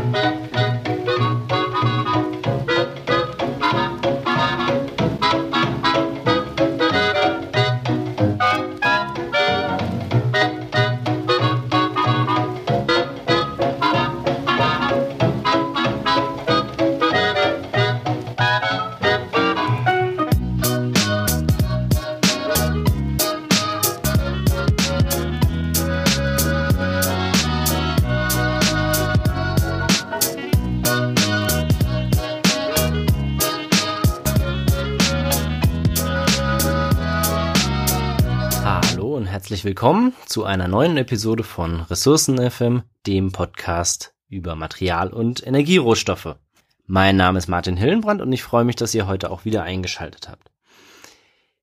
Música 0.00 0.69
willkommen 39.70 40.14
zu 40.26 40.42
einer 40.42 40.66
neuen 40.66 40.96
Episode 40.96 41.44
von 41.44 41.82
Ressourcen 41.82 42.50
FM, 42.50 42.82
dem 43.06 43.30
Podcast 43.30 44.16
über 44.28 44.56
Material- 44.56 45.12
und 45.12 45.46
Energierohstoffe. 45.46 46.34
Mein 46.86 47.16
Name 47.16 47.38
ist 47.38 47.46
Martin 47.46 47.76
Hillenbrand 47.76 48.20
und 48.20 48.32
ich 48.32 48.42
freue 48.42 48.64
mich, 48.64 48.74
dass 48.74 48.96
ihr 48.96 49.06
heute 49.06 49.30
auch 49.30 49.44
wieder 49.44 49.62
eingeschaltet 49.62 50.28
habt. 50.28 50.50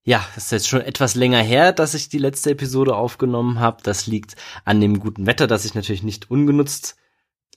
Ja, 0.06 0.26
es 0.38 0.46
ist 0.46 0.52
jetzt 0.54 0.68
schon 0.70 0.80
etwas 0.80 1.16
länger 1.16 1.42
her, 1.42 1.74
dass 1.74 1.96
ich 1.96 2.08
die 2.08 2.18
letzte 2.18 2.52
Episode 2.52 2.96
aufgenommen 2.96 3.60
habe. 3.60 3.84
Das 3.84 4.08
liegt 4.08 4.38
an 4.64 4.80
dem 4.80 5.02
guten 5.02 5.26
Wetter, 5.26 5.46
das 5.46 5.66
ich 5.66 5.76
natürlich 5.76 6.04
nicht 6.04 6.32
ungenutzt 6.32 6.96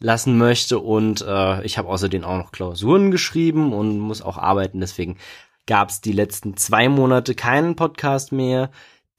lassen 0.00 0.36
möchte 0.36 0.80
und 0.80 1.24
äh, 1.24 1.62
ich 1.62 1.78
habe 1.78 1.88
außerdem 1.88 2.24
auch 2.24 2.38
noch 2.38 2.50
Klausuren 2.50 3.12
geschrieben 3.12 3.72
und 3.72 4.00
muss 4.00 4.20
auch 4.20 4.36
arbeiten. 4.36 4.80
Deswegen 4.80 5.16
gab 5.68 5.90
es 5.90 6.00
die 6.00 6.10
letzten 6.10 6.56
zwei 6.56 6.88
Monate 6.88 7.36
keinen 7.36 7.76
Podcast 7.76 8.32
mehr. 8.32 8.72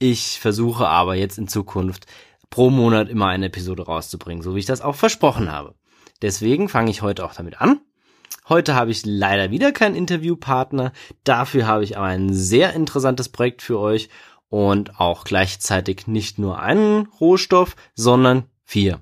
Ich 0.04 0.40
versuche 0.40 0.88
aber 0.88 1.14
jetzt 1.14 1.38
in 1.38 1.46
Zukunft 1.46 2.06
pro 2.50 2.70
Monat 2.70 3.08
immer 3.08 3.28
eine 3.28 3.46
Episode 3.46 3.84
rauszubringen, 3.84 4.42
so 4.42 4.56
wie 4.56 4.58
ich 4.58 4.66
das 4.66 4.80
auch 4.80 4.96
versprochen 4.96 5.52
habe. 5.52 5.76
Deswegen 6.22 6.68
fange 6.68 6.90
ich 6.90 7.02
heute 7.02 7.24
auch 7.24 7.34
damit 7.34 7.60
an. 7.60 7.78
Heute 8.48 8.74
habe 8.74 8.90
ich 8.90 9.06
leider 9.06 9.52
wieder 9.52 9.70
keinen 9.70 9.94
Interviewpartner, 9.94 10.90
dafür 11.22 11.68
habe 11.68 11.84
ich 11.84 11.96
aber 11.96 12.06
ein 12.06 12.34
sehr 12.34 12.72
interessantes 12.72 13.28
Projekt 13.28 13.62
für 13.62 13.78
euch 13.78 14.08
und 14.48 14.98
auch 14.98 15.22
gleichzeitig 15.22 16.08
nicht 16.08 16.36
nur 16.36 16.58
einen 16.58 17.06
Rohstoff, 17.20 17.76
sondern 17.94 18.46
vier. 18.64 19.00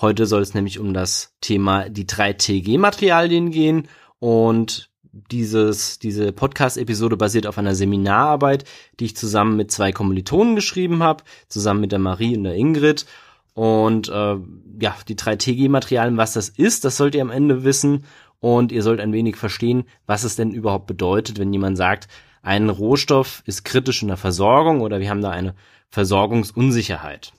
Heute 0.00 0.24
soll 0.24 0.40
es 0.40 0.54
nämlich 0.54 0.78
um 0.78 0.94
das 0.94 1.36
Thema 1.42 1.90
die 1.90 2.06
3TG-Materialien 2.06 3.50
gehen 3.50 3.86
und 4.18 4.89
dieses, 5.12 5.98
diese 5.98 6.32
Podcast-Episode 6.32 7.16
basiert 7.16 7.46
auf 7.46 7.58
einer 7.58 7.74
Seminararbeit, 7.74 8.64
die 8.98 9.06
ich 9.06 9.16
zusammen 9.16 9.56
mit 9.56 9.70
zwei 9.70 9.92
Kommilitonen 9.92 10.54
geschrieben 10.54 11.02
habe, 11.02 11.24
zusammen 11.48 11.80
mit 11.80 11.92
der 11.92 11.98
Marie 11.98 12.36
und 12.36 12.44
der 12.44 12.54
Ingrid. 12.54 13.06
Und 13.54 14.08
äh, 14.08 14.36
ja, 14.80 14.96
die 15.08 15.16
drei 15.16 15.36
TG-Materialien, 15.36 16.16
was 16.16 16.32
das 16.32 16.48
ist, 16.48 16.84
das 16.84 16.96
sollt 16.96 17.14
ihr 17.14 17.22
am 17.22 17.30
Ende 17.30 17.64
wissen. 17.64 18.04
Und 18.38 18.72
ihr 18.72 18.82
sollt 18.82 19.00
ein 19.00 19.12
wenig 19.12 19.36
verstehen, 19.36 19.84
was 20.06 20.24
es 20.24 20.36
denn 20.36 20.52
überhaupt 20.52 20.86
bedeutet, 20.86 21.38
wenn 21.38 21.52
jemand 21.52 21.76
sagt, 21.76 22.08
ein 22.42 22.70
Rohstoff 22.70 23.42
ist 23.44 23.64
kritisch 23.64 24.00
in 24.00 24.08
der 24.08 24.16
Versorgung 24.16 24.80
oder 24.80 24.98
wir 25.00 25.10
haben 25.10 25.20
da 25.20 25.30
eine 25.30 25.54
Versorgungsunsicherheit. 25.90 27.34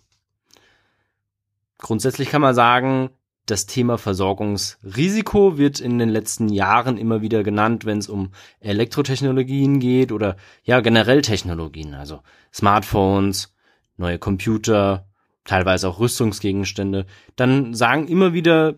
Grundsätzlich 1.80 2.30
kann 2.30 2.42
man 2.42 2.54
sagen, 2.54 3.10
das 3.52 3.66
Thema 3.66 3.98
Versorgungsrisiko 3.98 5.58
wird 5.58 5.82
in 5.82 6.00
den 6.00 6.10
letzten 6.10 6.48
Jahren 6.48 6.98
immer 6.98 7.22
wieder 7.22 7.44
genannt, 7.44 7.86
wenn 7.86 7.98
es 7.98 8.08
um 8.08 8.32
Elektrotechnologien 8.62 9.80
geht 9.80 10.14
oder 10.14 10.38
ja 10.64 10.80
generell 10.80 11.22
Technologien, 11.22 11.94
also 11.94 12.22
Smartphones, 12.54 13.54
neue 13.98 14.20
Computer, 14.20 15.06
teilweise 15.44 15.90
auch 15.90 16.00
Rüstungsgegenstände. 16.00 17.06
Dann 17.36 17.74
sagen 17.74 18.08
immer 18.08 18.34
wieder 18.34 18.76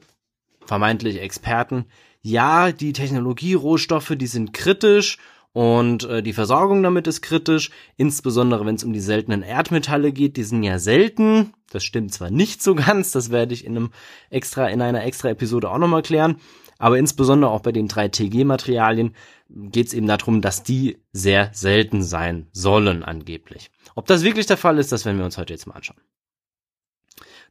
vermeintlich 0.66 1.22
Experten, 1.22 1.86
ja, 2.22 2.72
die 2.72 2.94
Technologierohstoffe, 2.94 4.14
die 4.16 4.28
sind 4.28 4.54
kritisch 4.54 5.18
und 5.54 6.06
äh, 6.06 6.24
die 6.24 6.34
Versorgung 6.34 6.82
damit 6.82 7.06
ist 7.06 7.22
kritisch, 7.22 7.70
insbesondere 7.96 8.66
wenn 8.66 8.76
es 8.76 8.84
um 8.84 8.92
die 8.92 9.00
seltenen 9.00 9.44
Erdmetalle 9.44 10.12
geht, 10.12 10.36
die 10.36 10.44
sind 10.44 10.64
ja 10.64 10.80
selten. 10.80 11.54
Das 11.72 11.84
stimmt 11.84 12.12
zwar 12.12 12.32
nicht 12.32 12.64
so 12.64 12.74
ganz, 12.76 13.12
das 13.12 13.30
werde 13.30 13.54
ich 13.54 13.64
in 13.64 13.78
einem 13.78 13.92
extra, 14.32 14.68
in 14.68 14.82
einer 14.82 15.04
extra 15.04 15.30
Episode 15.30 15.70
auch 15.70 15.78
nochmal 15.78 16.02
klären. 16.02 16.38
Aber 16.80 16.98
insbesondere 16.98 17.52
auch 17.52 17.62
bei 17.62 17.72
den 17.72 17.88
3TG-Materialien 17.88 19.16
geht 19.48 19.88
es 19.88 19.94
eben 19.94 20.08
darum, 20.08 20.42
dass 20.42 20.64
die 20.64 20.98
sehr 21.12 21.52
selten 21.54 22.02
sein 22.02 22.48
sollen, 22.52 23.04
angeblich. 23.04 23.70
Ob 23.94 24.08
das 24.08 24.24
wirklich 24.24 24.48
der 24.48 24.58
Fall 24.58 24.80
ist, 24.80 24.92
das 24.92 25.06
werden 25.06 25.20
wir 25.20 25.26
uns 25.26 25.38
heute 25.38 25.54
jetzt 25.54 25.68
mal 25.68 25.76
anschauen. 25.76 26.02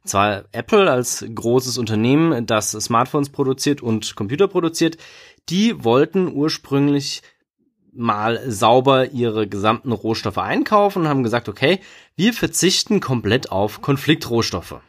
Zwar 0.03 0.43
Apple 0.51 0.91
als 0.91 1.25
großes 1.33 1.77
Unternehmen, 1.77 2.45
das 2.45 2.71
Smartphones 2.71 3.29
produziert 3.29 3.81
und 3.81 4.17
Computer 4.17 4.49
produziert, 4.49 4.97
die 5.49 5.81
wollten 5.83 6.31
ursprünglich 6.33 7.21
mal 7.95 8.49
sauber 8.49 9.11
ihre 9.11 9.47
gesamten 9.47 9.91
Rohstoffe 9.91 10.37
einkaufen 10.37 11.03
und 11.03 11.07
haben 11.07 11.23
gesagt, 11.23 11.49
okay, 11.49 11.79
wir 12.15 12.33
verzichten 12.33 12.99
komplett 12.99 13.51
auf 13.51 13.81
Konfliktrohstoffe. 13.81 14.81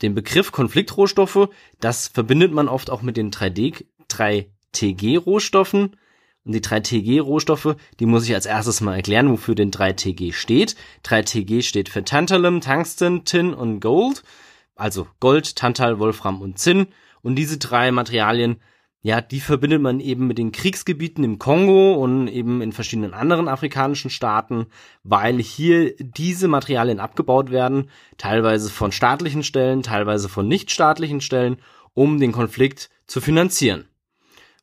Den 0.00 0.14
Begriff 0.14 0.52
Konfliktrohstoffe, 0.52 1.48
das 1.80 2.08
verbindet 2.08 2.52
man 2.52 2.68
oft 2.68 2.90
auch 2.90 3.02
mit 3.02 3.16
den 3.16 3.30
3D, 3.30 3.84
3TG-Rohstoffen. 4.10 5.96
Und 6.44 6.52
die 6.52 6.60
3TG-Rohstoffe, 6.60 7.76
die 8.00 8.06
muss 8.06 8.24
ich 8.26 8.34
als 8.34 8.46
erstes 8.46 8.80
mal 8.80 8.96
erklären, 8.96 9.30
wofür 9.30 9.54
den 9.54 9.70
3TG 9.70 10.32
steht. 10.32 10.74
3TG 11.04 11.62
steht 11.62 11.88
für 11.88 12.02
Tantalum, 12.02 12.60
Tungsten, 12.60 13.24
Tin 13.24 13.54
und 13.54 13.78
Gold. 13.78 14.24
Also 14.74 15.06
Gold, 15.20 15.54
Tantal, 15.54 16.00
Wolfram 16.00 16.40
und 16.40 16.58
Zinn. 16.58 16.88
Und 17.22 17.36
diese 17.36 17.58
drei 17.58 17.92
Materialien 17.92 18.56
ja, 19.04 19.20
die 19.20 19.40
verbindet 19.40 19.82
man 19.82 19.98
eben 19.98 20.28
mit 20.28 20.38
den 20.38 20.52
Kriegsgebieten 20.52 21.24
im 21.24 21.40
Kongo 21.40 21.94
und 21.94 22.28
eben 22.28 22.62
in 22.62 22.70
verschiedenen 22.70 23.14
anderen 23.14 23.48
afrikanischen 23.48 24.10
Staaten, 24.10 24.66
weil 25.02 25.42
hier 25.42 25.96
diese 25.98 26.46
Materialien 26.46 27.00
abgebaut 27.00 27.50
werden, 27.50 27.90
teilweise 28.16 28.70
von 28.70 28.92
staatlichen 28.92 29.42
Stellen, 29.42 29.82
teilweise 29.82 30.28
von 30.28 30.46
nichtstaatlichen 30.46 31.20
Stellen, 31.20 31.56
um 31.94 32.20
den 32.20 32.30
Konflikt 32.30 32.90
zu 33.08 33.20
finanzieren. 33.20 33.86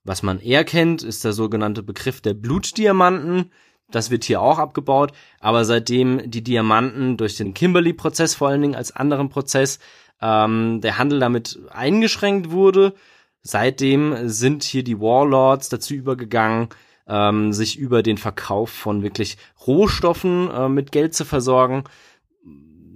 Was 0.06 0.24
man 0.24 0.40
eher 0.40 0.64
kennt, 0.64 1.04
ist 1.04 1.26
der 1.26 1.34
sogenannte 1.34 1.84
Begriff 1.84 2.22
der 2.22 2.34
Blutdiamanten. 2.34 3.52
Das 3.92 4.10
wird 4.10 4.24
hier 4.24 4.42
auch 4.42 4.58
abgebaut, 4.58 5.12
aber 5.42 5.66
seitdem 5.66 6.32
die 6.32 6.44
Diamanten 6.44 7.18
durch 7.18 7.36
den 7.36 7.54
Kimberley-Prozess 7.54 8.36
vor 8.36 8.48
allen 8.48 8.62
Dingen 8.62 8.76
als 8.76 8.96
anderen 8.96 9.28
Prozess 9.28 9.80
ähm, 10.22 10.80
der 10.82 10.98
Handel 10.98 11.20
damit 11.20 11.60
eingeschränkt 11.72 12.52
wurde, 12.52 12.94
Seitdem 13.42 14.28
sind 14.28 14.64
hier 14.64 14.84
die 14.84 15.00
Warlords 15.00 15.70
dazu 15.70 15.94
übergegangen, 15.94 16.70
ähm, 17.08 17.54
sich 17.54 17.78
über 17.78 18.04
den 18.04 18.18
Verkauf 18.18 18.70
von 18.70 19.02
wirklich 19.02 19.38
Rohstoffen 19.66 20.50
äh, 20.52 20.70
mit 20.70 20.92
Geld 20.92 21.14
zu 21.14 21.26
versorgen. 21.26 21.84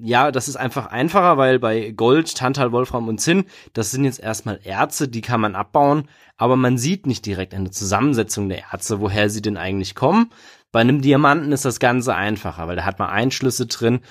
Ja, 0.01 0.31
das 0.31 0.49
ist 0.49 0.57
einfach 0.57 0.87
einfacher, 0.87 1.37
weil 1.37 1.59
bei 1.59 1.91
Gold, 1.91 2.35
Tantal, 2.35 2.73
Wolfram 2.73 3.07
und 3.07 3.19
Zinn, 3.19 3.45
das 3.71 3.91
sind 3.91 4.03
jetzt 4.03 4.19
erstmal 4.19 4.59
Erze, 4.63 5.07
die 5.07 5.21
kann 5.21 5.39
man 5.39 5.55
abbauen, 5.55 6.09
aber 6.35 6.57
man 6.57 6.77
sieht 6.77 7.07
nicht 7.07 7.25
direkt 7.25 7.53
eine 7.53 7.71
Zusammensetzung 7.71 8.49
der 8.49 8.65
Erze, 8.71 8.99
woher 8.99 9.29
sie 9.29 9.41
denn 9.41 9.55
eigentlich 9.55 9.95
kommen. 9.95 10.29
Bei 10.73 10.81
einem 10.81 11.01
Diamanten 11.01 11.51
ist 11.53 11.65
das 11.65 11.79
Ganze 11.79 12.15
einfacher, 12.15 12.67
weil 12.67 12.75
da 12.75 12.83
hat 12.83 12.99
man 12.99 13.09
Einschlüsse 13.09 13.67
drin, 13.67 14.01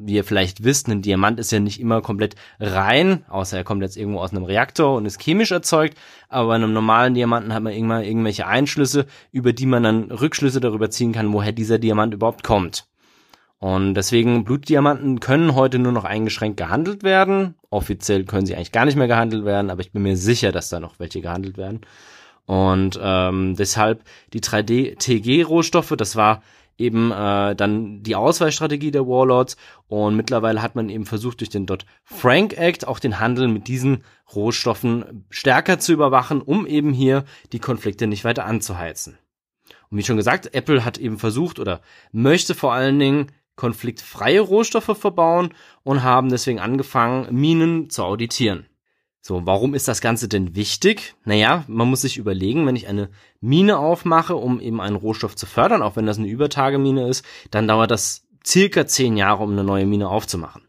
wie 0.00 0.14
ihr 0.14 0.24
vielleicht 0.24 0.64
wisst, 0.64 0.88
ein 0.88 1.02
Diamant 1.02 1.40
ist 1.40 1.50
ja 1.50 1.60
nicht 1.60 1.80
immer 1.80 2.02
komplett 2.02 2.36
rein, 2.60 3.24
außer 3.28 3.56
er 3.56 3.64
kommt 3.64 3.82
jetzt 3.82 3.96
irgendwo 3.96 4.20
aus 4.20 4.30
einem 4.30 4.44
Reaktor 4.44 4.96
und 4.96 5.06
ist 5.06 5.20
chemisch 5.20 5.50
erzeugt. 5.50 5.98
Aber 6.28 6.48
bei 6.48 6.54
einem 6.54 6.72
normalen 6.72 7.14
Diamanten 7.14 7.52
hat 7.52 7.62
man 7.62 7.72
immer 7.72 8.02
irgendwelche 8.02 8.46
Einschlüsse, 8.46 9.06
über 9.32 9.52
die 9.52 9.66
man 9.66 9.82
dann 9.82 10.10
Rückschlüsse 10.10 10.60
darüber 10.60 10.90
ziehen 10.90 11.12
kann, 11.12 11.32
woher 11.32 11.52
dieser 11.52 11.78
Diamant 11.78 12.14
überhaupt 12.14 12.44
kommt. 12.44 12.86
Und 13.58 13.94
deswegen 13.94 14.44
Blutdiamanten 14.44 15.18
können 15.18 15.56
heute 15.56 15.80
nur 15.80 15.92
noch 15.92 16.04
eingeschränkt 16.04 16.58
gehandelt 16.58 17.02
werden. 17.02 17.56
Offiziell 17.70 18.24
können 18.24 18.46
sie 18.46 18.54
eigentlich 18.54 18.72
gar 18.72 18.84
nicht 18.84 18.96
mehr 18.96 19.08
gehandelt 19.08 19.44
werden, 19.44 19.70
aber 19.70 19.80
ich 19.80 19.90
bin 19.90 20.02
mir 20.02 20.16
sicher, 20.16 20.52
dass 20.52 20.68
da 20.68 20.78
noch 20.78 21.00
welche 21.00 21.20
gehandelt 21.20 21.58
werden. 21.58 21.80
Und 22.46 22.98
ähm, 23.02 23.56
deshalb 23.56 24.04
die 24.32 24.40
3D-TG-Rohstoffe, 24.40 25.94
das 25.98 26.14
war 26.14 26.42
eben 26.78 27.10
äh, 27.10 27.54
dann 27.54 28.02
die 28.02 28.14
Ausweichstrategie 28.14 28.90
der 28.90 29.06
Warlords 29.06 29.56
und 29.88 30.16
mittlerweile 30.16 30.62
hat 30.62 30.76
man 30.76 30.88
eben 30.88 31.04
versucht 31.04 31.40
durch 31.40 31.50
den 31.50 31.66
Dodd-Frank 31.66 32.56
Act 32.56 32.86
auch 32.86 33.00
den 33.00 33.18
Handel 33.18 33.48
mit 33.48 33.68
diesen 33.68 34.04
Rohstoffen 34.34 35.26
stärker 35.28 35.78
zu 35.78 35.92
überwachen, 35.92 36.40
um 36.40 36.66
eben 36.66 36.92
hier 36.92 37.24
die 37.52 37.58
Konflikte 37.58 38.06
nicht 38.06 38.24
weiter 38.24 38.44
anzuheizen. 38.44 39.18
Und 39.90 39.98
wie 39.98 40.04
schon 40.04 40.16
gesagt, 40.16 40.54
Apple 40.54 40.84
hat 40.84 40.98
eben 40.98 41.18
versucht 41.18 41.58
oder 41.58 41.80
möchte 42.12 42.54
vor 42.54 42.72
allen 42.72 42.98
Dingen 42.98 43.32
konfliktfreie 43.56 44.40
Rohstoffe 44.40 44.96
verbauen 44.96 45.52
und 45.82 46.02
haben 46.02 46.28
deswegen 46.28 46.60
angefangen, 46.60 47.34
Minen 47.34 47.90
zu 47.90 48.04
auditieren. 48.04 48.66
So, 49.20 49.44
warum 49.44 49.74
ist 49.74 49.88
das 49.88 50.00
Ganze 50.00 50.28
denn 50.28 50.54
wichtig? 50.54 51.14
Naja, 51.24 51.64
man 51.66 51.88
muss 51.88 52.02
sich 52.02 52.16
überlegen, 52.16 52.66
wenn 52.66 52.76
ich 52.76 52.88
eine 52.88 53.10
Mine 53.40 53.78
aufmache, 53.78 54.36
um 54.36 54.60
eben 54.60 54.80
einen 54.80 54.96
Rohstoff 54.96 55.36
zu 55.36 55.46
fördern, 55.46 55.82
auch 55.82 55.96
wenn 55.96 56.06
das 56.06 56.18
eine 56.18 56.28
Übertagemine 56.28 57.08
ist, 57.08 57.24
dann 57.50 57.68
dauert 57.68 57.90
das 57.90 58.26
circa 58.46 58.86
zehn 58.86 59.16
Jahre, 59.16 59.42
um 59.42 59.52
eine 59.52 59.64
neue 59.64 59.86
Mine 59.86 60.08
aufzumachen. 60.08 60.62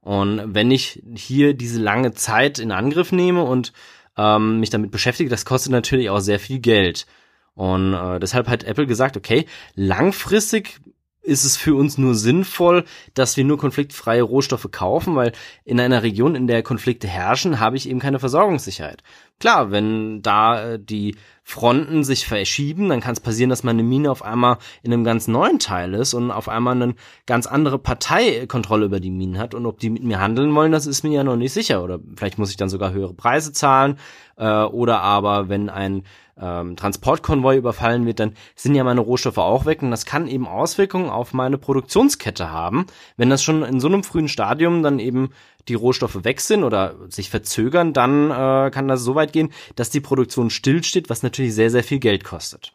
Und 0.00 0.54
wenn 0.54 0.70
ich 0.70 1.02
hier 1.14 1.54
diese 1.54 1.80
lange 1.80 2.12
Zeit 2.12 2.58
in 2.58 2.72
Angriff 2.72 3.12
nehme 3.12 3.44
und 3.44 3.72
ähm, 4.16 4.60
mich 4.60 4.70
damit 4.70 4.90
beschäftige, 4.90 5.30
das 5.30 5.44
kostet 5.44 5.72
natürlich 5.72 6.10
auch 6.10 6.20
sehr 6.20 6.40
viel 6.40 6.58
Geld. 6.58 7.06
Und 7.54 7.94
äh, 7.94 8.18
deshalb 8.18 8.48
hat 8.48 8.64
Apple 8.64 8.86
gesagt, 8.86 9.16
okay, 9.16 9.46
langfristig 9.74 10.80
ist 11.22 11.44
es 11.44 11.56
für 11.56 11.74
uns 11.74 11.98
nur 11.98 12.14
sinnvoll, 12.14 12.84
dass 13.14 13.36
wir 13.36 13.44
nur 13.44 13.58
konfliktfreie 13.58 14.22
Rohstoffe 14.22 14.68
kaufen, 14.70 15.14
weil 15.14 15.32
in 15.64 15.80
einer 15.80 16.02
Region, 16.02 16.34
in 16.34 16.46
der 16.46 16.62
Konflikte 16.62 17.06
herrschen, 17.06 17.60
habe 17.60 17.76
ich 17.76 17.88
eben 17.88 18.00
keine 18.00 18.18
Versorgungssicherheit. 18.18 19.02
Klar, 19.38 19.70
wenn 19.70 20.22
da 20.22 20.72
äh, 20.72 20.78
die 20.80 21.16
Fronten 21.44 22.04
sich 22.04 22.26
verschieben, 22.26 22.88
dann 22.88 23.00
kann 23.00 23.12
es 23.12 23.20
passieren, 23.20 23.50
dass 23.50 23.64
meine 23.64 23.82
Mine 23.82 24.10
auf 24.10 24.22
einmal 24.22 24.58
in 24.82 24.92
einem 24.92 25.02
ganz 25.02 25.26
neuen 25.26 25.58
Teil 25.58 25.94
ist 25.94 26.14
und 26.14 26.30
auf 26.30 26.48
einmal 26.48 26.80
eine 26.80 26.94
ganz 27.26 27.46
andere 27.46 27.78
Partei 27.78 28.46
Kontrolle 28.46 28.86
über 28.86 29.00
die 29.00 29.10
Minen 29.10 29.38
hat 29.38 29.54
und 29.54 29.66
ob 29.66 29.80
die 29.80 29.90
mit 29.90 30.04
mir 30.04 30.20
handeln 30.20 30.54
wollen, 30.54 30.70
das 30.70 30.86
ist 30.86 31.02
mir 31.02 31.10
ja 31.10 31.24
noch 31.24 31.36
nicht 31.36 31.52
sicher 31.52 31.82
oder 31.82 31.98
vielleicht 32.16 32.38
muss 32.38 32.50
ich 32.50 32.56
dann 32.56 32.68
sogar 32.68 32.92
höhere 32.92 33.14
Preise 33.14 33.52
zahlen 33.52 33.98
äh, 34.36 34.62
oder 34.62 35.00
aber 35.00 35.48
wenn 35.48 35.68
ein 35.68 36.04
ähm, 36.42 36.76
Transportkonvoi 36.76 37.56
überfallen 37.56 38.04
wird, 38.04 38.20
dann 38.20 38.34
sind 38.56 38.74
ja 38.74 38.84
meine 38.84 39.00
Rohstoffe 39.00 39.38
auch 39.38 39.64
weg 39.64 39.82
und 39.82 39.90
das 39.90 40.04
kann 40.04 40.26
eben 40.26 40.46
Auswirkungen 40.46 41.08
auf 41.08 41.32
meine 41.32 41.56
Produktionskette 41.56 42.50
haben. 42.50 42.86
Wenn 43.16 43.30
das 43.30 43.42
schon 43.42 43.62
in 43.62 43.80
so 43.80 43.86
einem 43.86 44.02
frühen 44.02 44.28
Stadium 44.28 44.82
dann 44.82 44.98
eben 44.98 45.30
die 45.68 45.74
Rohstoffe 45.74 46.24
weg 46.24 46.40
sind 46.40 46.64
oder 46.64 46.96
sich 47.08 47.30
verzögern, 47.30 47.92
dann 47.92 48.30
äh, 48.30 48.70
kann 48.70 48.88
das 48.88 49.02
so 49.02 49.14
weit 49.14 49.32
gehen, 49.32 49.52
dass 49.76 49.90
die 49.90 50.00
Produktion 50.00 50.50
stillsteht, 50.50 51.08
was 51.08 51.22
natürlich 51.22 51.54
sehr, 51.54 51.70
sehr 51.70 51.84
viel 51.84 52.00
Geld 52.00 52.24
kostet. 52.24 52.74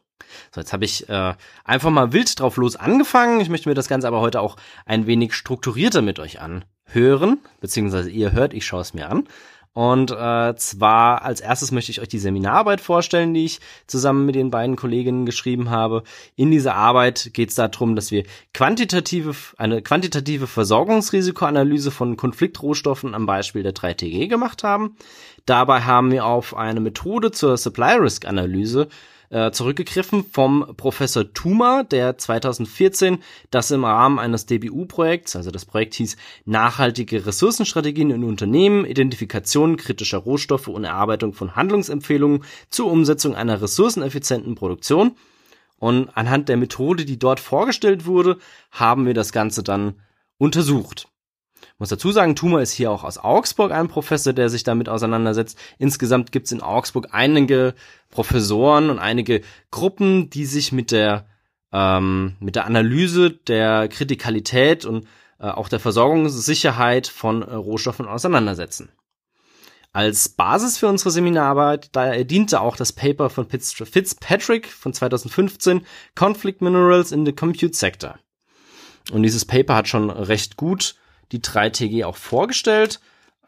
So, 0.54 0.62
jetzt 0.62 0.74
habe 0.74 0.86
ich 0.86 1.08
äh, 1.10 1.34
einfach 1.64 1.90
mal 1.90 2.14
wild 2.14 2.40
drauf 2.40 2.58
los 2.58 2.76
angefangen. 2.76 3.42
Ich 3.42 3.50
möchte 3.50 3.70
mir 3.70 3.76
das 3.76 3.90
Ganze 3.90 4.08
aber 4.08 4.22
heute 4.22 4.42
auch 4.42 4.56
ein 4.86 5.08
wenig 5.08 5.34
strukturierter 5.34 6.02
mit 6.02 6.20
euch 6.20 6.40
anhören, 6.40 7.40
beziehungsweise 7.60 8.10
ihr 8.10 8.32
hört, 8.32 8.54
ich 8.54 8.66
schaue 8.66 8.82
es 8.82 8.94
mir 8.94 9.10
an. 9.10 9.28
Und 9.78 10.10
äh, 10.10 10.56
zwar 10.56 11.22
als 11.22 11.40
erstes 11.40 11.72
möchte 11.72 11.92
ich 11.92 12.02
euch 12.02 12.08
die 12.08 12.18
Seminararbeit 12.18 12.82
vorstellen, 12.82 13.36
die 13.36 13.46
ich 13.46 13.60
zusammen 13.86 14.26
mit 14.26 14.34
den 14.34 14.50
beiden 14.50 14.76
Kolleginnen 14.76 15.28
geschrieben 15.28 15.70
habe. 15.70 16.02
In 16.36 16.50
dieser 16.50 16.74
Arbeit 16.74 17.30
geht 17.34 17.50
es 17.50 17.56
darum, 17.58 17.96
dass 17.96 18.10
wir 18.10 18.24
quantitative, 18.56 19.36
eine 19.60 19.84
quantitative 19.84 20.48
Versorgungsrisikoanalyse 20.48 21.92
von 21.92 22.18
Konfliktrohstoffen 22.18 23.14
am 23.14 23.28
Beispiel 23.28 23.62
der 23.62 23.76
3TG 23.76 24.28
gemacht 24.28 24.64
haben. 24.64 24.98
Dabei 25.46 25.82
haben 25.82 26.10
wir 26.10 26.26
auf 26.26 26.58
eine 26.58 26.80
Methode 26.80 27.30
zur 27.30 27.56
Supply 27.56 27.98
Risk 28.00 28.26
Analyse 28.26 28.88
äh, 29.30 29.52
zurückgegriffen 29.52 30.26
vom 30.32 30.74
Professor 30.78 31.32
Thuma, 31.34 31.84
der 31.84 32.18
2014 32.18 33.20
das 33.52 33.72
im 33.72 33.84
Rahmen 33.84 34.20
eines 34.20 34.46
DBU-Projekts, 34.46 35.36
also 35.36 35.52
das 35.52 35.66
Projekt 35.66 35.96
hieß 35.96 36.18
Nachhaltige 36.46 37.26
Ressourcenstrategien 37.26 38.12
in 38.12 38.24
Unternehmen, 38.24 38.86
Identifikation 38.86 39.78
kritischer 39.78 40.20
Rohstoffe 40.20 40.68
und 40.68 40.84
Erarbeitung 40.84 41.34
von 41.34 41.56
Handlungsempfehlungen 41.56 42.44
zur 42.70 42.92
Umsetzung 42.92 43.36
einer 43.36 43.62
ressourceneffizienten 43.62 44.56
Produktion. 44.56 45.16
Und 45.80 46.10
anhand 46.16 46.50
der 46.50 46.58
Methode, 46.58 47.06
die 47.06 47.20
dort 47.20 47.40
vorgestellt 47.40 48.06
wurde, 48.06 48.38
haben 48.72 49.06
wir 49.06 49.14
das 49.14 49.32
Ganze 49.32 49.62
dann 49.62 49.96
untersucht 50.40 51.08
muss 51.80 51.90
dazu 51.90 52.12
sagen, 52.12 52.36
Thuma 52.36 52.62
ist 52.62 52.72
hier 52.72 52.92
auch 52.92 53.04
aus 53.04 53.18
Augsburg 53.18 53.72
ein 53.72 53.88
Professor, 53.88 54.34
der 54.34 54.50
sich 54.50 54.64
damit 54.64 54.90
auseinandersetzt. 54.90 55.60
Insgesamt 55.78 56.32
gibt 56.32 56.48
es 56.48 56.52
in 56.52 56.62
Augsburg 56.62 57.10
einige 57.12 57.76
Professoren 58.10 58.90
und 58.90 59.00
einige 59.00 59.42
Gruppen, 59.70 60.30
die 60.30 60.46
sich 60.46 60.72
mit 60.72 60.92
der 60.92 61.28
ähm, 61.72 62.36
mit 62.40 62.56
der 62.56 62.66
Analyse 62.66 63.32
der 63.32 63.88
Kritikalität 63.90 64.86
und 64.86 65.06
äh, 65.40 65.48
auch 65.48 65.70
der 65.70 65.80
Versorgungssicherheit 65.80 67.08
von 67.08 67.42
äh, 67.42 67.54
Rohstoffen 67.54 68.08
auseinandersetzen. 68.08 68.90
Als 69.94 70.30
Basis 70.30 70.78
für 70.78 70.88
unsere 70.88 71.12
Seminararbeit 71.12 71.90
da 71.96 72.24
diente 72.24 72.62
auch 72.62 72.76
das 72.76 72.94
Paper 72.94 73.30
von 73.30 73.48
Fitzpatrick 73.50 74.68
von 74.68 74.94
2015 74.94 75.86
Conflict 76.16 76.62
Minerals 76.62 77.12
in 77.12 77.26
the 77.26 77.34
Compute 77.34 77.76
Sector. 77.76 78.20
Und 79.12 79.24
dieses 79.24 79.46
Paper 79.46 79.76
hat 79.76 79.88
schon 79.88 80.10
recht 80.10 80.58
gut 80.58 80.96
die 81.32 81.40
3TG 81.40 82.06
auch 82.06 82.18
vorgestellt. 82.18 83.00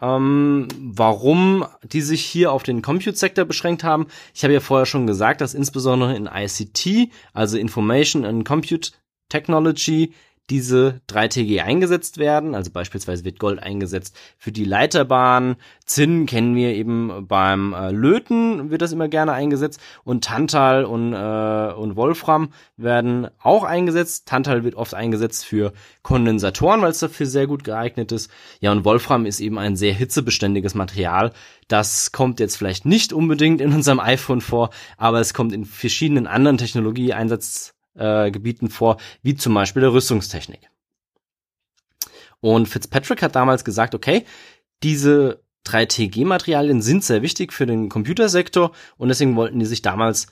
Ähm, 0.01 0.67
warum 0.77 1.65
die 1.83 2.01
sich 2.01 2.23
hier 2.23 2.53
auf 2.53 2.63
den 2.63 2.81
Compute-Sektor 2.81 3.43
beschränkt 3.43 3.83
haben. 3.83 4.07
Ich 4.33 4.43
habe 4.43 4.53
ja 4.53 4.61
vorher 4.61 4.85
schon 4.85 5.07
gesagt, 5.07 5.41
dass 5.41 5.53
insbesondere 5.53 6.15
in 6.15 6.29
ICT, 6.33 7.11
also 7.33 7.57
Information 7.57 8.23
and 8.23 8.45
Compute 8.45 8.91
Technology, 9.27 10.13
diese 10.49 11.01
3TG 11.09 11.61
eingesetzt 11.61 12.17
werden. 12.17 12.55
Also 12.55 12.71
beispielsweise 12.71 13.23
wird 13.25 13.39
Gold 13.39 13.61
eingesetzt 13.61 14.17
für 14.37 14.51
die 14.51 14.65
Leiterbahn. 14.65 15.55
Zinn 15.85 16.25
kennen 16.25 16.55
wir 16.55 16.73
eben 16.73 17.27
beim 17.27 17.73
äh, 17.73 17.91
Löten, 17.91 18.71
wird 18.71 18.81
das 18.81 18.91
immer 18.91 19.07
gerne 19.07 19.33
eingesetzt. 19.33 19.79
Und 20.03 20.23
Tantal 20.23 20.85
und, 20.85 21.13
äh, 21.13 21.73
und 21.73 21.95
Wolfram 21.95 22.51
werden 22.77 23.27
auch 23.41 23.63
eingesetzt. 23.63 24.27
Tantal 24.27 24.63
wird 24.63 24.75
oft 24.75 24.93
eingesetzt 24.93 25.45
für 25.45 25.73
Kondensatoren, 26.01 26.81
weil 26.81 26.91
es 26.91 26.99
dafür 26.99 27.25
sehr 27.25 27.47
gut 27.47 27.63
geeignet 27.63 28.11
ist. 28.11 28.31
Ja, 28.59 28.71
und 28.71 28.85
Wolfram 28.85 29.25
ist 29.25 29.39
eben 29.39 29.57
ein 29.57 29.75
sehr 29.75 29.93
hitzebeständiges 29.93 30.73
Material. 30.73 31.31
Das 31.67 32.11
kommt 32.11 32.39
jetzt 32.39 32.57
vielleicht 32.57 32.85
nicht 32.85 33.13
unbedingt 33.13 33.61
in 33.61 33.73
unserem 33.73 33.99
iPhone 34.09 34.41
vor, 34.41 34.71
aber 34.97 35.19
es 35.19 35.33
kommt 35.33 35.53
in 35.53 35.65
verschiedenen 35.65 36.27
anderen 36.27 36.57
Technologieeinsatz 36.57 37.75
äh, 37.99 38.31
Gebieten 38.31 38.69
vor, 38.69 38.97
wie 39.21 39.35
zum 39.35 39.53
Beispiel 39.53 39.81
der 39.81 39.93
Rüstungstechnik. 39.93 40.69
Und 42.41 42.67
Fitzpatrick 42.67 43.21
hat 43.21 43.35
damals 43.35 43.65
gesagt, 43.65 43.93
okay, 43.93 44.25
diese 44.81 45.43
3TG-Materialien 45.65 46.81
sind 46.81 47.03
sehr 47.03 47.21
wichtig 47.21 47.53
für 47.53 47.65
den 47.65 47.89
Computersektor 47.89 48.71
und 48.97 49.09
deswegen 49.09 49.35
wollten 49.35 49.59
die 49.59 49.65
sich 49.65 49.81
damals 49.81 50.27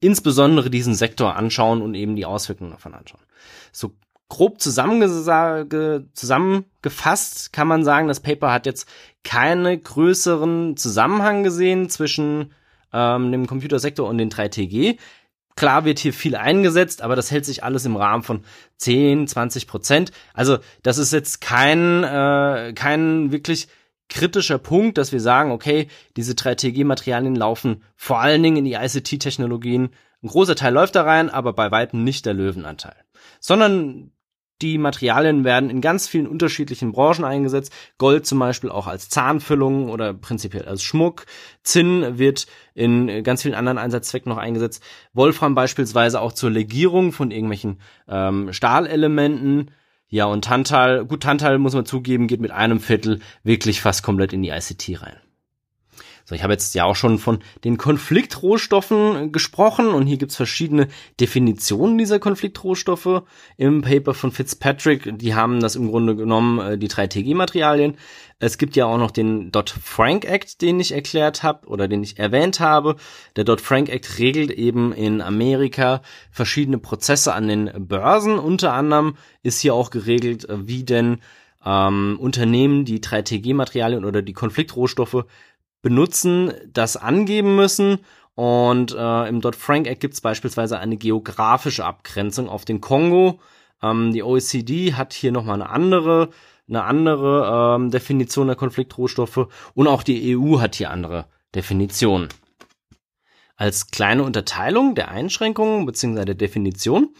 insbesondere 0.00 0.70
diesen 0.70 0.94
Sektor 0.94 1.36
anschauen 1.36 1.82
und 1.82 1.94
eben 1.94 2.16
die 2.16 2.24
Auswirkungen 2.24 2.70
davon 2.70 2.94
anschauen. 2.94 3.20
So 3.72 3.92
grob 4.28 4.60
zusammengefasst 4.60 7.52
kann 7.52 7.68
man 7.68 7.84
sagen, 7.84 8.08
das 8.08 8.20
Paper 8.20 8.52
hat 8.52 8.66
jetzt 8.66 8.88
keine 9.22 9.78
größeren 9.78 10.76
Zusammenhang 10.76 11.44
gesehen 11.44 11.88
zwischen 11.88 12.52
ähm, 12.92 13.32
dem 13.32 13.46
Computersektor 13.46 14.08
und 14.08 14.18
den 14.18 14.30
3TG. 14.30 14.98
Klar 15.56 15.86
wird 15.86 15.98
hier 15.98 16.12
viel 16.12 16.36
eingesetzt, 16.36 17.00
aber 17.00 17.16
das 17.16 17.30
hält 17.30 17.46
sich 17.46 17.64
alles 17.64 17.86
im 17.86 17.96
Rahmen 17.96 18.22
von 18.22 18.44
10, 18.76 19.26
20 19.26 19.66
Prozent. 19.66 20.12
Also 20.34 20.58
das 20.82 20.98
ist 20.98 21.12
jetzt 21.12 21.40
kein, 21.40 22.04
äh, 22.04 22.74
kein 22.74 23.32
wirklich 23.32 23.68
kritischer 24.08 24.58
Punkt, 24.58 24.98
dass 24.98 25.12
wir 25.12 25.20
sagen, 25.20 25.50
okay, 25.50 25.88
diese 26.16 26.34
3TG-Materialien 26.34 27.34
laufen 27.34 27.82
vor 27.96 28.20
allen 28.20 28.42
Dingen 28.42 28.58
in 28.58 28.64
die 28.64 28.74
ICT-Technologien. 28.74 29.90
Ein 30.22 30.28
großer 30.28 30.56
Teil 30.56 30.74
läuft 30.74 30.94
da 30.94 31.02
rein, 31.02 31.30
aber 31.30 31.52
bei 31.52 31.70
weitem 31.70 32.04
nicht 32.04 32.26
der 32.26 32.34
Löwenanteil. 32.34 32.96
Sondern 33.40 34.12
die 34.62 34.78
Materialien 34.78 35.44
werden 35.44 35.68
in 35.68 35.80
ganz 35.80 36.08
vielen 36.08 36.26
unterschiedlichen 36.26 36.92
Branchen 36.92 37.24
eingesetzt. 37.24 37.72
Gold 37.98 38.26
zum 38.26 38.38
Beispiel 38.38 38.70
auch 38.70 38.86
als 38.86 39.08
Zahnfüllung 39.08 39.90
oder 39.90 40.14
prinzipiell 40.14 40.64
als 40.64 40.82
Schmuck. 40.82 41.26
Zinn 41.62 42.18
wird 42.18 42.46
in 42.74 43.22
ganz 43.22 43.42
vielen 43.42 43.54
anderen 43.54 43.78
Einsatzzwecken 43.78 44.30
noch 44.30 44.38
eingesetzt. 44.38 44.82
Wolfram 45.12 45.54
beispielsweise 45.54 46.20
auch 46.20 46.32
zur 46.32 46.50
Legierung 46.50 47.12
von 47.12 47.30
irgendwelchen 47.30 47.80
ähm, 48.08 48.52
Stahlelementen. 48.52 49.72
Ja, 50.08 50.24
und 50.26 50.44
Tantal, 50.44 51.04
gut, 51.04 51.22
Tantal 51.22 51.58
muss 51.58 51.74
man 51.74 51.84
zugeben, 51.84 52.28
geht 52.28 52.40
mit 52.40 52.52
einem 52.52 52.80
Viertel 52.80 53.20
wirklich 53.42 53.80
fast 53.80 54.02
komplett 54.02 54.32
in 54.32 54.42
die 54.42 54.50
ICT 54.50 55.02
rein. 55.02 55.16
So, 56.28 56.34
ich 56.34 56.42
habe 56.42 56.54
jetzt 56.54 56.74
ja 56.74 56.84
auch 56.84 56.96
schon 56.96 57.20
von 57.20 57.38
den 57.62 57.76
Konfliktrohstoffen 57.76 59.30
gesprochen 59.30 59.86
und 59.86 60.08
hier 60.08 60.16
gibt's 60.16 60.34
verschiedene 60.34 60.88
Definitionen 61.20 61.98
dieser 61.98 62.18
Konfliktrohstoffe 62.18 63.22
im 63.56 63.82
Paper 63.82 64.12
von 64.12 64.32
Fitzpatrick. 64.32 65.16
Die 65.20 65.36
haben 65.36 65.60
das 65.60 65.76
im 65.76 65.86
Grunde 65.86 66.16
genommen, 66.16 66.58
äh, 66.58 66.78
die 66.78 66.88
3TG-Materialien. 66.88 67.96
Es 68.40 68.58
gibt 68.58 68.74
ja 68.74 68.86
auch 68.86 68.98
noch 68.98 69.12
den 69.12 69.52
Dodd-Frank 69.52 70.24
Act, 70.24 70.62
den 70.62 70.80
ich 70.80 70.90
erklärt 70.90 71.44
habe 71.44 71.68
oder 71.68 71.86
den 71.86 72.02
ich 72.02 72.18
erwähnt 72.18 72.58
habe. 72.58 72.96
Der 73.36 73.44
Dodd-Frank 73.44 73.88
Act 73.88 74.18
regelt 74.18 74.50
eben 74.50 74.92
in 74.92 75.20
Amerika 75.20 76.02
verschiedene 76.32 76.78
Prozesse 76.78 77.34
an 77.34 77.46
den 77.46 77.70
Börsen. 77.86 78.40
Unter 78.40 78.72
anderem 78.72 79.16
ist 79.44 79.60
hier 79.60 79.74
auch 79.74 79.90
geregelt, 79.90 80.48
äh, 80.48 80.66
wie 80.66 80.82
denn 80.82 81.18
ähm, 81.64 82.16
Unternehmen 82.18 82.84
die 82.84 83.00
3TG-Materialien 83.00 84.04
oder 84.04 84.22
die 84.22 84.32
Konfliktrohstoffe 84.32 85.24
benutzen, 85.86 86.52
das 86.72 86.96
angeben 86.96 87.54
müssen. 87.54 87.98
Und 88.34 88.92
äh, 88.92 89.28
im 89.28 89.40
Dodd-Frank 89.40 89.86
Act 89.86 90.00
gibt 90.00 90.14
es 90.14 90.20
beispielsweise 90.20 90.80
eine 90.80 90.96
geografische 90.96 91.84
Abgrenzung 91.84 92.48
auf 92.48 92.64
den 92.64 92.80
Kongo. 92.80 93.38
Ähm, 93.80 94.12
die 94.12 94.24
OECD 94.24 94.94
hat 94.94 95.12
hier 95.12 95.30
nochmal 95.30 95.62
eine 95.62 95.70
andere 95.70 96.30
eine 96.68 96.82
andere 96.82 97.76
ähm, 97.76 97.92
Definition 97.92 98.48
der 98.48 98.56
Konfliktrohstoffe 98.56 99.46
und 99.74 99.86
auch 99.86 100.02
die 100.02 100.36
EU 100.36 100.58
hat 100.58 100.74
hier 100.74 100.90
andere 100.90 101.26
Definitionen. 101.54 102.30
Als 103.54 103.92
kleine 103.92 104.24
Unterteilung 104.24 104.96
der 104.96 105.08
Einschränkungen 105.08 105.86
bzw. 105.86 106.24
der 106.24 106.34
Definition 106.34 107.14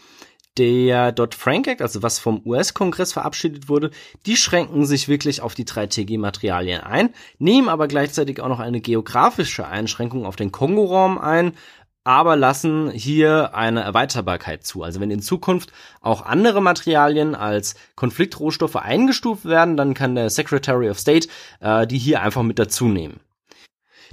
der 0.57 1.11
Dodd-Frank 1.11 1.67
Act, 1.67 1.81
also 1.81 2.03
was 2.03 2.19
vom 2.19 2.41
US-Kongress 2.45 3.13
verabschiedet 3.13 3.69
wurde, 3.69 3.91
die 4.25 4.35
schränken 4.35 4.85
sich 4.85 5.07
wirklich 5.07 5.41
auf 5.41 5.55
die 5.55 5.65
3TG-Materialien 5.65 6.81
ein, 6.81 7.09
nehmen 7.39 7.69
aber 7.69 7.87
gleichzeitig 7.87 8.41
auch 8.41 8.49
noch 8.49 8.59
eine 8.59 8.81
geografische 8.81 9.67
Einschränkung 9.67 10.25
auf 10.25 10.35
den 10.35 10.51
Kongo-Raum 10.51 11.17
ein, 11.17 11.53
aber 12.07 12.37
lassen 12.37 12.89
hier 12.91 13.53
eine 13.53 13.81
Erweiterbarkeit 13.81 14.65
zu. 14.65 14.81
Also 14.81 15.01
wenn 15.01 15.11
in 15.11 15.21
Zukunft 15.21 15.73
auch 15.99 16.21
andere 16.21 16.61
Materialien 16.61 17.35
als 17.35 17.75
Konfliktrohstoffe 17.95 18.77
eingestuft 18.77 19.43
werden, 19.43 19.75
dann 19.75 19.93
kann 19.93 20.15
der 20.15 20.29
Secretary 20.29 20.89
of 20.89 20.99
State 20.99 21.27
äh, 21.59 21.85
die 21.85 21.97
hier 21.97 22.21
einfach 22.21 22.43
mit 22.43 22.59
dazu 22.59 22.87
nehmen. 22.87 23.19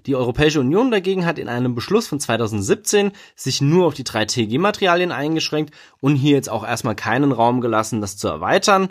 Die 0.07 0.17
Europäische 0.17 0.61
Union 0.61 0.91
dagegen 0.91 1.27
hat 1.27 1.39
in 1.39 1.49
einem 1.49 1.75
Beschluss 1.75 2.07
von 2.07 2.21
2017 2.21 3.13
sich 3.37 3.61
nur 3.61 3.87
auf 3.87 3.95
die 3.95 4.05
3TG-Materialien 4.05 5.13
eingeschränkt 5.13 5.75
und 6.01 6.17
hier 6.17 6.33
jetzt 6.33 6.51
auch 6.51 6.67
erstmal 6.67 6.95
keinen 6.95 7.33
Raum 7.33 7.61
gelassen, 7.61 8.01
das 8.01 8.17
zu 8.17 8.29
erweitern. 8.29 8.89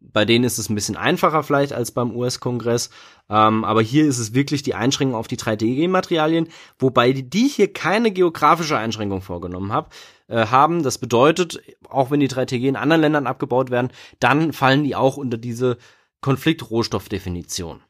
Bei 0.00 0.24
denen 0.24 0.44
ist 0.44 0.58
es 0.58 0.68
ein 0.68 0.74
bisschen 0.74 0.96
einfacher 0.96 1.42
vielleicht 1.42 1.72
als 1.72 1.92
beim 1.92 2.14
US-Kongress, 2.14 2.90
ähm, 3.30 3.64
aber 3.64 3.82
hier 3.82 4.04
ist 4.04 4.18
es 4.18 4.34
wirklich 4.34 4.62
die 4.62 4.74
Einschränkung 4.74 5.16
auf 5.16 5.28
die 5.28 5.36
3TG-Materialien, 5.36 6.48
wobei 6.78 7.12
die 7.12 7.48
hier 7.48 7.72
keine 7.72 8.10
geografische 8.10 8.76
Einschränkung 8.76 9.22
vorgenommen 9.22 9.72
hab, 9.72 9.92
äh, 10.28 10.46
haben. 10.46 10.82
Das 10.82 10.98
bedeutet, 10.98 11.62
auch 11.88 12.10
wenn 12.10 12.20
die 12.20 12.28
3TG 12.28 12.68
in 12.68 12.76
anderen 12.76 13.02
Ländern 13.02 13.26
abgebaut 13.26 13.70
werden, 13.70 13.90
dann 14.18 14.52
fallen 14.52 14.84
die 14.84 14.96
auch 14.96 15.16
unter 15.16 15.38
diese 15.38 15.78
Konfliktrohstoffdefinition. 16.20 17.80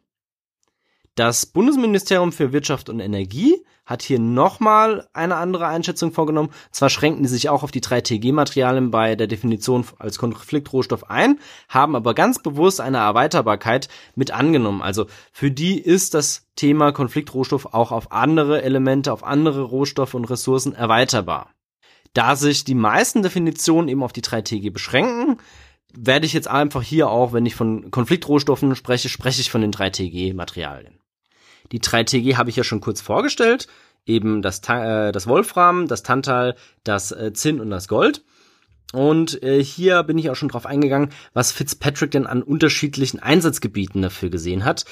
Das 1.14 1.44
Bundesministerium 1.44 2.32
für 2.32 2.52
Wirtschaft 2.52 2.88
und 2.88 2.98
Energie 2.98 3.62
hat 3.84 4.00
hier 4.00 4.18
nochmal 4.18 5.06
eine 5.12 5.36
andere 5.36 5.66
Einschätzung 5.66 6.10
vorgenommen. 6.10 6.48
Zwar 6.70 6.88
schränken 6.88 7.22
die 7.22 7.28
sich 7.28 7.50
auch 7.50 7.62
auf 7.62 7.70
die 7.70 7.82
3TG-Materialien 7.82 8.90
bei 8.90 9.14
der 9.14 9.26
Definition 9.26 9.84
als 9.98 10.16
Konfliktrohstoff 10.16 11.10
ein, 11.10 11.38
haben 11.68 11.96
aber 11.96 12.14
ganz 12.14 12.40
bewusst 12.40 12.80
eine 12.80 12.96
Erweiterbarkeit 12.96 13.88
mit 14.14 14.30
angenommen. 14.30 14.80
Also 14.80 15.04
für 15.32 15.50
die 15.50 15.78
ist 15.78 16.14
das 16.14 16.46
Thema 16.56 16.92
Konfliktrohstoff 16.92 17.74
auch 17.74 17.92
auf 17.92 18.10
andere 18.10 18.62
Elemente, 18.62 19.12
auf 19.12 19.22
andere 19.22 19.64
Rohstoffe 19.64 20.14
und 20.14 20.24
Ressourcen 20.24 20.74
erweiterbar. 20.74 21.50
Da 22.14 22.36
sich 22.36 22.64
die 22.64 22.74
meisten 22.74 23.22
Definitionen 23.22 23.88
eben 23.88 24.02
auf 24.02 24.14
die 24.14 24.22
3TG 24.22 24.70
beschränken, 24.70 25.36
werde 25.94 26.24
ich 26.24 26.32
jetzt 26.32 26.48
einfach 26.48 26.82
hier 26.82 27.10
auch, 27.10 27.34
wenn 27.34 27.44
ich 27.44 27.54
von 27.54 27.90
Konfliktrohstoffen 27.90 28.74
spreche, 28.76 29.10
spreche 29.10 29.42
ich 29.42 29.50
von 29.50 29.60
den 29.60 29.72
3TG-Materialien. 29.72 31.01
Die 31.70 31.80
3TG 31.80 32.36
habe 32.36 32.50
ich 32.50 32.56
ja 32.56 32.64
schon 32.64 32.80
kurz 32.80 33.00
vorgestellt. 33.00 33.68
Eben 34.04 34.42
das, 34.42 34.60
äh, 34.68 35.12
das 35.12 35.26
Wolfram, 35.26 35.86
das 35.86 36.02
Tantal, 36.02 36.56
das 36.82 37.12
äh, 37.12 37.32
Zinn 37.32 37.60
und 37.60 37.70
das 37.70 37.86
Gold. 37.86 38.24
Und 38.92 39.42
äh, 39.42 39.62
hier 39.62 40.02
bin 40.02 40.18
ich 40.18 40.28
auch 40.28 40.36
schon 40.36 40.48
drauf 40.48 40.66
eingegangen, 40.66 41.10
was 41.32 41.52
Fitzpatrick 41.52 42.10
denn 42.10 42.26
an 42.26 42.42
unterschiedlichen 42.42 43.20
Einsatzgebieten 43.20 44.02
dafür 44.02 44.28
gesehen 44.28 44.64
hat. 44.64 44.84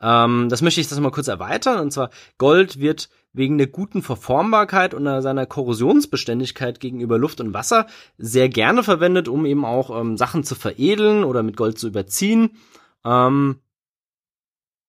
Ähm, 0.00 0.48
das 0.48 0.60
möchte 0.60 0.80
ich 0.80 0.88
das 0.88 0.98
mal 0.98 1.10
kurz 1.10 1.28
erweitern. 1.28 1.78
Und 1.78 1.92
zwar 1.92 2.10
Gold 2.38 2.80
wird 2.80 3.08
wegen 3.32 3.58
der 3.58 3.66
guten 3.66 4.02
Verformbarkeit 4.02 4.94
und 4.94 5.04
seiner 5.22 5.46
Korrosionsbeständigkeit 5.46 6.78
gegenüber 6.78 7.18
Luft 7.18 7.40
und 7.40 7.52
Wasser 7.52 7.86
sehr 8.16 8.48
gerne 8.48 8.82
verwendet, 8.82 9.28
um 9.28 9.44
eben 9.44 9.64
auch 9.64 9.98
ähm, 9.98 10.16
Sachen 10.16 10.44
zu 10.44 10.54
veredeln 10.54 11.24
oder 11.24 11.42
mit 11.42 11.56
Gold 11.56 11.78
zu 11.78 11.88
überziehen. 11.88 12.56
Ähm, 13.04 13.60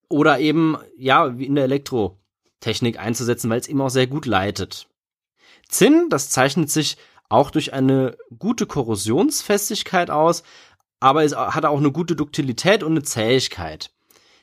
oder 0.08 0.38
eben, 0.38 0.76
ja, 0.96 1.38
wie 1.38 1.46
in 1.46 1.54
der 1.54 1.64
Elektrotechnik 1.64 2.98
einzusetzen, 2.98 3.50
weil 3.50 3.60
es 3.60 3.68
eben 3.68 3.80
auch 3.80 3.90
sehr 3.90 4.06
gut 4.06 4.26
leitet. 4.26 4.88
Zinn, 5.68 6.08
das 6.10 6.30
zeichnet 6.30 6.70
sich 6.70 6.96
auch 7.28 7.50
durch 7.50 7.72
eine 7.72 8.16
gute 8.38 8.66
Korrosionsfestigkeit 8.66 10.10
aus, 10.10 10.42
aber 11.00 11.24
es 11.24 11.36
hat 11.36 11.64
auch 11.64 11.78
eine 11.78 11.92
gute 11.92 12.16
Duktilität 12.16 12.82
und 12.82 12.92
eine 12.92 13.02
Zähigkeit. 13.02 13.90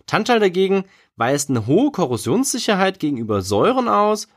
Tantal 0.06 0.40
dagegen 0.40 0.86
weist 1.16 1.50
eine 1.50 1.66
hohe 1.66 1.92
Korrosionssicherheit 1.92 3.00
gegenüber 3.00 3.42
Säuren 3.42 3.88
aus, 3.88 4.28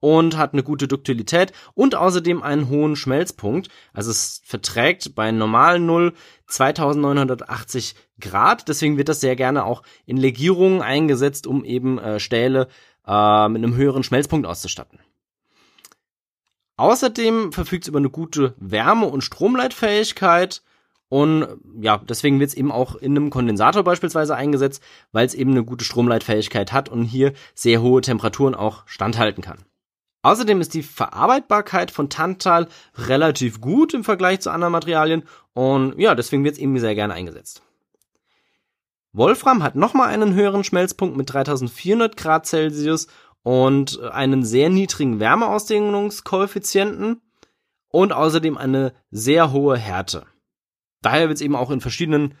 und 0.00 0.36
hat 0.36 0.52
eine 0.52 0.62
gute 0.62 0.86
Duktilität 0.86 1.52
und 1.74 1.94
außerdem 1.94 2.42
einen 2.42 2.68
hohen 2.68 2.96
Schmelzpunkt. 2.96 3.68
Also 3.92 4.10
es 4.10 4.42
verträgt 4.44 5.14
bei 5.14 5.32
normalen 5.32 5.86
Null 5.86 6.12
2980 6.46 7.94
Grad. 8.20 8.68
Deswegen 8.68 8.98
wird 8.98 9.08
das 9.08 9.20
sehr 9.20 9.36
gerne 9.36 9.64
auch 9.64 9.82
in 10.06 10.16
Legierungen 10.16 10.82
eingesetzt, 10.82 11.46
um 11.46 11.64
eben 11.64 11.98
äh, 11.98 12.20
Stähle 12.20 12.68
äh, 13.06 13.48
mit 13.48 13.62
einem 13.62 13.76
höheren 13.76 14.02
Schmelzpunkt 14.02 14.46
auszustatten. 14.46 14.98
Außerdem 16.76 17.52
verfügt 17.52 17.84
es 17.84 17.88
über 17.88 17.98
eine 17.98 18.10
gute 18.10 18.54
Wärme- 18.58 19.06
und 19.06 19.22
Stromleitfähigkeit. 19.22 20.62
Und 21.08 21.46
ja, 21.80 21.98
deswegen 21.98 22.40
wird 22.40 22.48
es 22.48 22.56
eben 22.56 22.72
auch 22.72 22.96
in 22.96 23.16
einem 23.16 23.30
Kondensator 23.30 23.84
beispielsweise 23.84 24.34
eingesetzt, 24.34 24.82
weil 25.12 25.26
es 25.26 25.34
eben 25.34 25.52
eine 25.52 25.64
gute 25.64 25.84
Stromleitfähigkeit 25.84 26.72
hat 26.72 26.88
und 26.88 27.04
hier 27.04 27.32
sehr 27.54 27.80
hohe 27.80 28.00
Temperaturen 28.00 28.54
auch 28.54 28.82
standhalten 28.86 29.42
kann. 29.42 29.64
Außerdem 30.24 30.60
ist 30.62 30.72
die 30.72 30.82
Verarbeitbarkeit 30.82 31.90
von 31.90 32.08
Tantal 32.08 32.68
relativ 32.96 33.60
gut 33.60 33.92
im 33.92 34.04
Vergleich 34.04 34.40
zu 34.40 34.50
anderen 34.50 34.72
Materialien 34.72 35.24
und 35.52 35.98
ja, 35.98 36.14
deswegen 36.14 36.44
wird 36.44 36.54
es 36.54 36.60
eben 36.60 36.78
sehr 36.78 36.94
gerne 36.94 37.12
eingesetzt. 37.12 37.60
Wolfram 39.12 39.62
hat 39.62 39.76
nochmal 39.76 40.08
einen 40.08 40.32
höheren 40.32 40.64
Schmelzpunkt 40.64 41.14
mit 41.14 41.30
3400 41.30 42.16
Grad 42.16 42.46
Celsius 42.46 43.06
und 43.42 44.00
einen 44.00 44.46
sehr 44.46 44.70
niedrigen 44.70 45.20
Wärmeausdehnungskoeffizienten 45.20 47.20
und 47.88 48.14
außerdem 48.14 48.56
eine 48.56 48.94
sehr 49.10 49.52
hohe 49.52 49.76
Härte. 49.76 50.24
Daher 51.02 51.28
wird 51.28 51.36
es 51.36 51.42
eben 51.42 51.54
auch 51.54 51.70
in 51.70 51.82
verschiedenen 51.82 52.34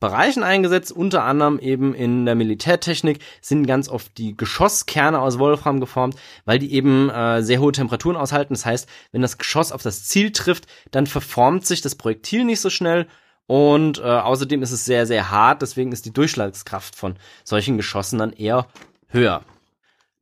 Bereichen 0.00 0.42
eingesetzt, 0.42 0.90
unter 0.92 1.24
anderem 1.24 1.58
eben 1.58 1.94
in 1.94 2.24
der 2.24 2.34
Militärtechnik 2.34 3.20
sind 3.42 3.66
ganz 3.66 3.88
oft 3.88 4.16
die 4.16 4.36
Geschosskerne 4.36 5.20
aus 5.20 5.38
Wolfram 5.38 5.78
geformt, 5.78 6.16
weil 6.46 6.58
die 6.58 6.72
eben 6.72 7.10
äh, 7.10 7.42
sehr 7.42 7.60
hohe 7.60 7.72
Temperaturen 7.72 8.16
aushalten. 8.16 8.54
Das 8.54 8.64
heißt, 8.66 8.88
wenn 9.12 9.22
das 9.22 9.38
Geschoss 9.38 9.72
auf 9.72 9.82
das 9.82 10.04
Ziel 10.04 10.32
trifft, 10.32 10.66
dann 10.90 11.06
verformt 11.06 11.66
sich 11.66 11.82
das 11.82 11.94
Projektil 11.94 12.44
nicht 12.44 12.60
so 12.60 12.70
schnell 12.70 13.06
und 13.46 13.98
äh, 13.98 14.02
außerdem 14.02 14.62
ist 14.62 14.70
es 14.70 14.84
sehr, 14.84 15.06
sehr 15.06 15.30
hart, 15.30 15.60
deswegen 15.60 15.90
ist 15.90 16.06
die 16.06 16.12
Durchschlagskraft 16.12 16.94
von 16.94 17.16
solchen 17.42 17.76
Geschossen 17.76 18.18
dann 18.18 18.32
eher 18.32 18.68
höher. 19.08 19.42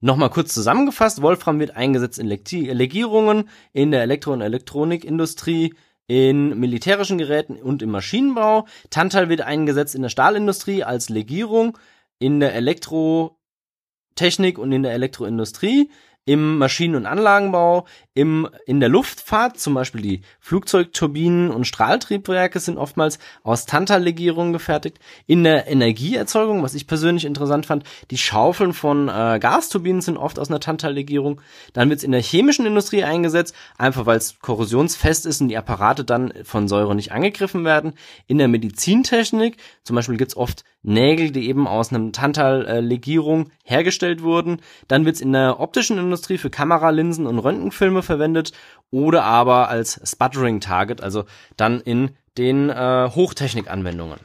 Nochmal 0.01 0.31
kurz 0.31 0.55
zusammengefasst, 0.55 1.21
Wolfram 1.23 1.61
wird 1.61 1.77
eingesetzt 1.77 2.19
in 2.19 2.27
Legierungen, 2.27 3.51
in 3.73 3.91
der 3.91 4.03
Elektro- 4.03 4.33
und 4.33 4.41
Elektronikindustrie, 4.41 5.75
in 6.09 6.59
militärischen 6.59 7.19
Geräten 7.19 7.57
und 7.57 7.83
im 7.83 7.91
Maschinenbau. 7.91 8.67
Tantal 8.91 9.29
wird 9.29 9.43
eingesetzt 9.43 9.95
in 9.95 10.03
der 10.03 10.09
Stahlindustrie 10.09 10.83
als 10.83 11.11
Legierung, 11.11 11.79
in 12.19 12.41
der 12.41 12.55
Elektrotechnik 12.55 14.59
und 14.59 14.73
in 14.73 14.83
der 14.83 14.95
Elektroindustrie 14.95 15.91
im 16.25 16.59
Maschinen- 16.59 16.97
und 16.97 17.07
Anlagenbau, 17.07 17.87
im, 18.19 18.49
in 18.67 18.81
der 18.81 18.89
Luftfahrt, 18.89 19.61
zum 19.61 19.75
Beispiel 19.75 20.01
die 20.01 20.23
Flugzeugturbinen 20.41 21.53
und 21.53 21.69
Strahltriebwerke 21.69 22.59
sind 22.59 22.77
oftmals 22.77 23.21
aus 23.45 23.65
Tantallegierungen 23.65 24.53
gefertigt. 24.53 24.99
In 25.29 25.45
der 25.45 25.69
Energieerzeugung, 25.69 26.65
was 26.65 26.75
ich 26.75 26.89
persönlich 26.89 27.25
interessant 27.25 27.67
fand, 27.67 27.85
die 28.11 28.19
Schaufeln 28.19 28.73
von 28.73 29.09
äh, 29.09 29.39
Gasturbinen 29.41 30.01
sind 30.01 30.17
oft 30.17 30.41
aus 30.41 30.49
einer 30.49 30.59
Tantallegierung. 30.59 31.41
Dann 31.75 31.91
wird 31.91 31.99
es 31.99 32.05
in 32.05 32.11
der 32.11 32.21
chemischen 32.21 32.67
Industrie 32.67 33.05
eingesetzt, 33.05 33.55
einfach 33.77 34.05
weil 34.05 34.19
es 34.19 34.41
korrosionsfest 34.41 35.25
ist 35.25 35.41
und 35.41 35.47
die 35.47 35.57
Apparate 35.57 36.05
dann 36.05 36.33
von 36.43 36.67
Säure 36.67 36.97
nicht 36.97 37.13
angegriffen 37.13 37.65
werden. 37.65 37.93
In 38.27 38.39
der 38.39 38.49
Medizintechnik, 38.49 39.59
zum 39.85 39.95
Beispiel 39.95 40.17
gibt 40.17 40.33
es 40.33 40.37
oft 40.37 40.65
Nägel, 40.83 41.33
die 41.33 41.49
eben 41.49 41.67
aus 41.67 41.93
einem 41.93 42.13
Tantallegierung 42.13 43.51
hergestellt 43.65 44.23
wurden. 44.23 44.61
Dann 44.87 45.05
wird 45.05 45.17
es 45.17 45.21
in 45.21 45.33
der 45.33 45.61
optischen 45.61 45.99
Industrie 45.99 46.39
für 46.39 46.51
Kameralinsen 46.51 47.27
und 47.27 47.39
Röntgenfilme 47.39 48.03
verwendet 48.09 48.53
oder 48.91 49.23
aber 49.23 49.69
als 49.69 50.01
Sputtering 50.05 50.61
Target, 50.61 51.01
also 51.01 51.25
dann 51.57 51.81
in 51.81 52.11
den 52.37 52.71
äh, 52.71 53.11
Hochtechnikanwendungen. 53.15 54.19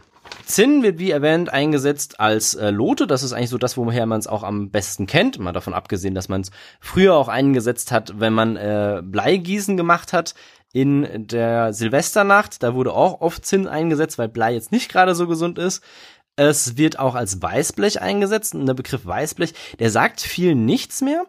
Zinn 0.45 0.83
wird 0.83 0.99
wie 0.99 1.11
erwähnt 1.11 1.51
eingesetzt 1.51 2.19
als 2.19 2.53
äh, 2.55 2.69
Lote. 2.69 3.07
Das 3.07 3.23
ist 3.23 3.33
eigentlich 3.33 3.49
so 3.49 3.57
das, 3.57 3.77
woher 3.77 4.05
man 4.05 4.19
es 4.19 4.27
auch 4.27 4.43
am 4.43 4.71
besten 4.71 5.05
kennt. 5.05 5.39
Mal 5.39 5.51
davon 5.51 5.73
abgesehen, 5.73 6.15
dass 6.15 6.29
man 6.29 6.41
es 6.41 6.51
früher 6.79 7.15
auch 7.15 7.27
eingesetzt 7.27 7.91
hat, 7.91 8.19
wenn 8.19 8.33
man 8.33 8.55
äh, 8.55 9.01
Bleigießen 9.03 9.77
gemacht 9.77 10.13
hat 10.13 10.33
in 10.73 11.27
der 11.27 11.73
Silvesternacht. 11.73 12.63
Da 12.63 12.73
wurde 12.73 12.93
auch 12.93 13.21
oft 13.21 13.45
Zinn 13.45 13.67
eingesetzt, 13.67 14.17
weil 14.17 14.29
Blei 14.29 14.53
jetzt 14.53 14.71
nicht 14.71 14.91
gerade 14.91 15.15
so 15.15 15.27
gesund 15.27 15.59
ist. 15.59 15.83
Es 16.35 16.77
wird 16.77 16.97
auch 16.97 17.15
als 17.15 17.41
Weißblech 17.41 18.01
eingesetzt 18.01 18.55
und 18.55 18.65
der 18.65 18.73
Begriff 18.73 19.05
Weißblech, 19.05 19.53
der 19.79 19.91
sagt 19.91 20.19
viel 20.19 20.55
nichts 20.55 21.01
mehr. 21.01 21.25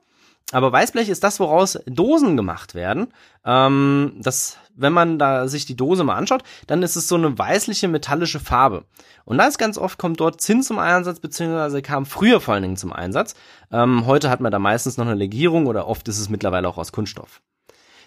Aber 0.52 0.70
Weißblech 0.72 1.08
ist 1.08 1.24
das, 1.24 1.40
woraus 1.40 1.78
Dosen 1.86 2.36
gemacht 2.36 2.74
werden. 2.74 3.08
Ähm, 3.44 4.12
das, 4.20 4.58
wenn 4.76 4.92
man 4.92 5.18
da 5.18 5.48
sich 5.48 5.64
die 5.64 5.76
Dose 5.76 6.04
mal 6.04 6.16
anschaut, 6.16 6.42
dann 6.66 6.82
ist 6.82 6.96
es 6.96 7.08
so 7.08 7.14
eine 7.14 7.38
weißliche 7.38 7.88
metallische 7.88 8.40
Farbe. 8.40 8.84
Und 9.24 9.38
ist 9.40 9.58
ganz 9.58 9.78
oft 9.78 9.98
kommt 9.98 10.20
dort 10.20 10.40
Zinn 10.40 10.62
zum 10.62 10.78
Einsatz, 10.78 11.18
beziehungsweise 11.20 11.80
kam 11.82 12.04
früher 12.04 12.40
vor 12.40 12.54
allen 12.54 12.62
Dingen 12.62 12.76
zum 12.76 12.92
Einsatz. 12.92 13.34
Ähm, 13.72 14.06
heute 14.06 14.28
hat 14.28 14.40
man 14.40 14.52
da 14.52 14.58
meistens 14.58 14.96
noch 14.96 15.06
eine 15.06 15.14
Legierung 15.14 15.66
oder 15.66 15.88
oft 15.88 16.06
ist 16.08 16.18
es 16.18 16.28
mittlerweile 16.28 16.68
auch 16.68 16.78
aus 16.78 16.92
Kunststoff. 16.92 17.40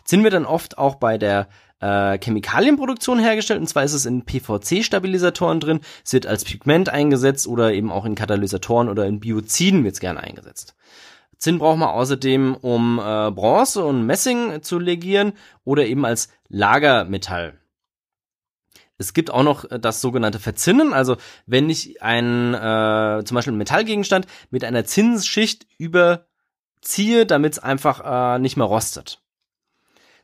Zinn 0.03 0.24
wird 0.24 0.34
dann 0.34 0.46
oft 0.46 0.77
auch 0.77 0.96
bei 0.96 1.17
der 1.17 1.50
äh, 1.79 2.17
Chemikalienproduktion 2.17 3.20
hergestellt, 3.20 3.60
und 3.60 3.67
zwar 3.67 3.84
ist 3.84 3.94
es 3.94 4.06
in 4.06 4.24
PVC-Stabilisatoren 4.24 5.60
drin, 5.60 5.82
es 6.06 6.13
wird 6.13 6.25
als 6.25 6.46
Pigment 6.46 6.89
eingesetzt 6.89 7.46
oder 7.48 7.74
eben 7.74 7.91
auch 7.91 8.06
in 8.06 8.15
Katalysatoren 8.15 8.89
oder 8.89 9.06
in 9.06 9.20
Bioziden 9.20 9.84
wird 9.84 9.96
es 9.96 10.00
gerne 10.00 10.22
eingesetzt. 10.22 10.75
Zinn 11.38 11.60
braucht 11.60 11.77
man 11.77 11.89
außerdem, 11.89 12.56
um 12.56 13.00
äh, 13.00 13.32
Bronze 13.32 13.84
und 13.86 14.06
Messing 14.06 14.62
zu 14.63 14.79
legieren 14.79 15.34
oder 15.63 15.86
eben 15.86 16.06
als 16.06 16.29
Lagermetall. 16.50 17.60
Es 18.98 19.13
gibt 19.13 19.29
auch 19.29 19.44
noch 19.44 19.70
äh, 19.70 19.79
das 19.79 20.01
sogenannte 20.01 20.39
Verzinnen, 20.39 20.94
also 20.94 21.17
wenn 21.46 21.70
ich 21.70 22.01
ein 22.01 22.53
äh, 22.53 23.24
zum 23.24 23.36
Beispiel 23.36 23.51
einen 23.51 23.60
Metallgegenstand 23.60 24.25
mit 24.50 24.63
einer 24.63 24.86
Zinsschicht 24.86 25.67
überziehe, 25.77 27.25
damit 27.25 27.53
es 27.53 27.60
einfach 27.60 28.36
äh, 28.36 28.39
nicht 28.39 28.58
mehr 28.58 28.65
rostet. 28.65 29.22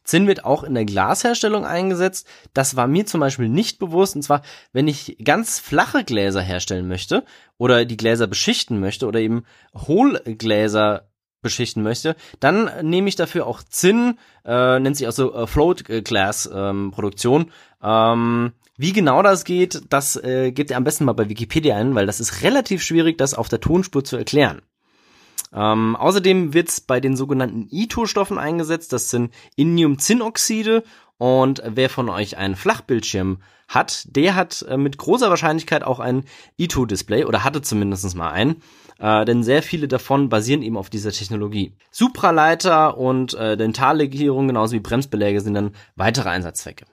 Zinn 0.03 0.27
wird 0.27 0.45
auch 0.45 0.63
in 0.63 0.73
der 0.73 0.85
Glasherstellung 0.85 1.65
eingesetzt. 1.65 2.27
Das 2.53 2.75
war 2.75 2.87
mir 2.87 3.05
zum 3.05 3.19
Beispiel 3.19 3.49
nicht 3.49 3.79
bewusst. 3.79 4.15
Und 4.15 4.23
zwar, 4.23 4.41
wenn 4.71 4.87
ich 4.87 5.17
ganz 5.23 5.59
flache 5.59 6.03
Gläser 6.03 6.41
herstellen 6.41 6.87
möchte 6.87 7.23
oder 7.57 7.85
die 7.85 7.97
Gläser 7.97 8.27
beschichten 8.27 8.79
möchte 8.79 9.07
oder 9.07 9.19
eben 9.19 9.45
Hohlgläser 9.75 11.07
beschichten 11.41 11.83
möchte, 11.83 12.15
dann 12.39 12.69
nehme 12.81 13.09
ich 13.09 13.15
dafür 13.15 13.45
auch 13.45 13.61
Zinn, 13.61 14.17
äh, 14.45 14.79
nennt 14.79 14.97
sich 14.97 15.07
auch 15.07 15.11
so 15.11 15.33
äh, 15.35 15.45
Float 15.45 15.83
Glass 15.85 16.49
ähm, 16.51 16.91
Produktion. 16.91 17.51
Ähm, 17.83 18.53
wie 18.77 18.93
genau 18.93 19.21
das 19.21 19.43
geht, 19.43 19.83
das 19.89 20.15
äh, 20.15 20.51
gebt 20.51 20.71
ihr 20.71 20.77
am 20.77 20.83
besten 20.83 21.05
mal 21.05 21.13
bei 21.13 21.29
Wikipedia 21.29 21.75
ein, 21.77 21.93
weil 21.93 22.07
das 22.07 22.19
ist 22.19 22.41
relativ 22.41 22.81
schwierig, 22.81 23.19
das 23.19 23.35
auf 23.35 23.49
der 23.49 23.59
Tonspur 23.59 24.03
zu 24.03 24.17
erklären. 24.17 24.63
Ähm, 25.53 25.95
außerdem 25.95 26.53
wird 26.53 26.69
es 26.69 26.81
bei 26.81 26.99
den 26.99 27.15
sogenannten 27.15 27.67
ITO-Stoffen 27.69 28.37
eingesetzt. 28.37 28.91
Das 28.93 29.09
sind 29.09 29.33
Indiumzinnoxide. 29.55 30.83
Und 31.17 31.61
wer 31.65 31.89
von 31.89 32.09
euch 32.09 32.37
einen 32.37 32.55
Flachbildschirm 32.55 33.37
hat, 33.67 34.07
der 34.09 34.35
hat 34.35 34.65
äh, 34.67 34.77
mit 34.77 34.97
großer 34.97 35.29
Wahrscheinlichkeit 35.29 35.83
auch 35.83 35.99
ein 35.99 36.25
ITO-Display 36.57 37.25
oder 37.25 37.43
hatte 37.43 37.61
zumindest 37.61 38.15
mal 38.15 38.31
einen. 38.31 38.61
Äh, 38.99 39.25
denn 39.25 39.43
sehr 39.43 39.63
viele 39.63 39.87
davon 39.87 40.29
basieren 40.29 40.63
eben 40.63 40.77
auf 40.77 40.89
dieser 40.89 41.11
Technologie. 41.11 41.75
Supraleiter 41.91 42.97
und 42.97 43.33
äh, 43.35 43.57
Dentallegierung 43.57 44.47
genauso 44.47 44.73
wie 44.73 44.79
Bremsbeläge 44.79 45.41
sind 45.41 45.53
dann 45.53 45.71
weitere 45.95 46.29
Einsatzzwecke. 46.29 46.85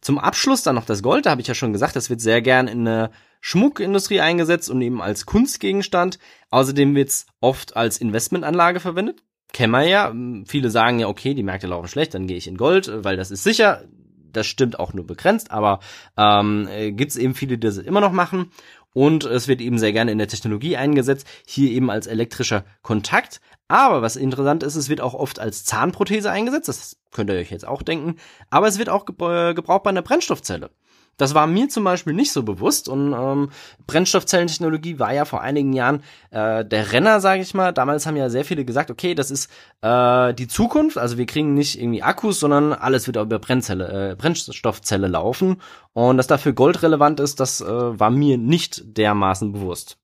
Zum 0.00 0.18
Abschluss 0.18 0.62
dann 0.62 0.74
noch 0.74 0.84
das 0.84 1.02
Gold, 1.02 1.26
da 1.26 1.30
habe 1.30 1.40
ich 1.40 1.48
ja 1.48 1.54
schon 1.54 1.72
gesagt, 1.72 1.96
das 1.96 2.10
wird 2.10 2.20
sehr 2.20 2.42
gern 2.42 2.68
in 2.68 2.84
der 2.84 3.10
Schmuckindustrie 3.40 4.20
eingesetzt 4.20 4.70
und 4.70 4.80
eben 4.82 5.00
als 5.02 5.26
Kunstgegenstand. 5.26 6.18
Außerdem 6.50 6.94
wird 6.94 7.08
es 7.10 7.26
oft 7.40 7.76
als 7.76 7.98
Investmentanlage 7.98 8.80
verwendet. 8.80 9.22
Kennen 9.52 9.72
wir 9.72 9.86
ja. 9.86 10.14
Viele 10.46 10.70
sagen 10.70 10.98
ja, 10.98 11.08
okay, 11.08 11.34
die 11.34 11.42
Märkte 11.42 11.66
laufen 11.66 11.88
schlecht, 11.88 12.14
dann 12.14 12.26
gehe 12.26 12.36
ich 12.36 12.48
in 12.48 12.56
Gold, 12.56 12.90
weil 13.04 13.16
das 13.16 13.30
ist 13.30 13.44
sicher. 13.44 13.84
Das 14.32 14.46
stimmt 14.46 14.78
auch 14.78 14.92
nur 14.92 15.06
begrenzt, 15.06 15.50
aber 15.50 15.80
ähm, 16.18 16.68
äh, 16.70 16.92
gibt 16.92 17.10
es 17.12 17.16
eben 17.16 17.34
viele, 17.34 17.56
die 17.56 17.66
das 17.66 17.78
immer 17.78 18.02
noch 18.02 18.12
machen. 18.12 18.50
Und 18.92 19.24
es 19.24 19.46
wird 19.46 19.60
eben 19.60 19.78
sehr 19.78 19.92
gerne 19.92 20.10
in 20.10 20.16
der 20.16 20.28
Technologie 20.28 20.76
eingesetzt, 20.76 21.26
hier 21.46 21.70
eben 21.70 21.90
als 21.90 22.06
elektrischer 22.06 22.64
Kontakt. 22.82 23.42
Aber 23.68 24.00
was 24.00 24.16
interessant 24.16 24.62
ist, 24.62 24.74
es 24.74 24.88
wird 24.88 25.00
auch 25.00 25.12
oft 25.12 25.38
als 25.38 25.64
Zahnprothese 25.64 26.30
eingesetzt, 26.30 26.68
das 26.68 26.96
könnt 27.12 27.30
ihr 27.30 27.36
euch 27.36 27.50
jetzt 27.50 27.66
auch 27.66 27.82
denken. 27.82 28.16
Aber 28.48 28.68
es 28.68 28.78
wird 28.78 28.88
auch 28.88 29.04
gebraucht 29.04 29.82
bei 29.82 29.90
einer 29.90 30.02
Brennstoffzelle. 30.02 30.70
Das 31.16 31.34
war 31.34 31.46
mir 31.46 31.68
zum 31.68 31.84
Beispiel 31.84 32.12
nicht 32.12 32.32
so 32.32 32.42
bewusst 32.42 32.88
und 32.88 33.14
ähm, 33.14 33.48
Brennstoffzellentechnologie 33.86 34.98
war 34.98 35.14
ja 35.14 35.24
vor 35.24 35.40
einigen 35.40 35.72
Jahren 35.72 36.02
äh, 36.30 36.64
der 36.64 36.92
Renner, 36.92 37.20
sage 37.20 37.40
ich 37.40 37.54
mal. 37.54 37.72
Damals 37.72 38.06
haben 38.06 38.16
ja 38.16 38.28
sehr 38.28 38.44
viele 38.44 38.66
gesagt, 38.66 38.90
okay, 38.90 39.14
das 39.14 39.30
ist 39.30 39.50
äh, 39.80 40.34
die 40.34 40.46
Zukunft. 40.46 40.98
Also 40.98 41.16
wir 41.16 41.24
kriegen 41.24 41.54
nicht 41.54 41.80
irgendwie 41.80 42.02
Akkus, 42.02 42.40
sondern 42.40 42.74
alles 42.74 43.06
wird 43.06 43.16
über 43.16 43.38
Brennzelle, 43.38 44.10
äh, 44.10 44.14
Brennstoffzelle 44.14 45.08
laufen. 45.08 45.62
Und 45.94 46.18
dass 46.18 46.26
dafür 46.26 46.52
Gold 46.52 46.82
relevant 46.82 47.18
ist, 47.20 47.40
das 47.40 47.62
äh, 47.62 47.66
war 47.66 48.10
mir 48.10 48.36
nicht 48.36 48.98
dermaßen 48.98 49.52
bewusst. 49.52 49.96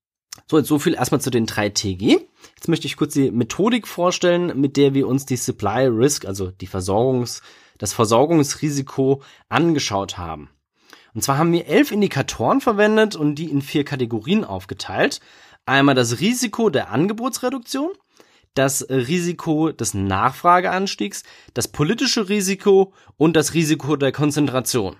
So, 0.50 0.56
jetzt 0.56 0.68
so 0.68 0.78
viel 0.78 0.94
erstmal 0.94 1.20
zu 1.20 1.30
den 1.30 1.44
drei 1.44 1.68
TG. 1.68 2.20
Jetzt 2.56 2.68
möchte 2.68 2.86
ich 2.86 2.96
kurz 2.96 3.12
die 3.12 3.30
Methodik 3.30 3.86
vorstellen, 3.86 4.58
mit 4.58 4.78
der 4.78 4.94
wir 4.94 5.06
uns 5.06 5.26
die 5.26 5.36
Supply 5.36 5.86
Risk, 5.86 6.24
also 6.24 6.50
die 6.50 6.66
Versorgungs, 6.66 7.42
das 7.76 7.92
Versorgungsrisiko 7.92 9.22
angeschaut 9.50 10.16
haben. 10.16 10.48
Und 11.14 11.22
zwar 11.22 11.38
haben 11.38 11.52
wir 11.52 11.66
elf 11.66 11.92
Indikatoren 11.92 12.60
verwendet 12.60 13.16
und 13.16 13.34
die 13.34 13.50
in 13.50 13.62
vier 13.62 13.84
Kategorien 13.84 14.44
aufgeteilt. 14.44 15.20
Einmal 15.66 15.94
das 15.94 16.20
Risiko 16.20 16.70
der 16.70 16.90
Angebotsreduktion, 16.90 17.90
das 18.54 18.86
Risiko 18.88 19.72
des 19.72 19.94
Nachfrageanstiegs, 19.94 21.22
das 21.54 21.68
politische 21.68 22.28
Risiko 22.28 22.92
und 23.16 23.36
das 23.36 23.54
Risiko 23.54 23.96
der 23.96 24.12
Konzentration. 24.12 24.96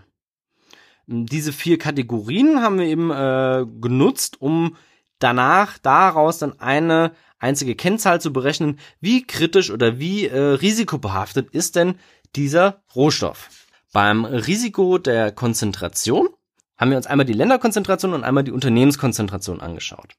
Diese 1.07 1.53
vier 1.53 1.79
Kategorien 1.79 2.63
haben 2.63 2.79
wir 2.79 2.87
eben 2.87 3.11
äh, 3.11 3.67
genutzt, 3.81 4.41
um 4.41 4.77
danach 5.19 5.79
daraus 5.79 6.39
dann 6.39 6.61
eine 6.61 7.13
einzige 7.39 7.75
Kennzahl 7.75 8.21
zu 8.21 8.33
berechnen, 8.33 8.79
wie 9.01 9.27
kritisch 9.27 9.71
oder 9.71 9.99
wie 9.99 10.27
äh, 10.27 10.39
risikobehaftet 10.39 11.51
ist 11.51 11.77
denn 11.77 11.97
dieser 12.37 12.83
Rohstoff. 12.95 13.62
Beim 13.93 14.25
Risiko 14.25 14.97
der 14.97 15.33
Konzentration 15.33 16.31
haben 16.79 16.91
wir 16.91 16.97
uns 16.97 17.07
einmal 17.07 17.27
die 17.27 17.35
Länderkonzentration 17.35 18.15
und 18.15 18.25
einmal 18.25 18.43
die 18.43 18.51
Unternehmenskonzentration 18.51 19.61
angeschaut. 19.61 20.15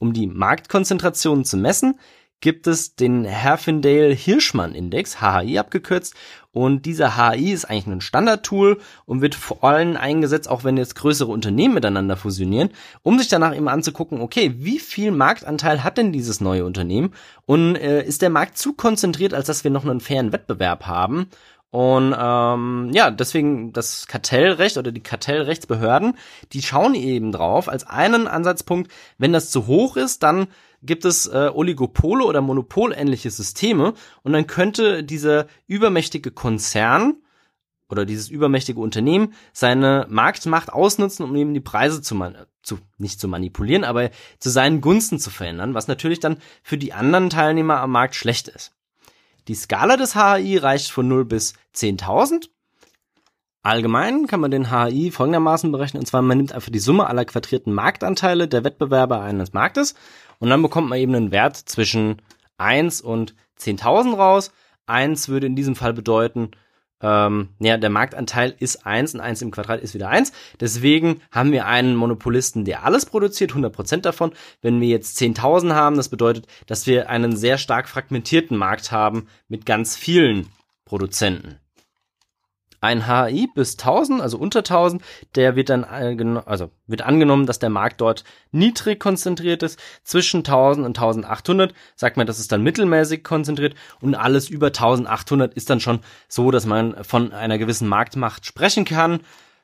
Um 0.00 0.12
die 0.12 0.26
Marktkonzentration 0.26 1.44
zu 1.44 1.56
messen, 1.56 2.00
gibt 2.40 2.66
es 2.66 2.96
den 2.96 3.24
Herfindahl-Hirschmann-Index, 3.24 5.20
HHI 5.20 5.58
abgekürzt, 5.58 6.14
und 6.52 6.84
dieser 6.84 7.16
HHI 7.16 7.52
ist 7.52 7.66
eigentlich 7.66 7.86
ein 7.86 8.00
Standardtool 8.00 8.80
und 9.04 9.20
wird 9.20 9.36
vor 9.36 9.62
allem 9.62 9.96
eingesetzt, 9.96 10.48
auch 10.48 10.64
wenn 10.64 10.76
jetzt 10.76 10.96
größere 10.96 11.30
Unternehmen 11.30 11.74
miteinander 11.74 12.16
fusionieren, 12.16 12.70
um 13.02 13.20
sich 13.20 13.28
danach 13.28 13.54
eben 13.54 13.68
anzugucken, 13.68 14.20
okay, 14.20 14.54
wie 14.56 14.80
viel 14.80 15.12
Marktanteil 15.12 15.84
hat 15.84 15.96
denn 15.96 16.12
dieses 16.12 16.40
neue 16.40 16.64
Unternehmen? 16.64 17.14
Und 17.46 17.76
äh, 17.76 18.02
ist 18.02 18.22
der 18.22 18.30
Markt 18.30 18.58
zu 18.58 18.72
konzentriert, 18.72 19.32
als 19.32 19.46
dass 19.46 19.62
wir 19.62 19.70
noch 19.70 19.84
einen 19.84 20.00
fairen 20.00 20.32
Wettbewerb 20.32 20.86
haben 20.88 21.28
und 21.70 22.14
ähm, 22.18 22.90
ja, 22.92 23.10
deswegen 23.10 23.72
das 23.72 24.08
Kartellrecht 24.08 24.76
oder 24.76 24.90
die 24.90 25.02
Kartellrechtsbehörden, 25.02 26.16
die 26.52 26.62
schauen 26.62 26.94
eben 26.94 27.30
drauf 27.30 27.68
als 27.68 27.86
einen 27.86 28.26
Ansatzpunkt, 28.26 28.90
wenn 29.18 29.32
das 29.32 29.50
zu 29.50 29.68
hoch 29.68 29.96
ist, 29.96 30.24
dann 30.24 30.48
gibt 30.82 31.04
es 31.04 31.26
äh, 31.26 31.50
Oligopole 31.52 32.24
oder 32.24 32.40
monopolähnliche 32.40 33.30
Systeme 33.30 33.94
und 34.22 34.32
dann 34.32 34.48
könnte 34.48 35.04
dieser 35.04 35.46
übermächtige 35.68 36.32
Konzern 36.32 37.18
oder 37.88 38.04
dieses 38.04 38.28
übermächtige 38.30 38.80
Unternehmen 38.80 39.34
seine 39.52 40.06
Marktmacht 40.08 40.72
ausnutzen, 40.72 41.24
um 41.24 41.36
eben 41.36 41.54
die 41.54 41.60
Preise 41.60 42.02
zu, 42.02 42.16
man 42.16 42.36
zu 42.62 42.78
nicht 42.98 43.20
zu 43.20 43.28
manipulieren, 43.28 43.84
aber 43.84 44.10
zu 44.38 44.50
seinen 44.50 44.80
Gunsten 44.80 45.20
zu 45.20 45.30
verändern, 45.30 45.74
was 45.74 45.86
natürlich 45.86 46.20
dann 46.20 46.38
für 46.62 46.78
die 46.78 46.92
anderen 46.92 47.30
Teilnehmer 47.30 47.78
am 47.78 47.92
Markt 47.92 48.16
schlecht 48.16 48.48
ist. 48.48 48.72
Die 49.50 49.56
Skala 49.56 49.96
des 49.96 50.14
HI 50.14 50.58
reicht 50.58 50.92
von 50.92 51.08
0 51.08 51.24
bis 51.24 51.54
10.000. 51.74 52.50
Allgemein 53.64 54.28
kann 54.28 54.38
man 54.38 54.52
den 54.52 54.70
HI 54.70 55.10
folgendermaßen 55.10 55.72
berechnen, 55.72 56.02
und 56.02 56.06
zwar 56.06 56.22
man 56.22 56.36
nimmt 56.36 56.52
einfach 56.52 56.70
die 56.70 56.78
Summe 56.78 57.08
aller 57.08 57.24
quadrierten 57.24 57.72
Marktanteile 57.72 58.46
der 58.46 58.62
Wettbewerber 58.62 59.22
eines 59.22 59.52
Marktes 59.52 59.96
und 60.38 60.50
dann 60.50 60.62
bekommt 60.62 60.88
man 60.88 61.00
eben 61.00 61.16
einen 61.16 61.32
Wert 61.32 61.56
zwischen 61.56 62.22
1 62.58 63.00
und 63.00 63.34
10.000 63.58 64.14
raus. 64.14 64.52
1 64.86 65.28
würde 65.28 65.48
in 65.48 65.56
diesem 65.56 65.74
Fall 65.74 65.94
bedeuten, 65.94 66.52
ähm, 67.02 67.50
ja, 67.58 67.76
der 67.76 67.90
Marktanteil 67.90 68.54
ist 68.58 68.86
eins 68.86 69.14
und 69.14 69.20
eins 69.20 69.42
im 69.42 69.50
Quadrat 69.50 69.80
ist 69.80 69.94
wieder 69.94 70.08
eins. 70.08 70.32
Deswegen 70.60 71.20
haben 71.30 71.52
wir 71.52 71.66
einen 71.66 71.94
Monopolisten, 71.94 72.64
der 72.64 72.84
alles 72.84 73.06
produziert, 73.06 73.52
100% 73.52 74.02
davon. 74.02 74.32
Wenn 74.60 74.80
wir 74.80 74.88
jetzt 74.88 75.18
10.000 75.18 75.74
haben, 75.74 75.96
das 75.96 76.08
bedeutet, 76.08 76.46
dass 76.66 76.86
wir 76.86 77.08
einen 77.08 77.36
sehr 77.36 77.58
stark 77.58 77.88
fragmentierten 77.88 78.56
Markt 78.56 78.92
haben 78.92 79.28
mit 79.48 79.66
ganz 79.66 79.96
vielen 79.96 80.48
Produzenten 80.84 81.59
ein 82.80 83.06
HI 83.06 83.48
bis 83.54 83.72
1000, 83.78 84.20
also 84.20 84.38
unter 84.38 84.60
1000, 84.60 85.02
der 85.34 85.56
wird 85.56 85.68
dann 85.68 85.84
also 85.84 86.70
wird 86.86 87.02
angenommen, 87.02 87.46
dass 87.46 87.58
der 87.58 87.70
Markt 87.70 88.00
dort 88.00 88.24
niedrig 88.52 88.98
konzentriert 88.98 89.62
ist. 89.62 89.78
Zwischen 90.02 90.38
1000 90.38 90.86
und 90.86 90.98
1800 90.98 91.74
sagt 91.94 92.16
man, 92.16 92.26
das 92.26 92.38
ist 92.38 92.52
dann 92.52 92.62
mittelmäßig 92.62 93.22
konzentriert 93.22 93.74
und 94.00 94.14
alles 94.14 94.48
über 94.48 94.68
1800 94.68 95.54
ist 95.54 95.70
dann 95.70 95.80
schon 95.80 96.00
so, 96.28 96.50
dass 96.50 96.66
man 96.66 97.04
von 97.04 97.32
einer 97.32 97.58
gewissen 97.58 97.88
Marktmacht 97.88 98.46
sprechen 98.46 98.84
kann. 98.84 99.20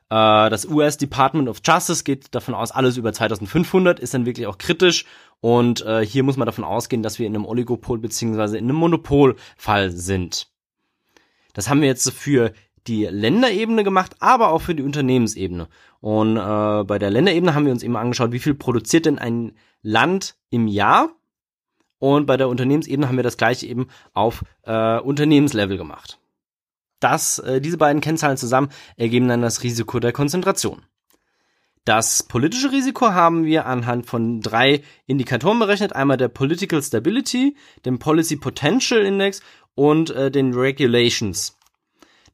Äh, 0.09 0.49
das 0.49 0.65
US 0.65 0.97
Department 0.97 1.49
of 1.49 1.61
Justice 1.65 2.03
geht 2.03 2.33
davon 2.35 2.53
aus, 2.53 2.71
alles 2.71 2.97
über 2.97 3.13
2500 3.13 3.99
ist 3.99 4.13
dann 4.13 4.25
wirklich 4.25 4.47
auch 4.47 4.57
kritisch. 4.57 5.05
Und 5.39 5.85
äh, 5.85 6.05
hier 6.05 6.23
muss 6.23 6.37
man 6.37 6.45
davon 6.45 6.63
ausgehen, 6.63 7.03
dass 7.03 7.19
wir 7.19 7.27
in 7.27 7.35
einem 7.35 7.45
Oligopol 7.45 7.99
beziehungsweise 7.99 8.57
in 8.57 8.65
einem 8.65 8.77
Monopolfall 8.77 9.91
sind. 9.91 10.47
Das 11.53 11.69
haben 11.69 11.81
wir 11.81 11.87
jetzt 11.87 12.11
für 12.11 12.53
die 12.87 13.05
Länderebene 13.05 13.83
gemacht, 13.83 14.15
aber 14.19 14.49
auch 14.49 14.61
für 14.61 14.75
die 14.75 14.83
Unternehmensebene. 14.83 15.67
Und 15.99 16.37
äh, 16.37 16.83
bei 16.83 16.99
der 16.99 17.11
Länderebene 17.11 17.53
haben 17.53 17.65
wir 17.65 17.71
uns 17.71 17.83
eben 17.83 17.97
angeschaut, 17.97 18.31
wie 18.31 18.39
viel 18.39 18.53
produziert 18.53 19.05
denn 19.05 19.19
ein 19.19 19.53
Land 19.81 20.35
im 20.49 20.67
Jahr. 20.67 21.09
Und 21.99 22.25
bei 22.25 22.37
der 22.37 22.49
Unternehmensebene 22.49 23.07
haben 23.07 23.17
wir 23.17 23.23
das 23.23 23.37
gleiche 23.37 23.65
eben 23.67 23.87
auf 24.13 24.43
äh, 24.63 24.99
Unternehmenslevel 24.99 25.77
gemacht. 25.77 26.19
Das, 26.99 27.39
äh, 27.39 27.61
diese 27.61 27.77
beiden 27.77 28.01
Kennzahlen 28.01 28.37
zusammen 28.37 28.69
ergeben 28.95 29.27
dann 29.27 29.41
das 29.41 29.63
Risiko 29.63 29.99
der 29.99 30.13
Konzentration. 30.13 30.83
Das 31.85 32.23
politische 32.23 32.71
Risiko 32.71 33.11
haben 33.11 33.45
wir 33.45 33.65
anhand 33.65 34.07
von 34.07 34.41
drei 34.41 34.83
Indikatoren 35.05 35.57
berechnet. 35.59 35.95
Einmal 35.95 36.17
der 36.17 36.27
Political 36.27 36.83
Stability, 36.83 37.55
dem 37.85 37.97
Policy 37.97 38.35
Potential 38.35 39.05
Index 39.05 39.41
und 39.73 40.09
äh, 40.09 40.29
den 40.29 40.53
Regulations. 40.53 41.56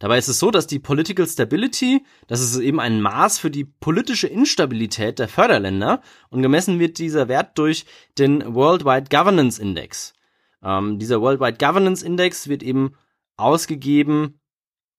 Dabei 0.03 0.17
ist 0.17 0.27
es 0.27 0.37
so, 0.37 0.51
dass 0.51 0.67
die 0.67 0.79
Political 0.79 1.25
Stability, 1.25 2.03
das 2.27 2.41
ist 2.41 2.57
eben 2.57 2.81
ein 2.81 2.99
Maß 2.99 3.39
für 3.39 3.49
die 3.49 3.63
politische 3.63 4.27
Instabilität 4.27 5.17
der 5.17 5.29
Förderländer 5.29 6.01
und 6.29 6.41
gemessen 6.41 6.77
wird 6.77 6.97
dieser 6.97 7.29
Wert 7.29 7.57
durch 7.57 7.85
den 8.17 8.53
Worldwide 8.53 9.05
Governance 9.09 9.61
Index. 9.61 10.13
Ähm, 10.61 10.99
dieser 10.99 11.21
Worldwide 11.21 11.57
Governance 11.57 12.05
Index 12.05 12.49
wird 12.49 12.63
eben 12.63 12.97
ausgegeben 13.37 14.41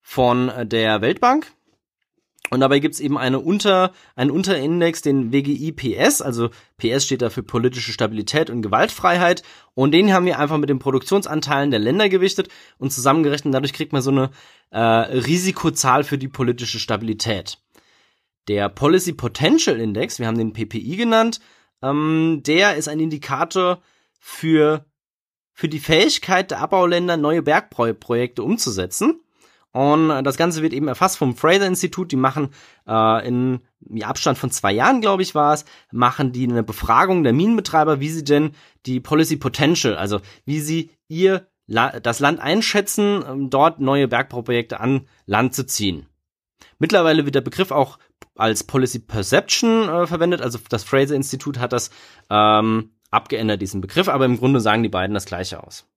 von 0.01 0.51
der 0.63 1.03
Weltbank. 1.03 1.53
Und 2.51 2.61
dabei 2.61 2.79
gibt's 2.79 3.01
eben 3.01 3.17
eine 3.17 3.41
Unter, 3.41 3.93
einen 4.17 4.31
Unterindex, 4.31 5.01
den 5.03 5.33
WGI 5.33 5.73
PS, 5.73 6.21
also 6.21 6.51
PS 6.77 7.05
steht 7.05 7.23
da 7.23 7.31
für 7.31 7.43
politische 7.43 7.93
Stabilität 7.93 8.51
und 8.51 8.63
Gewaltfreiheit. 8.63 9.43
Und 9.75 9.93
den 9.93 10.13
haben 10.13 10.27
wir 10.27 10.39
einfach 10.39 10.59
mit 10.59 10.69
den 10.69 10.79
Produktionsanteilen 10.79 11.71
der 11.71 11.81
Länder 11.81 12.09
gewichtet 12.09 12.49
und 12.79 12.93
zusammengerechnet. 12.93 13.55
Dadurch 13.55 13.73
kriegt 13.73 13.93
man 13.93 14.03
so 14.03 14.11
eine 14.11 14.31
äh, 14.71 14.79
Risikozahl 14.79 16.05
für 16.05 16.19
die 16.19 16.29
politische 16.29 16.79
Stabilität. 16.79 17.59
Der 18.47 18.69
Policy 18.69 19.15
Potential 19.15 19.81
Index, 19.81 20.19
wir 20.19 20.27
haben 20.27 20.39
den 20.39 20.53
PPI 20.53 20.97
genannt, 20.97 21.41
ähm, 21.83 22.43
der 22.45 22.77
ist 22.77 22.89
ein 22.89 23.01
Indikator 23.01 23.83
für, 24.21 24.85
für 25.55 25.69
die 25.69 25.81
Fähigkeit 25.81 26.51
der 26.51 26.61
Abbauländer, 26.61 27.17
neue 27.17 27.43
Bergprojekte 27.43 28.43
umzusetzen. 28.43 29.24
Und 29.75 30.23
das 30.23 30.37
Ganze 30.37 30.63
wird 30.63 30.73
eben 30.73 30.87
erfasst 30.87 31.19
vom 31.19 31.37
Fraser 31.37 31.67
Institut. 31.67 32.13
Die 32.13 32.17
machen 32.17 32.51
äh, 32.87 33.27
in 33.27 33.61
Abstand 34.03 34.39
von 34.39 34.53
zwei 34.53 34.73
Jahren, 34.73 35.01
glaube 35.01 35.23
ich, 35.23 35.35
war 35.35 35.53
es, 35.53 35.65
machen 35.91 36.31
die 36.31 36.49
eine 36.49 36.63
Befragung 36.63 37.25
der 37.25 37.33
Minenbetreiber, 37.33 37.99
wie 37.99 38.09
sie 38.09 38.23
denn 38.23 38.53
die 38.87 39.01
Policy 39.01 39.37
Potential, 39.37 39.97
also 39.97 40.21
wie 40.45 40.61
sie 40.61 40.93
ihr 41.09 41.49
La 41.67 41.99
das 41.99 42.21
Land 42.21 42.39
einschätzen, 42.39 43.23
um 43.25 43.51
dort 43.51 43.81
neue 43.81 44.07
Bergbauprojekte 44.07 44.79
an 44.79 45.09
Land 45.27 45.55
zu 45.55 45.67
ziehen. 45.67 46.07
Mittlerweile 46.79 47.25
wird 47.25 47.35
der 47.35 47.41
Begriff 47.41 47.73
auch 47.73 47.99
als 48.37 48.63
Policy 48.63 49.01
Perception 49.01 49.89
äh, 49.89 50.07
verwendet. 50.07 50.41
Also 50.41 50.61
das 50.69 50.85
Fraser 50.85 51.17
Institut 51.17 51.59
hat 51.59 51.73
das 51.73 51.91
ähm, 52.31 52.93
abgeändert, 53.11 53.61
diesen 53.61 53.81
Begriff, 53.81 54.09
aber 54.09 54.25
im 54.25 54.39
Grunde 54.39 54.61
sagen 54.61 54.85
die 54.85 54.89
beiden 54.89 55.15
das 55.15 55.25
gleiche 55.25 55.65
aus. 55.65 55.89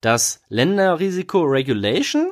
Das 0.00 0.40
Länderrisiko 0.48 1.42
Regulation 1.42 2.30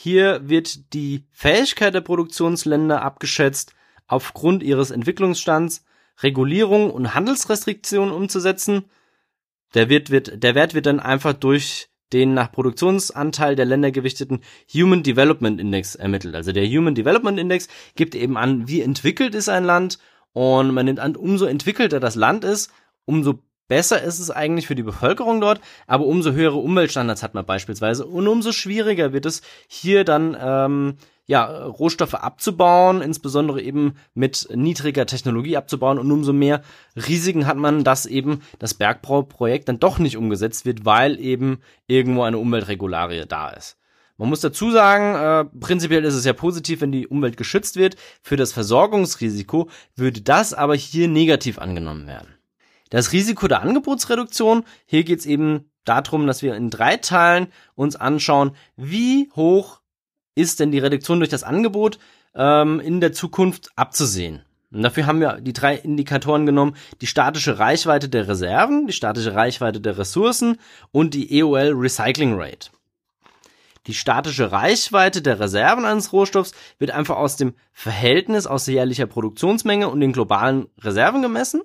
hier 0.00 0.48
wird 0.48 0.94
die 0.94 1.24
Fähigkeit 1.32 1.92
der 1.92 2.02
Produktionsländer 2.02 3.02
abgeschätzt, 3.02 3.74
aufgrund 4.06 4.62
ihres 4.62 4.92
Entwicklungsstands 4.92 5.84
Regulierung 6.22 6.92
und 6.92 7.16
Handelsrestriktionen 7.16 8.14
umzusetzen. 8.14 8.84
Der 9.74 9.88
Wert 9.88 10.10
wird, 10.10 10.40
der 10.44 10.54
Wert 10.54 10.74
wird 10.74 10.86
dann 10.86 11.00
einfach 11.00 11.32
durch 11.32 11.88
den 12.12 12.32
nach 12.32 12.52
Produktionsanteil 12.52 13.56
der 13.56 13.64
Länder 13.64 13.90
gewichteten 13.90 14.42
Human 14.72 15.02
Development 15.02 15.60
Index 15.60 15.96
ermittelt. 15.96 16.36
Also 16.36 16.52
der 16.52 16.68
Human 16.68 16.94
Development 16.94 17.36
Index 17.36 17.66
gibt 17.96 18.14
eben 18.14 18.36
an, 18.36 18.68
wie 18.68 18.82
entwickelt 18.82 19.34
ist 19.34 19.48
ein 19.48 19.64
Land 19.64 19.98
und 20.32 20.72
man 20.74 20.86
nimmt 20.86 21.00
an, 21.00 21.16
umso 21.16 21.44
entwickelter 21.44 21.98
das 21.98 22.14
Land 22.14 22.44
ist, 22.44 22.70
umso 23.04 23.42
Besser 23.68 24.02
ist 24.02 24.18
es 24.18 24.30
eigentlich 24.30 24.66
für 24.66 24.74
die 24.74 24.82
Bevölkerung 24.82 25.42
dort, 25.42 25.60
aber 25.86 26.06
umso 26.06 26.32
höhere 26.32 26.56
Umweltstandards 26.56 27.22
hat 27.22 27.34
man 27.34 27.44
beispielsweise 27.44 28.06
und 28.06 28.26
umso 28.26 28.52
schwieriger 28.52 29.12
wird 29.12 29.26
es 29.26 29.42
hier 29.66 30.04
dann 30.04 30.34
ähm, 30.40 30.96
ja 31.26 31.44
Rohstoffe 31.66 32.14
abzubauen, 32.14 33.02
insbesondere 33.02 33.60
eben 33.60 33.96
mit 34.14 34.48
niedriger 34.54 35.04
Technologie 35.04 35.58
abzubauen 35.58 35.98
und 35.98 36.10
umso 36.10 36.32
mehr 36.32 36.62
Risiken 36.96 37.46
hat 37.46 37.58
man, 37.58 37.84
dass 37.84 38.06
eben 38.06 38.40
das 38.58 38.72
Bergbauprojekt 38.72 39.68
dann 39.68 39.78
doch 39.78 39.98
nicht 39.98 40.16
umgesetzt 40.16 40.64
wird, 40.64 40.86
weil 40.86 41.20
eben 41.20 41.58
irgendwo 41.86 42.22
eine 42.22 42.38
Umweltregularie 42.38 43.26
da 43.28 43.50
ist. 43.50 43.76
Man 44.16 44.30
muss 44.30 44.40
dazu 44.40 44.70
sagen, 44.70 45.14
äh, 45.14 45.44
prinzipiell 45.60 46.04
ist 46.04 46.14
es 46.14 46.24
ja 46.24 46.32
positiv, 46.32 46.80
wenn 46.80 46.90
die 46.90 47.06
Umwelt 47.06 47.36
geschützt 47.36 47.76
wird. 47.76 47.96
Für 48.22 48.36
das 48.36 48.52
Versorgungsrisiko 48.52 49.68
würde 49.94 50.22
das 50.22 50.54
aber 50.54 50.74
hier 50.74 51.06
negativ 51.06 51.58
angenommen 51.58 52.06
werden. 52.06 52.37
Das 52.90 53.12
Risiko 53.12 53.48
der 53.48 53.62
Angebotsreduktion, 53.62 54.64
hier 54.86 55.04
geht 55.04 55.20
es 55.20 55.26
eben 55.26 55.70
darum, 55.84 56.26
dass 56.26 56.42
wir 56.42 56.54
in 56.54 56.70
drei 56.70 56.96
Teilen 56.96 57.48
uns 57.74 57.96
anschauen, 57.96 58.52
wie 58.76 59.30
hoch 59.34 59.80
ist 60.34 60.60
denn 60.60 60.72
die 60.72 60.78
Reduktion 60.78 61.18
durch 61.18 61.30
das 61.30 61.42
Angebot 61.42 61.98
ähm, 62.34 62.80
in 62.80 63.00
der 63.00 63.12
Zukunft 63.12 63.70
abzusehen. 63.76 64.42
Und 64.70 64.82
dafür 64.82 65.06
haben 65.06 65.20
wir 65.20 65.40
die 65.40 65.54
drei 65.54 65.76
Indikatoren 65.76 66.44
genommen, 66.44 66.76
die 67.00 67.06
statische 67.06 67.58
Reichweite 67.58 68.08
der 68.08 68.28
Reserven, 68.28 68.86
die 68.86 68.92
statische 68.92 69.34
Reichweite 69.34 69.80
der 69.80 69.96
Ressourcen 69.96 70.58
und 70.92 71.14
die 71.14 71.38
EOL 71.38 71.72
Recycling 71.74 72.38
Rate. 72.38 72.70
Die 73.86 73.94
statische 73.94 74.52
Reichweite 74.52 75.22
der 75.22 75.40
Reserven 75.40 75.86
eines 75.86 76.12
Rohstoffs 76.12 76.52
wird 76.78 76.90
einfach 76.90 77.16
aus 77.16 77.36
dem 77.36 77.54
Verhältnis 77.72 78.46
aus 78.46 78.66
jährlicher 78.66 79.06
Produktionsmenge 79.06 79.88
und 79.88 80.00
den 80.00 80.12
globalen 80.12 80.66
Reserven 80.78 81.22
gemessen. 81.22 81.62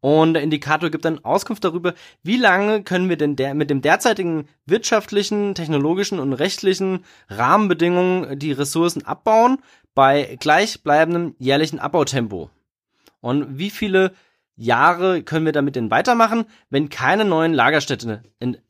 Und 0.00 0.34
der 0.34 0.42
Indikator 0.42 0.90
gibt 0.90 1.04
dann 1.04 1.24
Auskunft 1.24 1.64
darüber, 1.64 1.94
wie 2.22 2.36
lange 2.36 2.82
können 2.84 3.08
wir 3.08 3.16
denn 3.16 3.34
der, 3.34 3.54
mit 3.54 3.68
dem 3.68 3.82
derzeitigen 3.82 4.48
wirtschaftlichen, 4.64 5.54
technologischen 5.54 6.20
und 6.20 6.32
rechtlichen 6.32 7.04
Rahmenbedingungen 7.28 8.38
die 8.38 8.52
Ressourcen 8.52 9.04
abbauen 9.04 9.58
bei 9.94 10.36
gleichbleibendem 10.38 11.34
jährlichen 11.38 11.80
Abbautempo. 11.80 12.50
Und 13.20 13.58
wie 13.58 13.70
viele 13.70 14.12
Jahre 14.54 15.22
können 15.22 15.46
wir 15.46 15.52
damit 15.52 15.74
denn 15.74 15.90
weitermachen, 15.90 16.44
wenn 16.70 16.88
keine 16.88 17.24
neuen 17.24 17.52
Lagerstätten, 17.52 18.20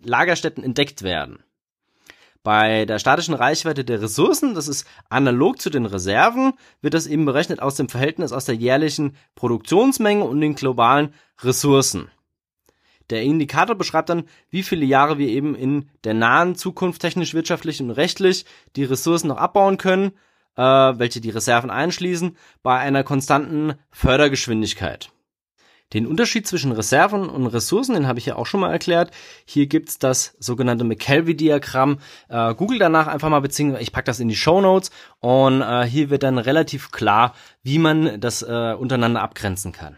Lagerstätten 0.00 0.64
entdeckt 0.64 1.02
werden? 1.02 1.42
Bei 2.42 2.84
der 2.84 2.98
statischen 2.98 3.34
Reichweite 3.34 3.84
der 3.84 4.00
Ressourcen, 4.00 4.54
das 4.54 4.68
ist 4.68 4.86
analog 5.08 5.60
zu 5.60 5.70
den 5.70 5.86
Reserven, 5.86 6.54
wird 6.80 6.94
das 6.94 7.06
eben 7.06 7.24
berechnet 7.24 7.60
aus 7.60 7.74
dem 7.74 7.88
Verhältnis 7.88 8.32
aus 8.32 8.44
der 8.44 8.54
jährlichen 8.54 9.16
Produktionsmenge 9.34 10.24
und 10.24 10.40
den 10.40 10.54
globalen 10.54 11.12
Ressourcen. 11.42 12.10
Der 13.10 13.22
Indikator 13.22 13.74
beschreibt 13.74 14.10
dann, 14.10 14.24
wie 14.50 14.62
viele 14.62 14.84
Jahre 14.84 15.18
wir 15.18 15.28
eben 15.28 15.54
in 15.54 15.88
der 16.04 16.14
nahen 16.14 16.54
Zukunft 16.54 17.00
technisch, 17.00 17.34
wirtschaftlich 17.34 17.80
und 17.80 17.90
rechtlich 17.90 18.44
die 18.76 18.84
Ressourcen 18.84 19.28
noch 19.28 19.38
abbauen 19.38 19.78
können, 19.78 20.12
äh, 20.56 20.62
welche 20.62 21.20
die 21.20 21.30
Reserven 21.30 21.70
einschließen, 21.70 22.36
bei 22.62 22.78
einer 22.78 23.04
konstanten 23.04 23.74
Fördergeschwindigkeit. 23.90 25.10
Den 25.94 26.06
Unterschied 26.06 26.46
zwischen 26.46 26.72
Reserven 26.72 27.30
und 27.30 27.46
Ressourcen, 27.46 27.94
den 27.94 28.06
habe 28.06 28.18
ich 28.18 28.26
ja 28.26 28.36
auch 28.36 28.44
schon 28.44 28.60
mal 28.60 28.70
erklärt. 28.70 29.10
Hier 29.46 29.66
gibt's 29.66 29.98
das 29.98 30.36
sogenannte 30.38 30.84
McKelvey-Diagramm. 30.84 31.98
Äh, 32.28 32.54
Google 32.54 32.78
danach 32.78 33.06
einfach 33.06 33.30
mal, 33.30 33.40
beziehungsweise 33.40 33.82
ich 33.82 33.92
pack 33.92 34.04
das 34.04 34.20
in 34.20 34.28
die 34.28 34.36
Show 34.36 34.60
Notes 34.60 34.90
und 35.20 35.62
äh, 35.62 35.84
hier 35.84 36.10
wird 36.10 36.24
dann 36.24 36.36
relativ 36.36 36.90
klar, 36.90 37.34
wie 37.62 37.78
man 37.78 38.20
das 38.20 38.42
äh, 38.42 38.74
untereinander 38.78 39.22
abgrenzen 39.22 39.72
kann. 39.72 39.96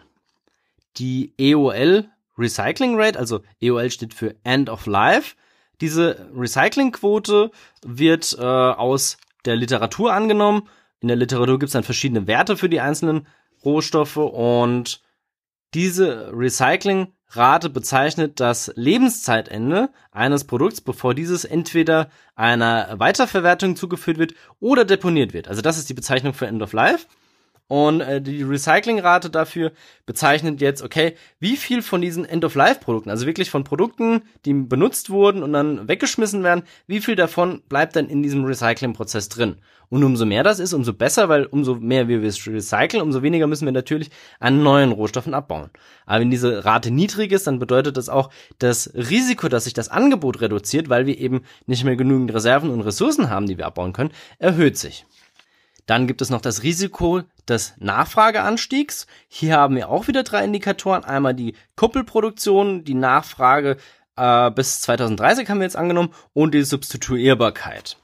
Die 0.96 1.35
EOL 1.38 2.09
Recycling 2.38 2.94
Rate, 2.96 3.18
also 3.18 3.42
EOL 3.61 3.90
steht 3.90 4.14
für 4.14 4.35
End 4.44 4.70
of 4.70 4.87
Life. 4.87 5.35
Diese 5.81 6.31
Recyclingquote 6.35 7.50
wird 7.85 8.37
äh, 8.38 8.42
aus 8.42 9.18
der 9.44 9.57
Literatur 9.57 10.12
angenommen. 10.12 10.68
In 11.00 11.09
der 11.09 11.16
Literatur 11.16 11.59
gibt's 11.59 11.72
dann 11.72 11.83
verschiedene 11.83 12.26
Werte 12.26 12.57
für 12.57 12.68
die 12.68 12.81
einzelnen 12.81 13.26
Rohstoffe 13.64 14.16
und 14.16 15.00
diese 15.74 16.33
Recyclingrate 16.33 17.70
bezeichnet 17.70 18.40
das 18.40 18.72
Lebenszeitende 18.74 19.90
eines 20.11 20.44
Produkts, 20.44 20.80
bevor 20.80 21.14
dieses 21.14 21.44
entweder 21.44 22.11
einer 22.35 22.98
Weiterverwertung 22.98 23.76
zugeführt 23.76 24.18
wird 24.18 24.35
oder 24.59 24.85
deponiert 24.85 25.33
wird. 25.33 25.48
Also 25.48 25.62
das 25.62 25.78
ist 25.78 25.88
die 25.88 25.94
Bezeichnung 25.94 26.35
für 26.35 26.46
End 26.46 26.62
of 26.62 26.72
Life. 26.72 27.06
Und 27.70 28.00
äh, 28.00 28.20
die 28.20 28.42
Recyclingrate 28.42 29.30
dafür 29.30 29.70
bezeichnet 30.04 30.61
jetzt, 30.61 30.83
okay, 30.83 31.14
wie 31.38 31.56
viel 31.56 31.83
von 31.83 32.00
diesen 32.00 32.24
End-of-Life-Produkten, 32.24 33.11
also 33.11 33.26
wirklich 33.26 33.48
von 33.48 33.62
Produkten, 33.62 34.22
die 34.44 34.52
benutzt 34.54 35.09
wurden 35.09 35.44
und 35.44 35.52
dann 35.52 35.87
weggeschmissen 35.87 36.42
werden, 36.42 36.64
wie 36.88 37.00
viel 37.00 37.14
davon 37.14 37.62
bleibt 37.68 37.94
dann 37.94 38.09
in 38.09 38.24
diesem 38.24 38.44
Recycling-Prozess 38.44 39.28
drin? 39.28 39.59
Und 39.88 40.02
umso 40.02 40.26
mehr 40.26 40.42
das 40.42 40.59
ist, 40.59 40.72
umso 40.72 40.92
besser, 40.92 41.28
weil 41.28 41.46
umso 41.46 41.76
mehr 41.76 42.09
wir 42.09 42.24
es 42.24 42.44
recyceln, 42.44 43.04
umso 43.04 43.22
weniger 43.22 43.46
müssen 43.46 43.66
wir 43.66 43.72
natürlich 43.72 44.11
an 44.40 44.64
neuen 44.64 44.90
Rohstoffen 44.90 45.33
abbauen. 45.33 45.70
Aber 46.06 46.22
wenn 46.22 46.30
diese 46.30 46.64
Rate 46.64 46.90
niedrig 46.90 47.30
ist, 47.30 47.46
dann 47.46 47.61
bedeutet 47.61 47.96
das 47.96 48.09
auch, 48.09 48.30
das 48.59 48.90
Risiko, 48.96 49.46
dass 49.46 49.62
sich 49.62 49.74
das 49.74 49.90
Angebot 49.90 50.40
reduziert, 50.40 50.88
weil 50.88 51.06
wir 51.06 51.16
eben 51.16 51.42
nicht 51.66 51.85
mehr 51.85 51.94
genügend 51.94 52.35
Reserven 52.35 52.70
und 52.70 52.80
Ressourcen 52.80 53.30
haben, 53.30 53.46
die 53.46 53.59
wir 53.59 53.66
abbauen 53.66 53.92
können, 53.92 54.11
erhöht 54.40 54.76
sich. 54.76 55.06
Dann 55.90 56.07
gibt 56.07 56.22
es 56.22 56.31
noch 56.31 56.40
das 56.40 56.62
Risiko 56.62 57.22
des 57.48 57.74
Nachfrageanstiegs. 57.81 59.09
Hier 59.26 59.57
haben 59.57 59.74
wir 59.74 59.88
auch 59.88 60.07
wieder 60.07 60.22
drei 60.22 60.44
Indikatoren. 60.44 61.03
Einmal 61.03 61.35
die 61.35 61.57
Kuppelproduktion, 61.74 62.85
die 62.85 62.94
Nachfrage 62.94 63.76
äh, 64.14 64.53
bis 64.53 64.83
2030 64.83 65.50
haben 65.50 65.59
wir 65.59 65.64
jetzt 65.64 65.74
angenommen 65.74 66.14
und 66.33 66.55
die 66.55 66.62
Substituierbarkeit. 66.62 67.96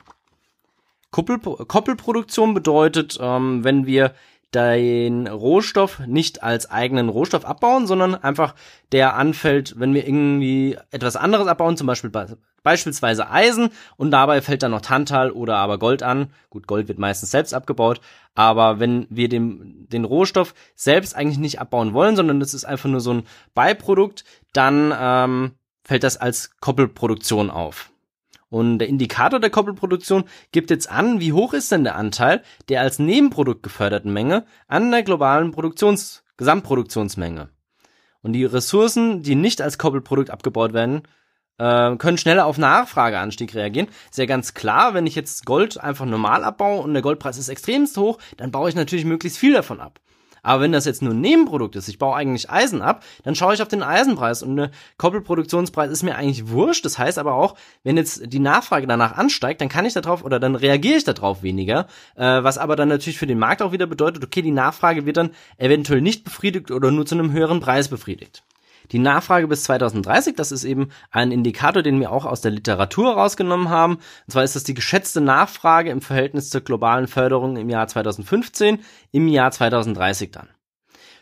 Kuppel, 1.13 1.39
Koppelproduktion 1.39 2.55
bedeutet, 2.55 3.19
ähm, 3.21 3.63
wenn 3.63 3.87
wir 3.87 4.17
den 4.57 5.27
Rohstoff 5.27 6.01
nicht 6.07 6.43
als 6.43 6.71
eigenen 6.71 7.11
Rohstoff 7.11 7.45
abbauen, 7.45 7.87
sondern 7.87 8.15
einfach 8.15 8.55
der 8.91 9.15
anfällt, 9.15 9.79
wenn 9.79 9.93
wir 9.93 10.07
irgendwie 10.07 10.79
etwas 10.91 11.15
anderes 11.15 11.47
abbauen, 11.47 11.77
zum 11.77 11.87
Beispiel 11.87 12.11
beispielsweise 12.63 13.29
Eisen 13.31 13.69
und 13.99 14.11
dabei 14.11 14.41
fällt 14.41 14.63
dann 14.63 14.71
noch 14.71 14.81
Tantal 14.81 15.31
oder 15.31 15.57
aber 15.59 15.79
Gold 15.79 16.03
an. 16.03 16.29
Gut, 16.49 16.67
Gold 16.67 16.89
wird 16.89 16.99
meistens 16.99 17.31
selbst 17.31 17.53
abgebaut, 17.53 18.01
aber 18.35 18.81
wenn 18.81 19.07
wir 19.11 19.29
den, 19.29 19.87
den 19.91 20.05
Rohstoff 20.05 20.55
selbst 20.75 21.15
eigentlich 21.15 21.39
nicht 21.39 21.61
abbauen 21.61 21.93
wollen, 21.93 22.17
sondern 22.17 22.41
das 22.41 22.55
ist 22.55 22.65
einfach 22.65 22.89
nur 22.89 23.01
so 23.01 23.13
ein 23.13 23.25
Beiprodukt, 23.55 24.25
dann 24.55 24.95
ähm, 24.99 25.53
fällt 25.85 26.03
das 26.03 26.17
als 26.17 26.59
Koppelproduktion 26.61 27.51
auf. 27.51 27.91
Und 28.49 28.79
der 28.79 28.89
Indikator 28.89 29.41
der 29.41 29.51
Koppelproduktion 29.51 30.25
gibt 30.53 30.71
jetzt 30.71 30.89
an, 30.89 31.21
wie 31.21 31.33
hoch 31.33 31.53
ist 31.53 31.73
denn 31.73 31.85
der 31.85 31.97
Anteil 31.97 32.43
der 32.69 32.81
als 32.81 32.99
Nebenprodukt 32.99 33.63
geförderten 33.63 34.13
Menge 34.13 34.45
an 34.69 34.91
der 34.91 35.03
globalen 35.03 35.51
Produktions 35.51 36.23
Gesamtproduktionsmenge. 36.37 37.49
Und 38.23 38.33
die 38.33 38.45
Ressourcen, 38.45 39.23
die 39.23 39.35
nicht 39.35 39.63
als 39.63 39.79
Koppelprodukt 39.79 40.31
abgebaut 40.31 40.73
werden, 40.73 41.03
äh, 41.59 41.97
können 41.97 42.19
schneller 42.19 42.47
auf 42.47 42.59
Nachfrageanstieg 42.59 43.55
reagieren. 43.55 43.89
Ist 44.11 44.19
ja 44.19 44.27
ganz 44.27 44.55
klar, 44.55 44.95
wenn 44.95 45.07
ich 45.07 45.15
jetzt 45.15 45.47
Gold 45.47 45.79
einfach 45.81 46.07
normal 46.07 46.45
abbaue 46.45 46.83
und 46.83 46.93
der 46.93 47.03
Goldpreis 47.03 47.39
ist 47.39 47.49
extremst 47.49 47.97
hoch, 47.97 48.19
dann 48.37 48.51
baue 48.51 48.69
ich 48.69 48.75
natürlich 48.75 49.05
möglichst 49.05 49.39
viel 49.39 49.53
davon 49.53 49.81
ab. 49.81 50.01
Aber 50.47 50.63
wenn 50.63 50.71
das 50.71 50.85
jetzt 50.85 51.03
nur 51.03 51.13
ein 51.13 51.21
Nebenprodukt 51.21 51.75
ist, 51.75 51.89
ich 51.89 51.99
baue 51.99 52.15
eigentlich 52.15 52.49
Eisen 52.49 52.81
ab, 52.81 53.03
dann 53.25 53.35
schaue 53.35 53.55
ich 53.55 53.63
auf 53.63 53.67
den 53.67 53.83
Eisenpreis 53.83 54.45
und 54.45 54.55
der 54.55 54.71
Koppelproduktionspreis 54.97 55.91
ist 55.91 56.05
mir 56.05 56.15
eigentlich 56.15 56.51
wurscht. 56.51 56.85
Das 56.85 56.99
heißt 56.99 57.19
aber 57.19 57.35
auch, 57.35 57.57
wenn 57.83 57.97
jetzt 57.97 58.33
die 58.33 58.39
Nachfrage 58.39 58.87
danach 58.87 59.17
ansteigt, 59.17 59.61
dann 59.61 59.69
kann 59.69 59.85
ich 59.87 59.95
darauf 59.95 60.25
oder 60.25 60.39
dann 60.39 60.55
reagiere 60.55 60.99
ich 60.99 61.05
darauf 61.05 61.43
weniger, 61.43 61.89
äh, 62.15 62.45
was 62.45 62.59
aber 62.59 62.77
dann 62.77 62.89
natürlich 62.89 63.19
für 63.19 63.27
den 63.27 63.41
Markt 63.41 63.61
auch 63.61 63.73
wieder 63.73 63.89
bedeutet, 63.89 64.23
okay, 64.23 64.41
die 64.41 64.53
Nachfrage 64.53 65.05
wird 65.05 65.17
dann 65.17 65.31
eventuell 65.59 66.01
nicht 66.01 66.23
befriedigt 66.23 66.71
oder 66.71 66.93
nur 66.93 67.07
zu 67.07 67.17
einem 67.17 67.33
höheren 67.33 67.59
Preis 67.59 67.89
befriedigt. 67.89 68.45
Die 68.93 68.99
Nachfrage 68.99 69.49
bis 69.49 69.65
2030, 69.65 70.37
das 70.37 70.53
ist 70.53 70.65
eben 70.65 70.89
ein 71.11 71.33
Indikator, 71.33 71.83
den 71.83 72.01
wir 72.01 72.13
auch 72.13 72.25
aus 72.25 72.41
der 72.41 72.53
Literatur 72.53 73.15
rausgenommen 73.15 73.69
haben. 73.69 73.95
Und 73.95 74.33
zwar 74.33 74.45
ist 74.45 74.57
das 74.57 74.65
die 74.65 74.75
geschätzte 74.75 75.21
Nachfrage 75.21 75.91
im 75.91 76.01
Verhältnis 76.01 76.51
zur 76.51 76.61
globalen 76.61 77.09
Förderung 77.09 77.57
im 77.57 77.69
Jahr 77.69 77.89
2015, 77.89 78.81
im 79.13 79.29
Jahr 79.29 79.51
2030 79.51 80.31
dann. 80.31 80.49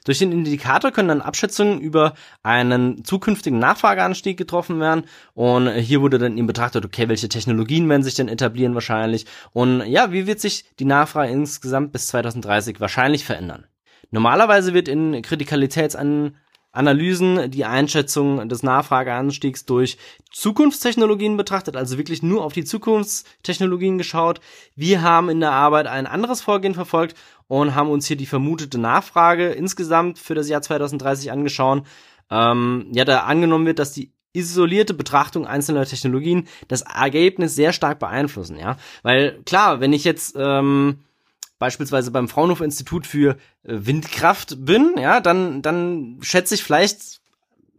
Durch 0.04 0.18
den 0.18 0.32
Indikator 0.32 0.90
können 0.90 1.08
dann 1.08 1.22
Abschätzungen 1.22 1.80
über 1.80 2.12
einen 2.42 3.04
zukünftigen 3.04 3.58
Nachfrageanstieg 3.58 4.36
getroffen 4.36 4.78
werden. 4.78 5.04
Und 5.32 5.70
hier 5.70 6.02
wurde 6.02 6.18
dann 6.18 6.36
eben 6.36 6.46
betrachtet, 6.46 6.84
okay, 6.84 7.08
welche 7.08 7.30
Technologien 7.30 7.88
werden 7.88 8.02
sich 8.02 8.14
denn 8.14 8.28
etablieren 8.28 8.74
wahrscheinlich? 8.74 9.24
Und 9.52 9.80
ja, 9.86 10.12
wie 10.12 10.26
wird 10.26 10.40
sich 10.40 10.66
die 10.78 10.84
Nachfrage 10.84 11.32
insgesamt 11.32 11.92
bis 11.92 12.08
2030 12.08 12.80
wahrscheinlich 12.80 13.24
verändern? 13.24 13.66
Normalerweise 14.10 14.74
wird 14.74 14.88
in 14.88 15.22
Kritikalitätsan 15.22 16.36
Analysen 16.74 17.50
die 17.50 17.64
Einschätzung 17.64 18.48
des 18.48 18.62
Nachfrageanstiegs 18.62 19.64
durch 19.64 19.96
Zukunftstechnologien 20.32 21.36
betrachtet, 21.36 21.76
also 21.76 21.98
wirklich 21.98 22.22
nur 22.22 22.44
auf 22.44 22.52
die 22.52 22.64
Zukunftstechnologien 22.64 23.96
geschaut. 23.96 24.40
Wir 24.74 25.02
haben 25.02 25.28
in 25.30 25.40
der 25.40 25.52
Arbeit 25.52 25.86
ein 25.86 26.06
anderes 26.06 26.42
Vorgehen 26.42 26.74
verfolgt 26.74 27.16
und 27.46 27.74
haben 27.74 27.90
uns 27.90 28.06
hier 28.06 28.16
die 28.16 28.26
vermutete 28.26 28.78
Nachfrage 28.78 29.50
insgesamt 29.50 30.18
für 30.18 30.34
das 30.34 30.48
Jahr 30.48 30.62
2030 30.62 31.30
angeschaut. 31.30 31.84
Ähm, 32.30 32.86
ja, 32.92 33.04
da 33.04 33.20
angenommen 33.20 33.66
wird, 33.66 33.78
dass 33.78 33.92
die 33.92 34.12
isolierte 34.32 34.94
Betrachtung 34.94 35.46
einzelner 35.46 35.86
Technologien 35.86 36.48
das 36.66 36.82
Ergebnis 36.82 37.54
sehr 37.54 37.72
stark 37.72 38.00
beeinflussen, 38.00 38.58
ja. 38.58 38.76
Weil 39.02 39.40
klar, 39.44 39.78
wenn 39.78 39.92
ich 39.92 40.02
jetzt 40.02 40.34
ähm, 40.36 40.98
beispielsweise 41.64 42.10
beim 42.10 42.28
Fraunhofer 42.28 42.62
Institut 42.62 43.06
für 43.06 43.30
äh, 43.30 43.36
Windkraft 43.62 44.66
bin, 44.66 44.96
ja, 44.98 45.20
dann, 45.20 45.62
dann 45.62 46.18
schätze 46.20 46.54
ich 46.54 46.62
vielleicht 46.62 47.22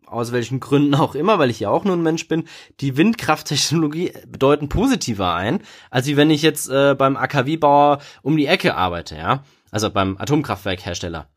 aus 0.08 0.32
welchen 0.32 0.60
Gründen 0.60 0.95
auch 0.95 1.13
immer, 1.13 1.38
weil 1.38 1.52
ich 1.52 1.60
ja 1.60 1.69
auch 1.69 1.84
nur 1.84 1.95
ein 1.95 2.02
Mensch 2.02 2.28
bin, 2.28 2.45
die 2.80 2.98
Windkrafttechnologie 2.98 4.12
bedeutend 4.28 4.71
positiver 4.71 5.36
ein, 5.36 5.60
als 5.91 6.08
wie 6.08 6.17
wenn 6.17 6.32
ich 6.32 6.41
jetzt 6.41 6.67
äh, 6.67 6.95
beim 6.95 7.15
AKW-Bauer 7.15 8.00
um 8.24 8.36
die 8.38 8.48
Ecke 8.48 8.74
arbeite, 8.74 9.17
ja, 9.17 9.43
also 9.69 9.91
beim 9.91 10.17
Atomkraftwerkhersteller. 10.17 11.28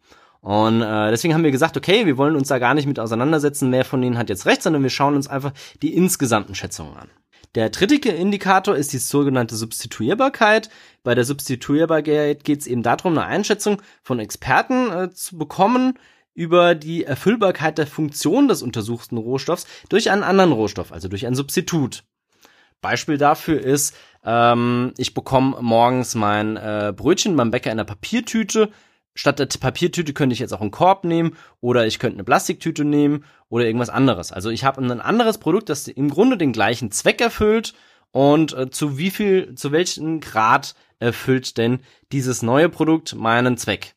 Und 0.41 0.81
äh, 0.81 1.11
deswegen 1.11 1.35
haben 1.35 1.45
wir 1.45 1.51
gesagt, 1.51 1.77
okay, 1.77 2.07
wir 2.07 2.17
wollen 2.17 2.35
uns 2.35 2.49
da 2.49 2.59
gar 2.59 2.73
nicht 2.73 2.87
mit 2.87 2.99
auseinandersetzen, 2.99 3.71
wer 3.73 3.85
von 3.85 4.01
denen 4.01 4.17
hat 4.17 4.31
jetzt 4.31 4.47
recht, 4.47 4.63
sondern 4.63 4.83
wir 4.83 4.91
schauen 4.91 5.17
uns 5.17 5.29
einfach 5.29 5.53
die 5.83 5.95
insgesamten 5.95 6.55
Schätzungen 6.55 6.97
an. 6.97 7.11
Der 7.55 7.71
dritte 7.71 8.11
Indikator 8.11 8.77
ist 8.77 8.93
die 8.93 8.99
sogenannte 8.99 9.57
Substituierbarkeit. 9.57 10.69
Bei 11.03 11.15
der 11.15 11.25
Substituierbarkeit 11.25 12.45
geht 12.45 12.61
es 12.61 12.67
eben 12.67 12.83
darum, 12.83 13.17
eine 13.17 13.27
Einschätzung 13.27 13.81
von 14.03 14.19
Experten 14.19 14.91
äh, 14.91 15.11
zu 15.11 15.39
bekommen 15.39 15.99
über 16.35 16.75
die 16.75 17.05
Erfüllbarkeit 17.05 17.79
der 17.79 17.87
Funktion 17.87 18.49
des 18.49 18.63
untersuchten 18.63 19.17
Rohstoffs 19.17 19.67
durch 19.89 20.11
einen 20.11 20.23
anderen 20.23 20.53
Rohstoff, 20.53 20.93
also 20.93 21.09
durch 21.09 21.27
ein 21.27 21.35
Substitut. 21.35 22.05
Beispiel 22.81 23.19
dafür 23.19 23.61
ist, 23.61 23.97
ähm, 24.25 24.93
ich 24.99 25.15
bekomme 25.15 25.57
morgens 25.61 26.15
mein 26.15 26.57
äh, 26.57 26.93
Brötchen 26.95 27.35
beim 27.35 27.51
Bäcker 27.51 27.73
in 27.73 27.79
einer 27.79 27.85
Papiertüte, 27.85 28.71
statt 29.19 29.41
der 29.41 29.47
Papiertüte 29.47 30.13
könnte 30.13 30.33
ich 30.33 30.39
jetzt 30.39 30.53
auch 30.53 30.61
einen 30.61 30.71
Korb 30.71 31.05
nehmen 31.05 31.37
oder 31.61 31.87
ich 31.87 31.99
könnte 31.99 32.17
eine 32.17 32.25
Plastiktüte 32.25 32.85
nehmen 32.85 33.25
oder 33.49 33.67
irgendwas 33.67 33.91
anderes. 33.91 34.31
Also 34.33 34.51
ich 34.51 34.65
habe 34.65 34.81
ein 34.81 35.01
anderes 35.01 35.39
Produkt, 35.39 35.69
das 35.69 35.89
im 35.89 36.09
Grunde 36.09 36.37
den 36.37 36.53
gleichen 36.53 36.93
Zweck 36.93 37.21
erfüllt 37.21 37.75
und 38.13 38.57
äh, 38.57 38.71
zu 38.71 38.97
wie 38.97 39.11
viel, 39.11 39.57
zu 39.57 39.73
welchem 39.73 40.21
Grad 40.21 40.77
erfüllt 41.01 41.59
denn 41.59 41.81
dieses 42.13 42.43
neue 42.43 42.69
Produkt 42.69 43.17
meinen 43.17 43.57
Zweck. 43.57 43.95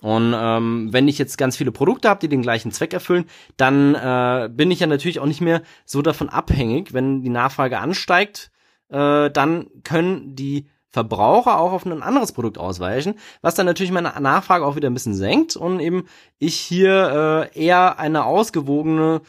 Und 0.00 0.34
ähm, 0.36 0.92
wenn 0.92 1.08
ich 1.08 1.18
jetzt 1.18 1.38
ganz 1.38 1.56
viele 1.56 1.72
Produkte 1.72 2.08
habe, 2.08 2.20
die 2.20 2.28
den 2.28 2.42
gleichen 2.42 2.72
Zweck 2.72 2.92
erfüllen, 2.92 3.26
dann 3.56 3.94
äh, 3.94 4.48
bin 4.48 4.70
ich 4.72 4.80
ja 4.80 4.86
natürlich 4.88 5.20
auch 5.20 5.26
nicht 5.26 5.40
mehr 5.40 5.62
so 5.84 6.02
davon 6.02 6.28
abhängig, 6.28 6.92
wenn 6.92 7.22
die 7.22 7.30
Nachfrage 7.30 7.78
ansteigt, 7.78 8.50
äh, 8.90 9.30
dann 9.30 9.66
können 9.84 10.34
die 10.34 10.68
Verbraucher 10.98 11.60
auch 11.60 11.70
auf 11.70 11.86
ein 11.86 12.02
anderes 12.02 12.32
Produkt 12.32 12.58
ausweichen, 12.58 13.14
was 13.40 13.54
dann 13.54 13.66
natürlich 13.66 13.92
meine 13.92 14.12
Nachfrage 14.20 14.66
auch 14.66 14.74
wieder 14.74 14.90
ein 14.90 14.94
bisschen 14.94 15.14
senkt 15.14 15.54
und 15.54 15.78
eben 15.78 16.06
ich 16.40 16.56
hier 16.56 17.48
äh, 17.54 17.64
eher 17.64 18.00
eine 18.00 18.24
ausgewogene, 18.24 19.20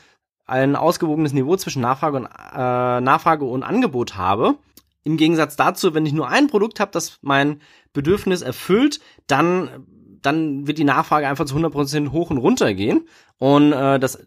ein 0.48 0.76
ausgewogenes 0.76 1.32
Niveau 1.32 1.56
zwischen 1.58 1.84
Nachfrage 1.84 2.18
und, 2.18 2.26
äh, 2.26 3.02
Nachfrage 3.02 3.46
und 3.46 3.62
Angebot 3.62 4.18
habe. 4.18 4.56
Im 5.04 5.16
Gegensatz 5.16 5.56
dazu, 5.56 5.94
wenn 5.94 6.08
ich 6.08 6.14
nur 6.14 6.28
ein 6.28 6.48
Produkt 6.48 6.80
habe, 6.80 6.90
das 6.92 7.20
mein 7.22 7.62
Bedürfnis 7.94 8.42
erfüllt, 8.42 9.00
dann 9.28 9.86
dann 10.22 10.68
wird 10.68 10.80
die 10.80 10.84
Nachfrage 10.84 11.30
einfach 11.30 11.46
zu 11.46 11.56
100% 11.56 12.12
hoch 12.12 12.30
und 12.30 12.40
runter 12.40 12.74
gehen 12.74 13.08
und 13.38 13.72
äh, 13.72 14.00
das 14.00 14.26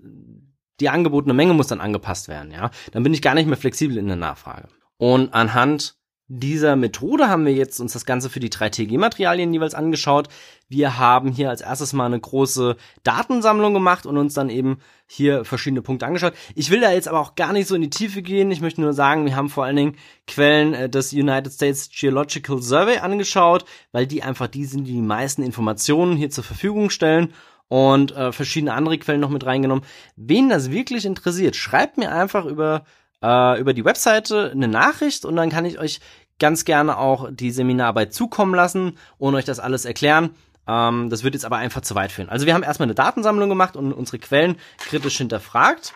die 0.80 0.88
angebotene 0.88 1.34
Menge 1.34 1.54
muss 1.54 1.66
dann 1.66 1.80
angepasst 1.80 2.28
werden, 2.28 2.52
ja. 2.52 2.70
Dann 2.92 3.02
bin 3.02 3.12
ich 3.12 3.20
gar 3.20 3.34
nicht 3.34 3.46
mehr 3.46 3.58
flexibel 3.58 3.98
in 3.98 4.06
der 4.06 4.16
Nachfrage. 4.16 4.68
Und 4.96 5.34
anhand 5.34 5.96
dieser 6.28 6.76
Methode 6.76 7.28
haben 7.28 7.44
wir 7.44 7.52
jetzt 7.52 7.78
uns 7.80 7.92
das 7.92 8.06
Ganze 8.06 8.30
für 8.30 8.40
die 8.40 8.48
3TG-Materialien 8.48 9.52
jeweils 9.52 9.74
angeschaut. 9.74 10.28
Wir 10.68 10.98
haben 10.98 11.30
hier 11.30 11.50
als 11.50 11.60
erstes 11.60 11.92
mal 11.92 12.06
eine 12.06 12.20
große 12.20 12.76
Datensammlung 13.02 13.74
gemacht 13.74 14.06
und 14.06 14.16
uns 14.16 14.32
dann 14.32 14.48
eben 14.48 14.78
hier 15.06 15.44
verschiedene 15.44 15.82
Punkte 15.82 16.06
angeschaut. 16.06 16.32
Ich 16.54 16.70
will 16.70 16.80
da 16.80 16.90
jetzt 16.90 17.08
aber 17.08 17.20
auch 17.20 17.34
gar 17.34 17.52
nicht 17.52 17.68
so 17.68 17.74
in 17.74 17.82
die 17.82 17.90
Tiefe 17.90 18.22
gehen. 18.22 18.50
Ich 18.50 18.62
möchte 18.62 18.80
nur 18.80 18.94
sagen, 18.94 19.26
wir 19.26 19.36
haben 19.36 19.50
vor 19.50 19.64
allen 19.64 19.76
Dingen 19.76 19.96
Quellen 20.26 20.72
äh, 20.72 20.88
des 20.88 21.12
United 21.12 21.52
States 21.52 21.90
Geological 21.90 22.62
Survey 22.62 22.98
angeschaut, 22.98 23.64
weil 23.90 24.06
die 24.06 24.22
einfach 24.22 24.46
die 24.46 24.64
sind, 24.64 24.84
die 24.84 24.92
die 24.92 25.02
meisten 25.02 25.42
Informationen 25.42 26.16
hier 26.16 26.30
zur 26.30 26.44
Verfügung 26.44 26.88
stellen 26.88 27.34
und 27.68 28.12
äh, 28.12 28.32
verschiedene 28.32 28.74
andere 28.74 28.98
Quellen 28.98 29.20
noch 29.20 29.30
mit 29.30 29.44
reingenommen. 29.44 29.84
Wen 30.16 30.48
das 30.48 30.70
wirklich 30.70 31.04
interessiert, 31.04 31.56
schreibt 31.56 31.98
mir 31.98 32.12
einfach 32.12 32.44
über 32.44 32.84
äh, 33.22 33.60
über 33.60 33.74
die 33.74 33.84
Webseite 33.84 34.50
eine 34.50 34.68
Nachricht 34.68 35.24
und 35.24 35.36
dann 35.36 35.50
kann 35.50 35.64
ich 35.64 35.78
euch 35.78 36.00
ganz 36.38 36.64
gerne 36.64 36.98
auch 36.98 37.28
die 37.30 37.50
Seminararbeit 37.50 38.12
zukommen 38.12 38.54
lassen 38.54 38.98
und 39.18 39.34
euch 39.34 39.44
das 39.44 39.60
alles 39.60 39.84
erklären. 39.84 40.26
Äh, 40.26 40.30
Ähm, 40.68 41.10
das 41.10 41.24
wird 41.24 41.34
jetzt 41.34 41.44
aber 41.44 41.56
einfach 41.56 41.80
zu 41.80 41.94
weit 41.94 42.12
führen. 42.12 42.28
Also 42.28 42.46
wir 42.46 42.54
haben 42.54 42.62
erstmal 42.62 42.86
eine 42.86 42.94
Datensammlung 42.94 43.48
gemacht 43.48 43.76
und 43.76 43.92
unsere 43.92 44.18
Quellen 44.18 44.56
kritisch 44.78 45.18
hinterfragt. 45.18 45.94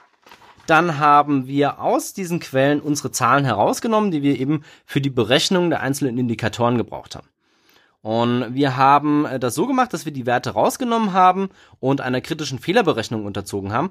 Dann 0.66 0.98
haben 0.98 1.46
wir 1.46 1.80
aus 1.80 2.12
diesen 2.12 2.40
Quellen 2.40 2.80
unsere 2.80 3.12
Zahlen 3.12 3.44
herausgenommen, 3.44 4.10
die 4.10 4.22
wir 4.22 4.38
eben 4.38 4.64
für 4.84 5.00
die 5.00 5.10
Berechnung 5.10 5.70
der 5.70 5.80
einzelnen 5.80 6.18
Indikatoren 6.18 6.76
gebraucht 6.76 7.14
haben. 7.14 7.28
Und 8.02 8.54
wir 8.54 8.76
haben 8.76 9.24
äh, 9.24 9.38
das 9.38 9.54
so 9.54 9.66
gemacht, 9.66 9.92
dass 9.92 10.04
wir 10.04 10.12
die 10.12 10.26
Werte 10.26 10.50
rausgenommen 10.50 11.12
haben 11.12 11.50
und 11.78 12.00
einer 12.00 12.20
kritischen 12.20 12.58
Fehlerberechnung 12.58 13.24
unterzogen 13.24 13.72
haben. 13.72 13.90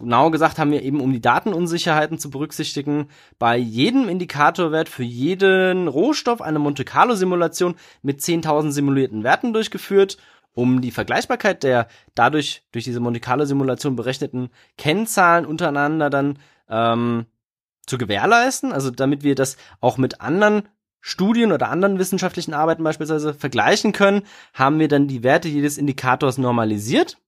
Genau 0.00 0.30
gesagt 0.30 0.58
haben 0.58 0.72
wir 0.72 0.82
eben, 0.82 1.00
um 1.00 1.12
die 1.12 1.20
Datenunsicherheiten 1.20 2.18
zu 2.18 2.30
berücksichtigen, 2.30 3.08
bei 3.38 3.58
jedem 3.58 4.08
Indikatorwert 4.08 4.88
für 4.88 5.02
jeden 5.02 5.88
Rohstoff 5.88 6.40
eine 6.40 6.58
Monte 6.58 6.84
Carlo 6.86 7.14
Simulation 7.14 7.74
mit 8.00 8.20
10.000 8.20 8.70
simulierten 8.70 9.24
Werten 9.24 9.52
durchgeführt, 9.52 10.16
um 10.54 10.80
die 10.80 10.90
Vergleichbarkeit 10.90 11.62
der 11.62 11.86
dadurch 12.14 12.62
durch 12.72 12.84
diese 12.84 12.98
Monte 13.00 13.20
Carlo 13.20 13.44
Simulation 13.44 13.94
berechneten 13.94 14.48
Kennzahlen 14.78 15.44
untereinander 15.44 16.08
dann 16.08 16.38
ähm, 16.70 17.26
zu 17.86 17.98
gewährleisten, 17.98 18.72
also 18.72 18.90
damit 18.90 19.22
wir 19.22 19.34
das 19.34 19.58
auch 19.82 19.98
mit 19.98 20.22
anderen 20.22 20.62
Studien 21.02 21.52
oder 21.52 21.68
anderen 21.68 21.98
wissenschaftlichen 21.98 22.54
Arbeiten 22.54 22.84
beispielsweise 22.84 23.34
vergleichen 23.34 23.92
können, 23.92 24.22
haben 24.54 24.78
wir 24.78 24.88
dann 24.88 25.08
die 25.08 25.22
Werte 25.22 25.48
jedes 25.48 25.76
Indikators 25.76 26.38
normalisiert 26.38 27.18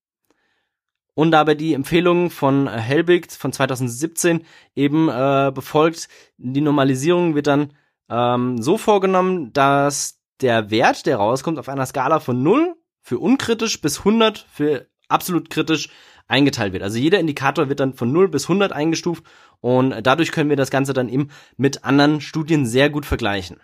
und 1.14 1.30
dabei 1.30 1.54
die 1.54 1.74
Empfehlungen 1.74 2.30
von 2.30 2.66
äh, 2.66 2.70
Helbig 2.70 3.30
von 3.32 3.52
2017 3.52 4.44
eben 4.74 5.08
äh, 5.08 5.52
befolgt. 5.54 6.08
Die 6.38 6.60
Normalisierung 6.60 7.34
wird 7.34 7.46
dann 7.46 7.72
ähm, 8.08 8.60
so 8.60 8.78
vorgenommen, 8.78 9.52
dass 9.52 10.20
der 10.40 10.70
Wert, 10.70 11.06
der 11.06 11.16
rauskommt, 11.16 11.58
auf 11.58 11.68
einer 11.68 11.86
Skala 11.86 12.20
von 12.20 12.42
0 12.42 12.74
für 13.00 13.18
unkritisch 13.18 13.80
bis 13.80 13.98
100 14.00 14.46
für 14.52 14.86
absolut 15.08 15.50
kritisch 15.50 15.88
eingeteilt 16.28 16.72
wird. 16.72 16.82
Also 16.82 16.98
jeder 16.98 17.20
Indikator 17.20 17.68
wird 17.68 17.80
dann 17.80 17.94
von 17.94 18.12
0 18.12 18.28
bis 18.28 18.44
100 18.44 18.72
eingestuft 18.72 19.24
und 19.60 19.94
dadurch 20.02 20.32
können 20.32 20.50
wir 20.50 20.56
das 20.56 20.70
Ganze 20.70 20.92
dann 20.92 21.08
eben 21.08 21.28
mit 21.56 21.84
anderen 21.84 22.20
Studien 22.20 22.64
sehr 22.64 22.90
gut 22.90 23.06
vergleichen. 23.06 23.60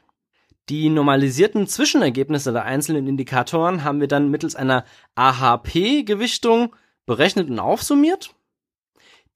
Die 0.69 0.91
normalisierten 0.91 1.67
Zwischenergebnisse 1.67 2.53
der 2.53 2.65
einzelnen 2.65 3.07
Indikatoren 3.07 3.85
haben 3.85 4.01
wir 4.01 4.09
dann 4.09 4.31
mittels 4.31 4.55
einer 4.55 4.85
AHP-Gewichtung 5.15 6.75
berechnet 7.09 7.51
und 7.51 7.59
aufsummiert. 7.59 8.31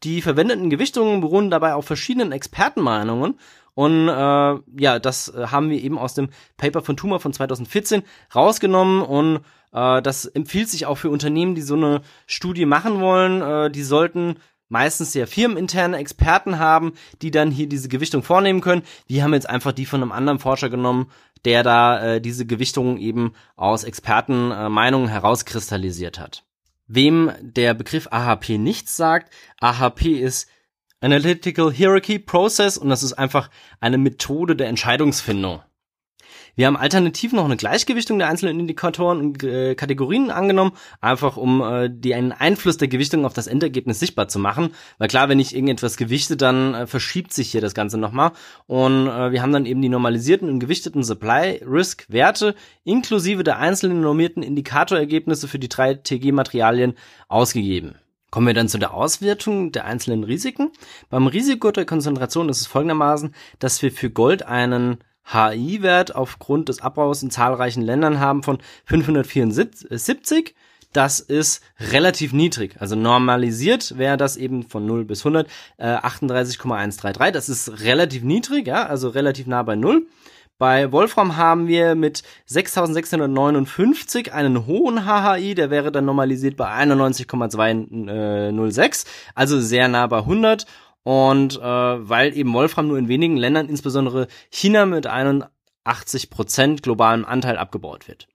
Die 0.04 0.22
verwendeten 0.22 0.70
Gewichtungen 0.70 1.20
beruhen 1.20 1.50
dabei 1.50 1.74
auf 1.74 1.84
verschiedenen 1.84 2.30
Expertenmeinungen 2.30 3.38
und 3.74 4.08
äh, 4.08 4.12
ja, 4.12 4.98
das 5.00 5.28
äh, 5.28 5.46
haben 5.46 5.70
wir 5.70 5.82
eben 5.82 5.98
aus 5.98 6.14
dem 6.14 6.28
Paper 6.56 6.82
von 6.82 6.96
Tuma 6.96 7.18
von 7.18 7.32
2014 7.32 8.02
rausgenommen 8.34 9.02
und 9.02 9.40
äh, 9.72 10.02
das 10.02 10.26
empfiehlt 10.26 10.68
sich 10.68 10.86
auch 10.86 10.96
für 10.96 11.10
Unternehmen, 11.10 11.54
die 11.54 11.62
so 11.62 11.74
eine 11.74 12.02
Studie 12.26 12.66
machen 12.66 13.00
wollen. 13.00 13.40
Äh, 13.40 13.70
die 13.70 13.82
sollten 13.82 14.36
meistens 14.68 15.14
ja 15.14 15.26
firmeninterne 15.26 15.98
Experten 15.98 16.58
haben, 16.58 16.92
die 17.22 17.30
dann 17.30 17.50
hier 17.50 17.68
diese 17.68 17.88
Gewichtung 17.88 18.22
vornehmen 18.22 18.60
können. 18.60 18.82
Wir 19.06 19.22
haben 19.22 19.34
jetzt 19.34 19.48
einfach 19.48 19.72
die 19.72 19.86
von 19.86 20.02
einem 20.02 20.12
anderen 20.12 20.38
Forscher 20.38 20.68
genommen, 20.68 21.10
der 21.44 21.62
da 21.62 22.14
äh, 22.14 22.20
diese 22.20 22.46
Gewichtung 22.46 22.98
eben 22.98 23.32
aus 23.56 23.84
Expertenmeinungen 23.84 25.08
äh, 25.08 25.12
herauskristallisiert 25.12 26.18
hat. 26.18 26.44
Wem 26.94 27.32
der 27.40 27.72
Begriff 27.72 28.08
AHP 28.10 28.58
nichts 28.58 28.98
sagt, 28.98 29.32
AHP 29.60 30.20
ist 30.20 30.46
Analytical 31.00 31.72
Hierarchy 31.72 32.18
Process 32.18 32.76
und 32.76 32.90
das 32.90 33.02
ist 33.02 33.14
einfach 33.14 33.48
eine 33.80 33.96
Methode 33.96 34.56
der 34.56 34.68
Entscheidungsfindung. 34.68 35.62
Wir 36.54 36.66
haben 36.66 36.76
alternativ 36.76 37.32
noch 37.32 37.46
eine 37.46 37.56
Gleichgewichtung 37.56 38.18
der 38.18 38.28
einzelnen 38.28 38.60
Indikatoren 38.60 39.20
und 39.20 39.42
äh, 39.42 39.74
Kategorien 39.74 40.30
angenommen, 40.30 40.72
einfach 41.00 41.38
um 41.38 41.62
äh, 41.62 41.88
die 41.90 42.14
einen 42.14 42.32
Einfluss 42.32 42.76
der 42.76 42.88
Gewichtung 42.88 43.24
auf 43.24 43.32
das 43.32 43.46
Endergebnis 43.46 44.00
sichtbar 44.00 44.28
zu 44.28 44.38
machen. 44.38 44.74
Weil 44.98 45.08
klar, 45.08 45.30
wenn 45.30 45.40
ich 45.40 45.54
irgendetwas 45.54 45.96
gewichte, 45.96 46.36
dann 46.36 46.74
äh, 46.74 46.86
verschiebt 46.86 47.32
sich 47.32 47.50
hier 47.50 47.62
das 47.62 47.72
Ganze 47.72 47.96
nochmal. 47.96 48.32
Und 48.66 49.06
äh, 49.06 49.32
wir 49.32 49.40
haben 49.40 49.52
dann 49.52 49.64
eben 49.64 49.80
die 49.80 49.88
normalisierten 49.88 50.50
und 50.50 50.60
gewichteten 50.60 51.02
Supply-Risk-Werte 51.02 52.54
inklusive 52.84 53.44
der 53.44 53.58
einzelnen 53.58 54.02
normierten 54.02 54.42
Indikatorergebnisse 54.42 55.48
für 55.48 55.58
die 55.58 55.70
drei 55.70 55.94
TG-Materialien 55.94 56.94
ausgegeben. 57.28 57.94
Kommen 58.30 58.46
wir 58.46 58.54
dann 58.54 58.68
zu 58.68 58.78
der 58.78 58.92
Auswertung 58.92 59.72
der 59.72 59.86
einzelnen 59.86 60.24
Risiken. 60.24 60.70
Beim 61.08 61.26
Risiko 61.26 61.70
der 61.70 61.86
Konzentration 61.86 62.48
ist 62.50 62.60
es 62.60 62.66
folgendermaßen, 62.66 63.34
dass 63.58 63.80
wir 63.82 63.90
für 63.90 64.10
Gold 64.10 64.42
einen 64.42 64.98
HI-Wert 65.24 66.14
aufgrund 66.14 66.68
des 66.68 66.80
Abbaus 66.80 67.22
in 67.22 67.30
zahlreichen 67.30 67.82
Ländern 67.82 68.20
haben 68.20 68.42
von 68.42 68.58
574. 68.86 70.54
Das 70.92 71.20
ist 71.20 71.62
relativ 71.80 72.34
niedrig. 72.34 72.76
Also 72.78 72.96
normalisiert 72.96 73.96
wäre 73.96 74.18
das 74.18 74.36
eben 74.36 74.68
von 74.68 74.84
0 74.84 75.06
bis 75.06 75.20
100 75.20 75.48
äh, 75.78 75.86
38,133. 75.86 77.32
Das 77.32 77.48
ist 77.48 77.80
relativ 77.82 78.24
niedrig, 78.24 78.66
ja, 78.66 78.84
also 78.86 79.08
relativ 79.08 79.46
nah 79.46 79.62
bei 79.62 79.74
0. 79.74 80.06
Bei 80.58 80.92
Wolfram 80.92 81.38
haben 81.38 81.66
wir 81.66 81.94
mit 81.96 82.22
6659 82.46 84.32
einen 84.32 84.66
hohen 84.66 85.04
HHI, 85.06 85.56
der 85.56 85.70
wäre 85.70 85.90
dann 85.90 86.04
normalisiert 86.04 86.56
bei 86.56 86.68
91,206, 86.68 89.04
also 89.34 89.60
sehr 89.60 89.88
nah 89.88 90.06
bei 90.06 90.18
100 90.18 90.66
und 91.04 91.58
äh, 91.58 91.62
weil 91.62 92.36
eben 92.36 92.52
Wolfram 92.52 92.88
nur 92.88 92.98
in 92.98 93.08
wenigen 93.08 93.36
Ländern, 93.36 93.68
insbesondere 93.68 94.28
China 94.50 94.86
mit 94.86 95.06
81 95.06 96.30
Prozent 96.30 96.82
globalem 96.82 97.24
Anteil 97.24 97.56
abgebaut 97.56 98.08
wird. 98.08 98.28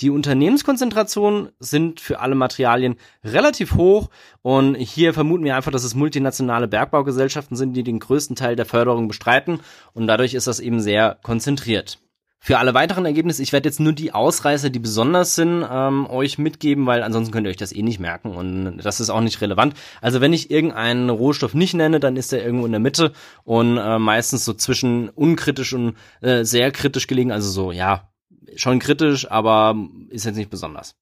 Die 0.00 0.10
Unternehmenskonzentrationen 0.10 1.50
sind 1.58 2.00
für 2.00 2.20
alle 2.20 2.34
Materialien 2.34 2.96
relativ 3.24 3.76
hoch 3.76 4.10
und 4.42 4.74
hier 4.74 5.14
vermuten 5.14 5.44
wir 5.44 5.56
einfach, 5.56 5.72
dass 5.72 5.84
es 5.84 5.94
multinationale 5.94 6.68
Bergbaugesellschaften 6.68 7.56
sind, 7.56 7.72
die 7.74 7.82
den 7.82 7.98
größten 7.98 8.36
Teil 8.36 8.56
der 8.56 8.66
Förderung 8.66 9.08
bestreiten 9.08 9.60
und 9.94 10.06
dadurch 10.06 10.34
ist 10.34 10.46
das 10.46 10.60
eben 10.60 10.80
sehr 10.80 11.18
konzentriert. 11.22 11.98
Für 12.38 12.58
alle 12.58 12.74
weiteren 12.74 13.06
Ergebnisse, 13.06 13.42
ich 13.42 13.52
werde 13.52 13.68
jetzt 13.68 13.80
nur 13.80 13.92
die 13.92 14.12
Ausreißer, 14.12 14.70
die 14.70 14.78
besonders 14.78 15.34
sind, 15.34 15.64
ähm, 15.68 16.06
euch 16.06 16.38
mitgeben, 16.38 16.86
weil 16.86 17.02
ansonsten 17.02 17.32
könnt 17.32 17.46
ihr 17.46 17.50
euch 17.50 17.56
das 17.56 17.72
eh 17.72 17.82
nicht 17.82 17.98
merken 17.98 18.30
und 18.30 18.78
das 18.78 19.00
ist 19.00 19.10
auch 19.10 19.20
nicht 19.20 19.40
relevant. 19.40 19.74
Also 20.00 20.20
wenn 20.20 20.32
ich 20.32 20.50
irgendeinen 20.50 21.10
Rohstoff 21.10 21.54
nicht 21.54 21.74
nenne, 21.74 21.98
dann 21.98 22.16
ist 22.16 22.32
er 22.32 22.44
irgendwo 22.44 22.66
in 22.66 22.72
der 22.72 22.80
Mitte 22.80 23.12
und 23.44 23.78
äh, 23.78 23.98
meistens 23.98 24.44
so 24.44 24.52
zwischen 24.52 25.08
unkritisch 25.08 25.72
und 25.72 25.96
äh, 26.20 26.44
sehr 26.44 26.70
kritisch 26.70 27.06
gelegen. 27.06 27.32
Also 27.32 27.50
so, 27.50 27.72
ja, 27.72 28.10
schon 28.54 28.78
kritisch, 28.78 29.30
aber 29.30 29.74
ist 30.10 30.24
jetzt 30.24 30.36
nicht 30.36 30.50
besonders. 30.50 30.94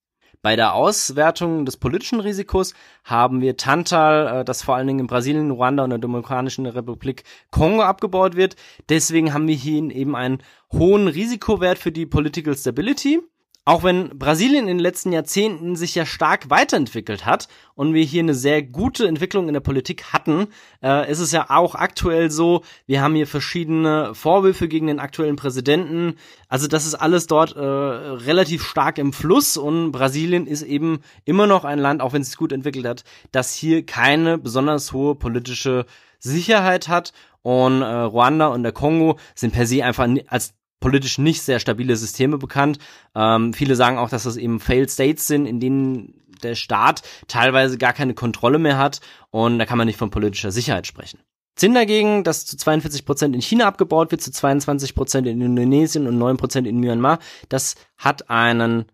Bei 0.44 0.56
der 0.56 0.74
Auswertung 0.74 1.64
des 1.64 1.78
politischen 1.78 2.20
Risikos 2.20 2.74
haben 3.02 3.40
wir 3.40 3.56
Tantal, 3.56 4.40
äh, 4.40 4.44
das 4.44 4.62
vor 4.62 4.76
allen 4.76 4.86
Dingen 4.86 4.98
in 4.98 5.06
Brasilien, 5.06 5.50
Ruanda 5.50 5.84
und 5.84 5.88
der 5.88 5.98
Demokratischen 5.98 6.66
Republik 6.66 7.24
Kongo 7.50 7.80
abgebaut 7.80 8.36
wird. 8.36 8.54
Deswegen 8.90 9.32
haben 9.32 9.48
wir 9.48 9.54
hier 9.54 9.90
eben 9.90 10.14
einen 10.14 10.42
hohen 10.70 11.08
Risikowert 11.08 11.78
für 11.78 11.92
die 11.92 12.04
Political 12.04 12.54
Stability. 12.54 13.22
Auch 13.66 13.82
wenn 13.82 14.18
Brasilien 14.18 14.68
in 14.68 14.76
den 14.76 14.78
letzten 14.78 15.10
Jahrzehnten 15.10 15.74
sich 15.74 15.94
ja 15.94 16.04
stark 16.04 16.50
weiterentwickelt 16.50 17.24
hat 17.24 17.48
und 17.74 17.94
wir 17.94 18.04
hier 18.04 18.22
eine 18.22 18.34
sehr 18.34 18.62
gute 18.62 19.08
Entwicklung 19.08 19.48
in 19.48 19.54
der 19.54 19.60
Politik 19.60 20.12
hatten, 20.12 20.48
äh, 20.82 21.10
ist 21.10 21.20
es 21.20 21.32
ja 21.32 21.46
auch 21.48 21.74
aktuell 21.74 22.30
so, 22.30 22.62
wir 22.86 23.00
haben 23.00 23.14
hier 23.14 23.26
verschiedene 23.26 24.14
Vorwürfe 24.14 24.68
gegen 24.68 24.86
den 24.86 25.00
aktuellen 25.00 25.36
Präsidenten. 25.36 26.16
Also 26.46 26.68
das 26.68 26.84
ist 26.84 26.94
alles 26.94 27.26
dort 27.26 27.56
äh, 27.56 27.60
relativ 27.60 28.64
stark 28.64 28.98
im 28.98 29.14
Fluss 29.14 29.56
und 29.56 29.92
Brasilien 29.92 30.46
ist 30.46 30.62
eben 30.62 31.00
immer 31.24 31.46
noch 31.46 31.64
ein 31.64 31.78
Land, 31.78 32.02
auch 32.02 32.12
wenn 32.12 32.20
es 32.20 32.28
sich 32.28 32.36
gut 32.36 32.52
entwickelt 32.52 32.86
hat, 32.86 33.04
das 33.32 33.54
hier 33.54 33.86
keine 33.86 34.36
besonders 34.36 34.92
hohe 34.92 35.14
politische 35.14 35.86
Sicherheit 36.18 36.88
hat. 36.88 37.14
Und 37.40 37.82
äh, 37.82 37.86
Ruanda 37.86 38.48
und 38.48 38.62
der 38.62 38.72
Kongo 38.72 39.18
sind 39.34 39.52
per 39.52 39.66
se 39.66 39.84
einfach 39.84 40.08
als 40.28 40.54
politisch 40.84 41.16
nicht 41.16 41.40
sehr 41.40 41.60
stabile 41.60 41.96
Systeme 41.96 42.36
bekannt. 42.36 42.78
Ähm, 43.14 43.54
viele 43.54 43.74
sagen 43.74 43.96
auch, 43.96 44.10
dass 44.10 44.24
das 44.24 44.36
eben 44.36 44.60
Failed 44.60 44.90
States 44.90 45.26
sind, 45.26 45.46
in 45.46 45.58
denen 45.58 46.12
der 46.42 46.54
Staat 46.54 47.00
teilweise 47.26 47.78
gar 47.78 47.94
keine 47.94 48.12
Kontrolle 48.12 48.58
mehr 48.58 48.76
hat 48.76 49.00
und 49.30 49.58
da 49.58 49.64
kann 49.64 49.78
man 49.78 49.86
nicht 49.86 49.98
von 49.98 50.10
politischer 50.10 50.52
Sicherheit 50.52 50.86
sprechen. 50.86 51.20
Zinn 51.56 51.72
dagegen, 51.72 52.22
dass 52.22 52.44
zu 52.44 52.58
42 52.58 53.06
Prozent 53.06 53.34
in 53.34 53.40
China 53.40 53.66
abgebaut 53.66 54.10
wird, 54.10 54.20
zu 54.20 54.30
22 54.30 54.94
Prozent 54.94 55.26
in 55.26 55.40
Indonesien 55.40 56.06
und 56.06 56.18
9 56.18 56.36
Prozent 56.36 56.66
in 56.66 56.78
Myanmar, 56.80 57.18
das 57.48 57.76
hat 57.96 58.28
einen 58.28 58.84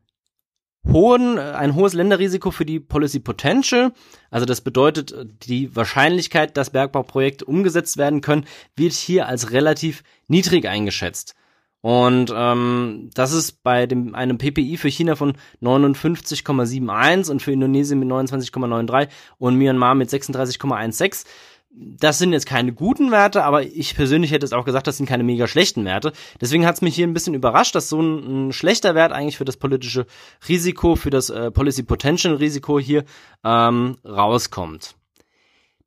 hohen, 0.87 1.41
ein 1.41 1.75
hohes 1.75 1.95
Länderrisiko 1.95 2.53
für 2.53 2.65
die 2.65 2.79
Policy 2.79 3.19
Potential. 3.19 3.91
Also 4.31 4.47
das 4.47 4.61
bedeutet, 4.61 5.13
die 5.43 5.75
Wahrscheinlichkeit, 5.75 6.57
dass 6.57 6.71
Bergbauprojekte 6.71 7.47
umgesetzt 7.47 7.97
werden 7.97 8.21
können, 8.21 8.47
wird 8.77 8.93
hier 8.93 9.27
als 9.27 9.51
relativ 9.51 10.05
niedrig 10.29 10.69
eingeschätzt. 10.69 11.35
Und 11.83 12.33
ähm, 12.35 13.11
das 13.15 13.33
ist 13.33 13.63
bei 13.63 13.87
dem 13.87 14.15
einem 14.15 14.37
PPI 14.37 14.77
für 14.77 14.89
China 14.89 15.17
von 15.17 15.35
59,71 15.63 17.31
und 17.31 17.41
für 17.41 17.53
Indonesien 17.53 17.99
mit 17.99 18.09
29,93 18.09 19.09
und 19.39 19.57
Myanmar 19.57 19.95
mit 19.95 20.11
36,16. 20.11 21.25
Das 21.73 22.19
sind 22.19 22.33
jetzt 22.33 22.47
keine 22.47 22.73
guten 22.73 23.13
Werte, 23.13 23.45
aber 23.45 23.63
ich 23.63 23.95
persönlich 23.95 24.33
hätte 24.33 24.45
es 24.45 24.53
auch 24.53 24.65
gesagt, 24.65 24.89
das 24.89 24.97
sind 24.97 25.07
keine 25.07 25.23
mega 25.23 25.47
schlechten 25.47 25.85
Werte. 25.85 26.13
Deswegen 26.41 26.67
hat 26.67 26.75
es 26.75 26.83
mich 26.83 26.97
hier 26.97 27.07
ein 27.07 27.15
bisschen 27.15 27.35
überrascht, 27.35 27.77
dass 27.77 27.89
so 27.89 28.03
ein, 28.03 28.49
ein, 28.49 28.53
schlechter 28.53 28.97
Wert 28.97 29.13
eigentlich 29.13 29.37
für 29.37 29.45
das 29.45 29.57
politische 29.57 30.07
Risiko, 30.49 30.97
für 30.97 31.11
das 31.11 31.31
äh, 31.31 31.53
Policy 31.53 31.85
Potential 31.85 32.35
Risiko 32.35 32.81
hier 32.81 33.05
ähm, 33.45 33.97
rauskommt. 34.05 34.97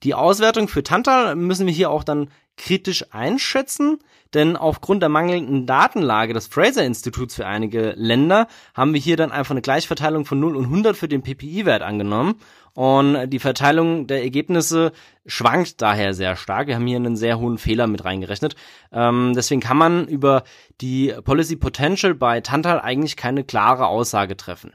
Die 0.03 0.13
Auswertung 0.13 0.67
für 0.67 0.83
Tantal 0.83 1.35
müssen 1.35 1.65
wir 1.65 1.73
hier 1.73 1.89
auch 1.89 2.03
dann 2.03 2.29
kritisch 2.57 3.05
einschätzen, 3.11 3.99
denn 4.33 4.57
aufgrund 4.57 5.01
der 5.01 5.09
mangelnden 5.09 5.65
Datenlage 5.65 6.33
des 6.33 6.47
Fraser-Instituts 6.47 7.35
für 7.35 7.47
einige 7.47 7.93
Länder 7.95 8.47
haben 8.75 8.93
wir 8.93 8.99
hier 8.99 9.17
dann 9.17 9.31
einfach 9.31 9.51
eine 9.51 9.61
Gleichverteilung 9.61 10.25
von 10.25 10.39
0 10.39 10.57
und 10.57 10.65
100 10.65 10.95
für 10.95 11.07
den 11.07 11.23
PPI-Wert 11.23 11.81
angenommen 11.81 12.35
und 12.73 13.29
die 13.29 13.39
Verteilung 13.39 14.07
der 14.07 14.23
Ergebnisse 14.23 14.91
schwankt 15.25 15.81
daher 15.81 16.13
sehr 16.13 16.35
stark. 16.35 16.67
Wir 16.67 16.75
haben 16.75 16.87
hier 16.87 16.97
einen 16.97 17.15
sehr 17.15 17.39
hohen 17.39 17.57
Fehler 17.57 17.87
mit 17.87 18.03
reingerechnet. 18.03 18.55
Ähm, 18.91 19.33
deswegen 19.35 19.61
kann 19.61 19.77
man 19.77 20.07
über 20.07 20.43
die 20.81 21.13
Policy 21.23 21.55
Potential 21.55 22.13
bei 22.13 22.41
Tantal 22.41 22.81
eigentlich 22.81 23.15
keine 23.15 23.43
klare 23.43 23.87
Aussage 23.87 24.35
treffen. 24.35 24.73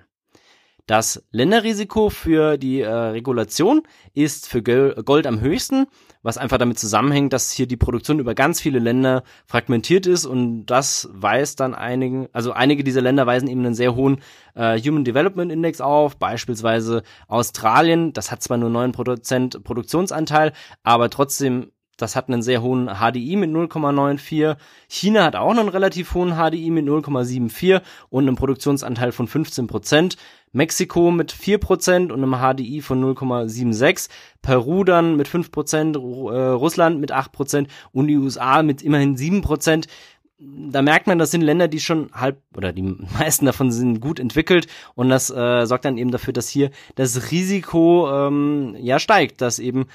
Das 0.89 1.23
Länderrisiko 1.33 2.09
für 2.09 2.57
die 2.57 2.81
äh, 2.81 2.89
Regulation 2.89 3.83
ist 4.15 4.49
für 4.49 4.63
Gold 4.63 5.27
am 5.27 5.39
höchsten, 5.43 5.87
was 6.23 6.39
einfach 6.39 6.57
damit 6.57 6.79
zusammenhängt, 6.79 7.35
dass 7.35 7.53
hier 7.53 7.67
die 7.67 7.77
Produktion 7.77 8.21
über 8.21 8.35
ganz 8.35 8.59
viele 8.59 8.79
Länder 8.79 9.23
fragmentiert 9.45 10.07
ist 10.07 10.25
und 10.25 10.65
das 10.65 11.11
weist 11.13 11.61
dann 11.61 11.75
einigen, 11.75 12.29
also 12.33 12.53
einige 12.53 12.85
dieser 12.85 13.03
Länder 13.03 13.27
weisen 13.27 13.49
eben 13.49 13.67
einen 13.67 13.75
sehr 13.75 13.95
hohen 13.97 14.23
äh, 14.55 14.81
Human 14.81 15.05
Development 15.05 15.53
Index 15.53 15.83
auf, 15.83 16.17
beispielsweise 16.17 17.03
Australien, 17.27 18.15
das 18.15 18.31
hat 18.31 18.43
zwar 18.43 18.57
nur 18.57 18.71
9% 18.71 19.63
Produktionsanteil, 19.63 20.55
aber 20.85 21.11
trotzdem 21.11 21.71
das 21.99 22.17
hat 22.17 22.29
einen 22.29 22.43
sehr 22.43 22.63
hohen 22.63 22.89
HDI 22.89 23.37
mit 23.37 23.51
0,94. 23.51 24.57
China 24.89 25.25
hat 25.25 25.37
auch 25.37 25.51
einen 25.51 25.69
relativ 25.69 26.15
hohen 26.15 26.35
HDI 26.37 26.71
mit 26.71 26.87
0,74 26.87 27.83
und 28.09 28.27
einen 28.27 28.37
Produktionsanteil 28.37 29.13
von 29.13 29.27
15 29.27 29.67
Prozent. 29.67 30.17
Mexiko 30.53 31.11
mit 31.11 31.33
4% 31.33 32.11
und 32.11 32.23
einem 32.23 32.37
HDI 32.37 32.81
von 32.81 33.03
0,76, 33.05 34.09
Peru 34.43 34.85
dann 34.85 35.17
mit 35.17 35.29
5%, 35.29 35.97
äh, 35.97 36.49
Russland 36.53 37.01
mit 37.01 37.13
8% 37.13 37.67
und 37.93 38.07
die 38.07 38.17
USA 38.17 38.63
mit 38.63 38.83
immerhin 38.83 39.17
7%. 39.17 39.87
Da 40.39 40.83
merkt 40.83 41.09
man, 41.09 41.19
das 41.19 41.33
sind 41.33 41.43
Länder, 41.43 41.67
die 41.67 41.81
schon 41.81 42.11
halb 42.13 42.41
oder 42.57 42.73
die 42.73 42.83
meisten 43.19 43.47
davon 43.47 43.73
sind 43.73 44.01
gut 44.01 44.21
entwickelt 44.21 44.69
und 44.95 45.09
das 45.09 45.31
äh, 45.31 45.67
sorgt 45.67 45.85
dann 45.85 45.99
eben 45.99 46.13
dafür, 46.13 46.33
dass 46.33 46.49
hier 46.49 46.71
das 46.95 47.31
Risiko 47.31 48.09
ähm, 48.11 48.77
ja 48.79 49.01
steigt, 49.01 49.41
dass 49.41 49.59
eben 49.59 49.87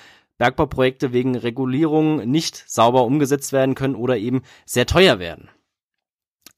Bergbauprojekte 0.43 1.13
wegen 1.13 1.37
Regulierung 1.37 2.29
nicht 2.29 2.65
sauber 2.67 3.05
umgesetzt 3.05 3.53
werden 3.53 3.75
können 3.75 3.95
oder 3.95 4.17
eben 4.17 4.41
sehr 4.65 4.85
teuer 4.85 5.17
werden. 5.17 5.49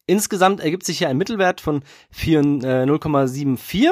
Insgesamt 0.07 0.59
ergibt 0.59 0.83
sich 0.83 0.97
hier 0.97 1.09
ein 1.09 1.17
Mittelwert 1.17 1.61
von 1.61 1.83
0,74. 2.11 3.86
Äh, 3.86 3.89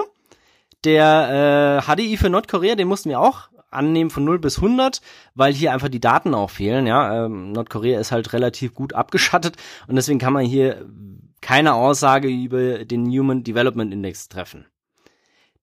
Der 0.84 1.84
äh, 1.88 1.92
HDI 1.94 2.18
für 2.18 2.32
Nordkorea, 2.32 2.74
den 2.74 2.88
mussten 2.88 3.10
wir 3.10 3.20
auch 3.20 3.50
annehmen 3.70 4.10
von 4.10 4.24
0 4.24 4.40
bis 4.40 4.58
100, 4.58 5.02
weil 5.36 5.54
hier 5.54 5.72
einfach 5.74 5.90
die 5.90 6.02
Daten 6.02 6.34
auch 6.34 6.50
fehlen. 6.50 6.88
Ja, 6.88 7.26
ähm, 7.26 7.52
Nordkorea 7.52 8.00
ist 8.00 8.12
halt 8.12 8.34
relativ 8.34 8.74
gut 8.74 8.94
abgeschattet 8.94 9.58
und 9.88 9.96
deswegen 9.96 10.18
kann 10.18 10.34
man 10.34 10.44
hier 10.44 10.88
keine 11.40 11.76
Aussage 11.76 12.30
über 12.30 12.84
den 12.84 13.06
Human 13.12 13.44
Development 13.44 13.94
Index 13.94 14.28
treffen. 14.28 14.66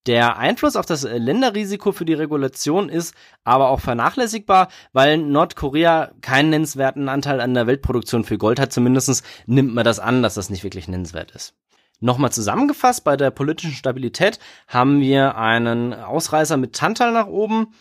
Der 0.07 0.39
Einfluss 0.39 0.77
auf 0.77 0.87
das 0.87 1.03
Länderrisiko 1.03 1.93
für 1.93 2.07
die 2.07 2.15
Regulation 2.15 2.89
ist 2.89 3.15
aber 3.45 3.69
auch 3.69 3.81
vernachlässigbar, 3.81 4.69
weil 4.93 5.19
Nordkorea 5.19 6.13
keinen 6.23 6.51
nennenswerten 6.51 7.11
Anteil 7.11 7.41
an 7.41 7.53
der 7.53 7.67
Weltproduktion 7.67 8.25
für 8.25 8.39
Gold 8.39 8.59
hat. 8.59 8.73
Zumindest 8.73 9.23
nimmt 9.47 9.75
man 9.75 9.85
das 9.85 9.99
an, 9.99 10.23
dass 10.23 10.35
das 10.35 10.49
nicht 10.49 10.65
wirklich 10.65 10.89
nennenswert 10.89 11.33
ist. 11.33 11.55
Nochmal 12.03 12.33
zusammengefasst, 12.33 13.05
bei 13.05 13.19
der 13.19 13.31
politischen 13.31 13.73
Stabilität 13.73 14.39
haben 14.67 15.01
wir 15.01 15.37
einen 15.37 15.93
Ausreißer 15.93 16.57
mit 16.57 16.75
Tantal 16.75 17.13
nach 17.13 17.27
oben, 17.27 17.75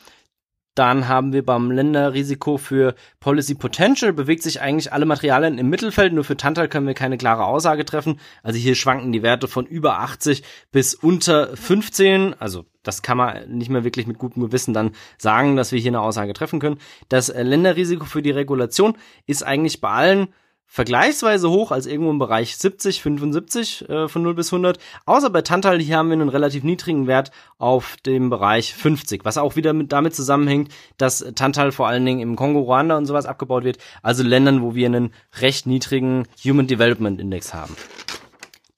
dann 0.76 1.08
haben 1.08 1.34
wir 1.34 1.46
beim 1.46 1.72
Länderrisiko 1.72 2.58
für 2.58 2.96
Policy 3.20 3.56
Potential 3.56 4.14
bewegt 4.14 4.44
sich 4.44 4.62
eigentlich 4.62 4.94
alle 4.94 5.06
Materialien 5.06 5.58
im 5.58 5.70
Mittelfeld. 5.70 6.14
Nur 6.14 6.24
für 6.24 6.38
Tantal 6.38 6.70
können 6.70 6.88
wir 6.88 6.94
keine 6.94 7.18
klare 7.18 7.46
Aussage 7.46 7.84
treffen. 7.84 8.20
Also 8.44 8.58
hier 8.60 8.76
schwanken 8.76 9.12
die 9.12 9.24
Werte 9.24 9.48
von 9.48 9.66
über 9.66 10.00
80 10.00 10.44
bis 10.72 10.94
unter 10.96 11.56
15. 11.58 12.36
Also 12.40 12.66
das 12.84 13.02
kann 13.02 13.18
man 13.18 13.50
nicht 13.50 13.70
mehr 13.70 13.84
wirklich 13.84 14.08
mit 14.08 14.18
gutem 14.18 14.44
Gewissen 14.44 14.74
dann 14.74 14.92
sagen, 15.18 15.56
dass 15.56 15.72
wir 15.72 15.80
hier 15.80 15.92
eine 15.92 16.02
Aussage 16.02 16.34
treffen 16.34 16.60
können. 16.60 16.80
Das 17.10 17.28
Länderrisiko 17.28 18.06
für 18.06 18.22
die 18.22 18.32
Regulation 18.32 18.98
ist 19.26 19.44
eigentlich 19.44 19.82
bei 19.82 19.90
allen 19.90 20.28
vergleichsweise 20.72 21.50
hoch 21.50 21.72
als 21.72 21.88
irgendwo 21.88 22.12
im 22.12 22.20
Bereich 22.20 22.56
70, 22.56 23.02
75 23.02 23.90
äh, 23.90 24.08
von 24.08 24.22
0 24.22 24.36
bis 24.36 24.54
100. 24.54 24.78
Außer 25.08 25.32
bei 25.32 25.42
Tantal, 25.42 25.80
hier 25.80 25.98
haben 25.98 26.10
wir 26.10 26.14
einen 26.14 26.30
relativ 26.30 26.64
niedrigen 26.64 27.08
Wert 27.08 27.32
auf 27.58 27.98
dem 28.06 28.30
Bereich 28.30 28.76
50, 28.76 29.26
was 29.26 29.40
auch 29.40 29.56
wieder 29.56 29.74
mit, 29.74 29.92
damit 29.92 30.16
zusammenhängt, 30.16 30.72
dass 30.98 31.26
Tantal 31.34 31.72
vor 31.72 31.88
allen 31.88 32.06
Dingen 32.06 32.20
im 32.20 32.36
Kongo, 32.36 32.60
Ruanda 32.60 32.98
und 32.98 33.08
sowas 33.08 33.26
abgebaut 33.26 33.64
wird, 33.64 33.80
also 34.04 34.22
Ländern, 34.22 34.62
wo 34.62 34.76
wir 34.76 34.86
einen 34.86 35.12
recht 35.42 35.66
niedrigen 35.66 36.28
Human 36.46 36.68
Development 36.68 37.20
Index 37.20 37.52
haben. 37.56 37.76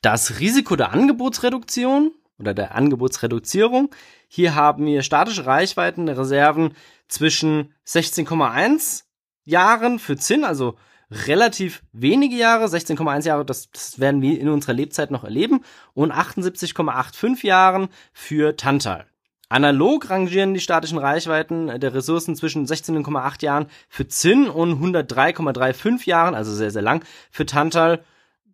Das 0.01 0.39
Risiko 0.39 0.77
der 0.77 0.93
Angebotsreduktion 0.93 2.13
oder 2.39 2.53
der 2.53 2.73
Angebotsreduzierung, 2.73 3.93
hier 4.29 4.55
haben 4.55 4.85
wir 4.85 5.03
statische 5.03 5.45
Reichweiten 5.45 6.05
der 6.05 6.17
Reserven 6.17 6.73
zwischen 7.09 7.73
16,1 7.85 9.03
Jahren 9.43 9.99
für 9.99 10.15
Zinn, 10.15 10.45
also 10.45 10.77
relativ 11.11 11.83
wenige 11.91 12.35
Jahre, 12.35 12.65
16,1 12.65 13.25
Jahre, 13.25 13.45
das, 13.45 13.69
das 13.71 13.99
werden 13.99 14.21
wir 14.21 14.39
in 14.39 14.49
unserer 14.49 14.73
Lebzeit 14.73 15.11
noch 15.11 15.23
erleben, 15.23 15.63
und 15.93 16.11
78,85 16.11 17.45
Jahren 17.45 17.89
für 18.13 18.55
Tantal. 18.55 19.05
Analog 19.49 20.09
rangieren 20.09 20.53
die 20.53 20.61
statischen 20.61 20.97
Reichweiten 20.97 21.79
der 21.79 21.93
Ressourcen 21.93 22.37
zwischen 22.37 22.65
16,8 22.65 23.43
Jahren 23.43 23.65
für 23.89 24.07
Zinn 24.07 24.47
und 24.47 24.81
103,35 24.81 26.07
Jahren, 26.07 26.35
also 26.35 26.53
sehr, 26.53 26.71
sehr 26.71 26.81
lang, 26.81 27.03
für 27.29 27.45
Tantal. 27.45 28.01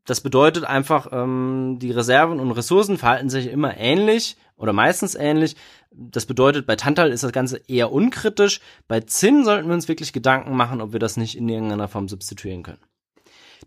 Das 0.05 0.21
bedeutet 0.21 0.63
einfach, 0.63 1.09
ähm, 1.11 1.77
die 1.79 1.91
Reserven 1.91 2.39
und 2.39 2.49
Ressourcen 2.51 2.97
verhalten 2.97 3.29
sich 3.29 3.51
immer 3.51 3.77
ähnlich 3.77 4.37
oder 4.55 4.73
meistens 4.73 5.13
ähnlich. 5.13 5.55
Das 5.99 6.27
bedeutet, 6.27 6.67
bei 6.67 6.75
Tantal 6.75 7.11
ist 7.11 7.23
das 7.23 7.31
Ganze 7.31 7.59
eher 7.67 7.91
unkritisch. 7.91 8.61
Bei 8.87 9.01
Zinn 9.01 9.43
sollten 9.43 9.67
wir 9.67 9.73
uns 9.73 9.87
wirklich 9.87 10.13
Gedanken 10.13 10.55
machen, 10.55 10.79
ob 10.79 10.93
wir 10.93 10.99
das 10.99 11.17
nicht 11.17 11.35
in 11.35 11.49
irgendeiner 11.49 11.87
Form 11.87 12.07
substituieren 12.07 12.61
können. 12.61 12.79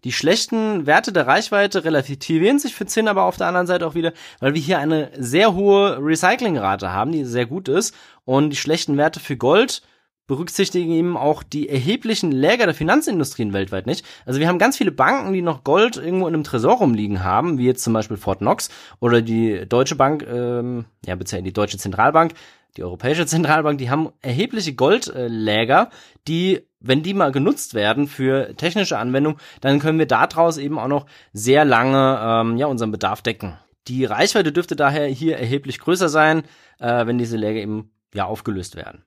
Die 0.04 0.12
schlechten 0.12 0.86
Werte 0.86 1.12
der 1.12 1.26
Reichweite 1.26 1.84
relativieren 1.84 2.58
sich 2.58 2.74
für 2.74 2.86
Zinn 2.86 3.08
aber 3.08 3.24
auf 3.24 3.36
der 3.36 3.48
anderen 3.48 3.66
Seite 3.66 3.86
auch 3.86 3.94
wieder, 3.94 4.12
weil 4.38 4.54
wir 4.54 4.60
hier 4.60 4.78
eine 4.78 5.10
sehr 5.18 5.54
hohe 5.54 5.98
Recyclingrate 6.00 6.92
haben, 6.92 7.12
die 7.12 7.24
sehr 7.24 7.46
gut 7.46 7.68
ist. 7.68 7.94
Und 8.24 8.50
die 8.50 8.56
schlechten 8.56 8.96
Werte 8.96 9.18
für 9.18 9.36
Gold 9.36 9.82
berücksichtigen 10.30 10.92
eben 10.92 11.16
auch 11.16 11.42
die 11.42 11.68
erheblichen 11.68 12.30
Läger 12.30 12.64
der 12.64 12.74
Finanzindustrien 12.74 13.52
weltweit 13.52 13.86
nicht. 13.86 14.06
Also 14.24 14.38
wir 14.38 14.46
haben 14.46 14.60
ganz 14.60 14.76
viele 14.76 14.92
Banken, 14.92 15.32
die 15.32 15.42
noch 15.42 15.64
Gold 15.64 15.96
irgendwo 15.96 16.28
in 16.28 16.34
einem 16.34 16.44
Tresor 16.44 16.74
rumliegen 16.74 17.24
haben, 17.24 17.58
wie 17.58 17.66
jetzt 17.66 17.82
zum 17.82 17.94
Beispiel 17.94 18.16
Fort 18.16 18.38
Knox 18.38 18.70
oder 19.00 19.22
die 19.22 19.66
Deutsche 19.68 19.96
Bank, 19.96 20.24
ähm, 20.32 20.84
ja 21.04 21.16
beziehungsweise 21.16 21.42
die 21.42 21.52
Deutsche 21.52 21.78
Zentralbank, 21.78 22.34
die 22.76 22.84
Europäische 22.84 23.26
Zentralbank, 23.26 23.78
die 23.78 23.90
haben 23.90 24.10
erhebliche 24.22 24.72
Goldläger, 24.72 25.90
die, 26.28 26.60
wenn 26.78 27.02
die 27.02 27.12
mal 27.12 27.32
genutzt 27.32 27.74
werden 27.74 28.06
für 28.06 28.54
technische 28.56 28.98
Anwendung, 28.98 29.36
dann 29.60 29.80
können 29.80 29.98
wir 29.98 30.06
daraus 30.06 30.58
eben 30.58 30.78
auch 30.78 30.86
noch 30.86 31.06
sehr 31.32 31.64
lange 31.64 32.20
ähm, 32.22 32.56
ja 32.56 32.66
unseren 32.66 32.92
Bedarf 32.92 33.20
decken. 33.20 33.58
Die 33.88 34.04
Reichweite 34.04 34.52
dürfte 34.52 34.76
daher 34.76 35.08
hier 35.08 35.38
erheblich 35.38 35.80
größer 35.80 36.08
sein, 36.08 36.44
äh, 36.78 37.04
wenn 37.06 37.18
diese 37.18 37.36
Läger 37.36 37.58
eben 37.58 37.90
ja 38.14 38.26
aufgelöst 38.26 38.76
werden. 38.76 39.04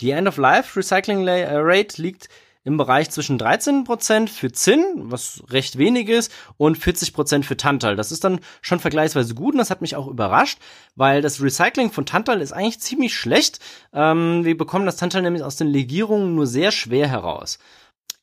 Die 0.00 0.10
End-of-Life-Recycling 0.10 1.26
äh, 1.26 1.56
Rate 1.56 2.00
liegt 2.00 2.28
im 2.66 2.76
Bereich 2.76 3.10
zwischen 3.10 3.38
13% 3.38 4.28
für 4.28 4.50
Zinn, 4.50 4.84
was 4.96 5.44
recht 5.50 5.78
wenig 5.78 6.08
ist, 6.08 6.32
und 6.56 6.76
40% 6.76 7.44
für 7.44 7.56
Tantal. 7.56 7.94
Das 7.94 8.10
ist 8.10 8.24
dann 8.24 8.40
schon 8.60 8.80
vergleichsweise 8.80 9.36
gut 9.36 9.54
und 9.54 9.58
das 9.58 9.70
hat 9.70 9.82
mich 9.82 9.94
auch 9.94 10.08
überrascht, 10.08 10.58
weil 10.96 11.22
das 11.22 11.40
Recycling 11.40 11.92
von 11.92 12.06
Tantal 12.06 12.42
ist 12.42 12.52
eigentlich 12.52 12.80
ziemlich 12.80 13.14
schlecht. 13.14 13.60
Ähm, 13.92 14.44
wir 14.44 14.58
bekommen 14.58 14.84
das 14.84 14.96
Tantal 14.96 15.22
nämlich 15.22 15.44
aus 15.44 15.54
den 15.54 15.68
Legierungen 15.68 16.34
nur 16.34 16.48
sehr 16.48 16.72
schwer 16.72 17.06
heraus. 17.06 17.60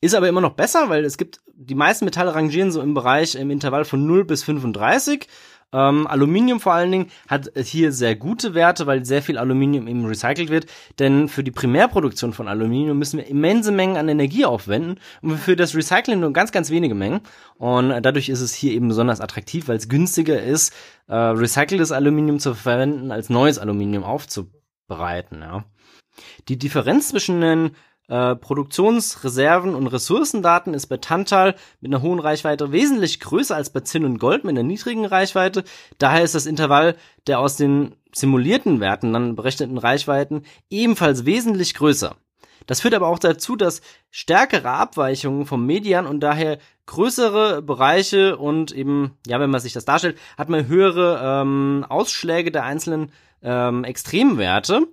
Ist 0.01 0.13
aber 0.13 0.28
immer 0.28 0.41
noch 0.41 0.55
besser, 0.55 0.89
weil 0.89 1.05
es 1.05 1.15
gibt, 1.15 1.39
die 1.55 1.76
meisten 1.76 2.03
Metalle 2.03 2.36
rangieren 2.36 2.74
so 2.74 2.82
im 2.82 2.93
Bereich 2.93 3.36
im 3.36 3.49
Intervall 3.49 3.86
von 3.86 4.05
0 4.05 4.26
bis 4.26 4.43
35 4.43 5.30
ähm, 5.74 6.07
Aluminium 6.07 6.59
vor 6.59 6.74
allen 6.74 6.91
Dingen 6.91 7.11
hat 7.28 7.51
hier 7.55 7.91
sehr 7.91 8.15
gute 8.15 8.53
Werte, 8.53 8.86
weil 8.86 9.03
sehr 9.05 9.24
viel 9.24 9.38
Aluminium 9.38 9.88
eben 9.88 10.05
recycelt 10.05 10.49
wird. 10.49 10.67
Denn 10.99 11.28
für 11.28 11.43
die 11.43 11.51
Primärproduktion 11.51 12.32
von 12.32 12.47
Aluminium 12.47 12.97
müssen 12.99 13.17
wir 13.17 13.28
immense 13.28 13.71
Mengen 13.71 13.97
an 13.97 14.07
Energie 14.07 14.45
aufwenden 14.45 14.99
und 15.21 15.38
für 15.38 15.55
das 15.55 15.76
Recycling 15.76 16.19
nur 16.19 16.32
ganz, 16.32 16.51
ganz 16.51 16.69
wenige 16.69 16.95
Mengen. 16.95 17.21
Und 17.55 17.89
dadurch 18.01 18.30
ist 18.30 18.41
es 18.41 18.53
hier 18.53 18.71
eben 18.74 18.88
besonders 18.88 19.19
attraktiv, 19.19 19.67
weil 19.67 19.78
es 19.78 19.89
günstiger 19.89 20.41
ist, 20.41 20.74
äh, 21.07 21.15
recyceltes 21.15 21.91
Aluminium 21.91 22.39
zu 22.39 22.53
verwenden, 22.53 23.11
als 23.11 23.30
neues 23.30 23.57
Aluminium 23.57 24.03
aufzubereiten. 24.03 25.41
Ja. 25.41 25.65
Die 26.47 26.59
Differenz 26.59 27.09
zwischen 27.09 27.41
den 27.41 27.71
äh, 28.09 28.35
Produktionsreserven 28.35 29.75
und 29.75 29.87
Ressourcendaten 29.87 30.73
ist 30.73 30.87
bei 30.87 30.97
Tantal 30.97 31.55
mit 31.79 31.93
einer 31.93 32.01
hohen 32.01 32.19
Reichweite 32.19 32.71
wesentlich 32.71 33.19
größer 33.19 33.55
als 33.55 33.71
bei 33.71 33.79
Zinn 33.81 34.05
und 34.05 34.19
Gold 34.19 34.43
mit 34.43 34.51
einer 34.51 34.63
niedrigen 34.63 35.05
Reichweite. 35.05 35.63
Daher 35.97 36.23
ist 36.23 36.35
das 36.35 36.45
Intervall 36.45 36.95
der 37.27 37.39
aus 37.39 37.55
den 37.55 37.95
simulierten 38.13 38.79
Werten 38.79 39.13
dann 39.13 39.35
berechneten 39.35 39.77
Reichweiten 39.77 40.43
ebenfalls 40.69 41.25
wesentlich 41.25 41.73
größer. 41.73 42.17
Das 42.65 42.81
führt 42.81 42.93
aber 42.93 43.07
auch 43.07 43.19
dazu, 43.19 43.55
dass 43.55 43.81
stärkere 44.11 44.69
Abweichungen 44.69 45.45
vom 45.45 45.65
Median 45.65 46.05
und 46.07 46.21
daher 46.21 46.59
größere 46.85 47.61
Bereiche 47.61 48.37
und 48.37 48.71
eben, 48.71 49.17
ja, 49.27 49.39
wenn 49.39 49.49
man 49.49 49.61
sich 49.61 49.73
das 49.73 49.85
darstellt, 49.85 50.17
hat 50.37 50.49
man 50.49 50.67
höhere 50.67 51.41
ähm, 51.41 51.85
Ausschläge 51.87 52.51
der 52.51 52.63
einzelnen 52.63 53.11
ähm, 53.41 53.83
Extremwerte. 53.83 54.87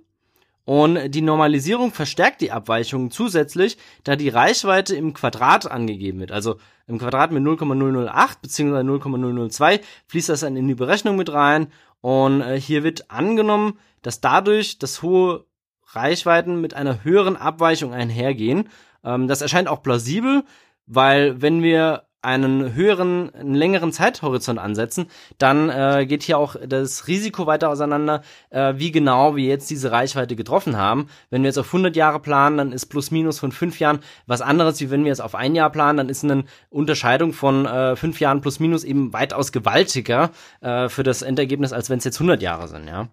Und 0.63 1.09
die 1.09 1.21
Normalisierung 1.21 1.91
verstärkt 1.91 2.41
die 2.41 2.51
Abweichungen 2.51 3.09
zusätzlich, 3.09 3.77
da 4.03 4.15
die 4.15 4.29
Reichweite 4.29 4.95
im 4.95 5.13
Quadrat 5.13 5.69
angegeben 5.69 6.19
wird. 6.19 6.31
Also 6.31 6.57
im 6.87 6.99
Quadrat 6.99 7.31
mit 7.31 7.43
0,008 7.43 8.41
bzw. 8.41 8.83
0,002 8.83 9.81
fließt 10.07 10.29
das 10.29 10.41
dann 10.41 10.55
in 10.55 10.67
die 10.67 10.75
Berechnung 10.75 11.15
mit 11.15 11.31
rein. 11.33 11.67
Und 12.01 12.41
äh, 12.41 12.59
hier 12.59 12.83
wird 12.83 13.09
angenommen, 13.09 13.79
dass 14.01 14.21
dadurch 14.21 14.77
das 14.79 15.01
hohe 15.01 15.45
Reichweiten 15.87 16.61
mit 16.61 16.73
einer 16.73 17.03
höheren 17.03 17.37
Abweichung 17.37 17.93
einhergehen. 17.93 18.69
Ähm, 19.03 19.27
das 19.27 19.41
erscheint 19.41 19.67
auch 19.67 19.81
plausibel, 19.81 20.43
weil 20.85 21.41
wenn 21.41 21.63
wir 21.63 22.03
einen 22.21 22.73
höheren, 22.75 23.33
einen 23.33 23.55
längeren 23.55 23.91
Zeithorizont 23.91 24.59
ansetzen, 24.59 25.07
dann 25.37 25.69
äh, 25.69 26.05
geht 26.05 26.23
hier 26.23 26.37
auch 26.37 26.55
das 26.65 27.07
Risiko 27.07 27.47
weiter 27.47 27.69
auseinander, 27.69 28.21
äh, 28.51 28.75
wie 28.77 28.91
genau 28.91 29.35
wir 29.35 29.45
jetzt 29.45 29.69
diese 29.69 29.91
Reichweite 29.91 30.35
getroffen 30.35 30.77
haben. 30.77 31.07
Wenn 31.29 31.41
wir 31.41 31.49
jetzt 31.49 31.57
auf 31.57 31.67
100 31.67 31.95
Jahre 31.95 32.19
planen, 32.19 32.57
dann 32.57 32.71
ist 32.71 32.87
plus 32.87 33.09
minus 33.09 33.39
von 33.39 33.51
fünf 33.51 33.79
Jahren 33.79 33.99
was 34.27 34.41
anderes, 34.41 34.79
wie 34.81 34.91
wenn 34.91 35.03
wir 35.03 35.09
jetzt 35.09 35.21
auf 35.21 35.33
ein 35.35 35.55
Jahr 35.55 35.71
planen, 35.71 35.97
dann 35.97 36.09
ist 36.09 36.23
eine 36.23 36.43
Unterscheidung 36.69 37.33
von 37.33 37.65
äh, 37.65 37.95
fünf 37.95 38.19
Jahren 38.19 38.41
plus 38.41 38.59
minus 38.59 38.83
eben 38.83 39.13
weitaus 39.13 39.51
gewaltiger 39.51 40.29
äh, 40.61 40.89
für 40.89 41.03
das 41.03 41.23
Endergebnis, 41.23 41.73
als 41.73 41.89
wenn 41.89 41.97
es 41.97 42.03
jetzt 42.03 42.17
100 42.17 42.41
Jahre 42.41 42.67
sind, 42.67 42.87
ja. 42.87 43.07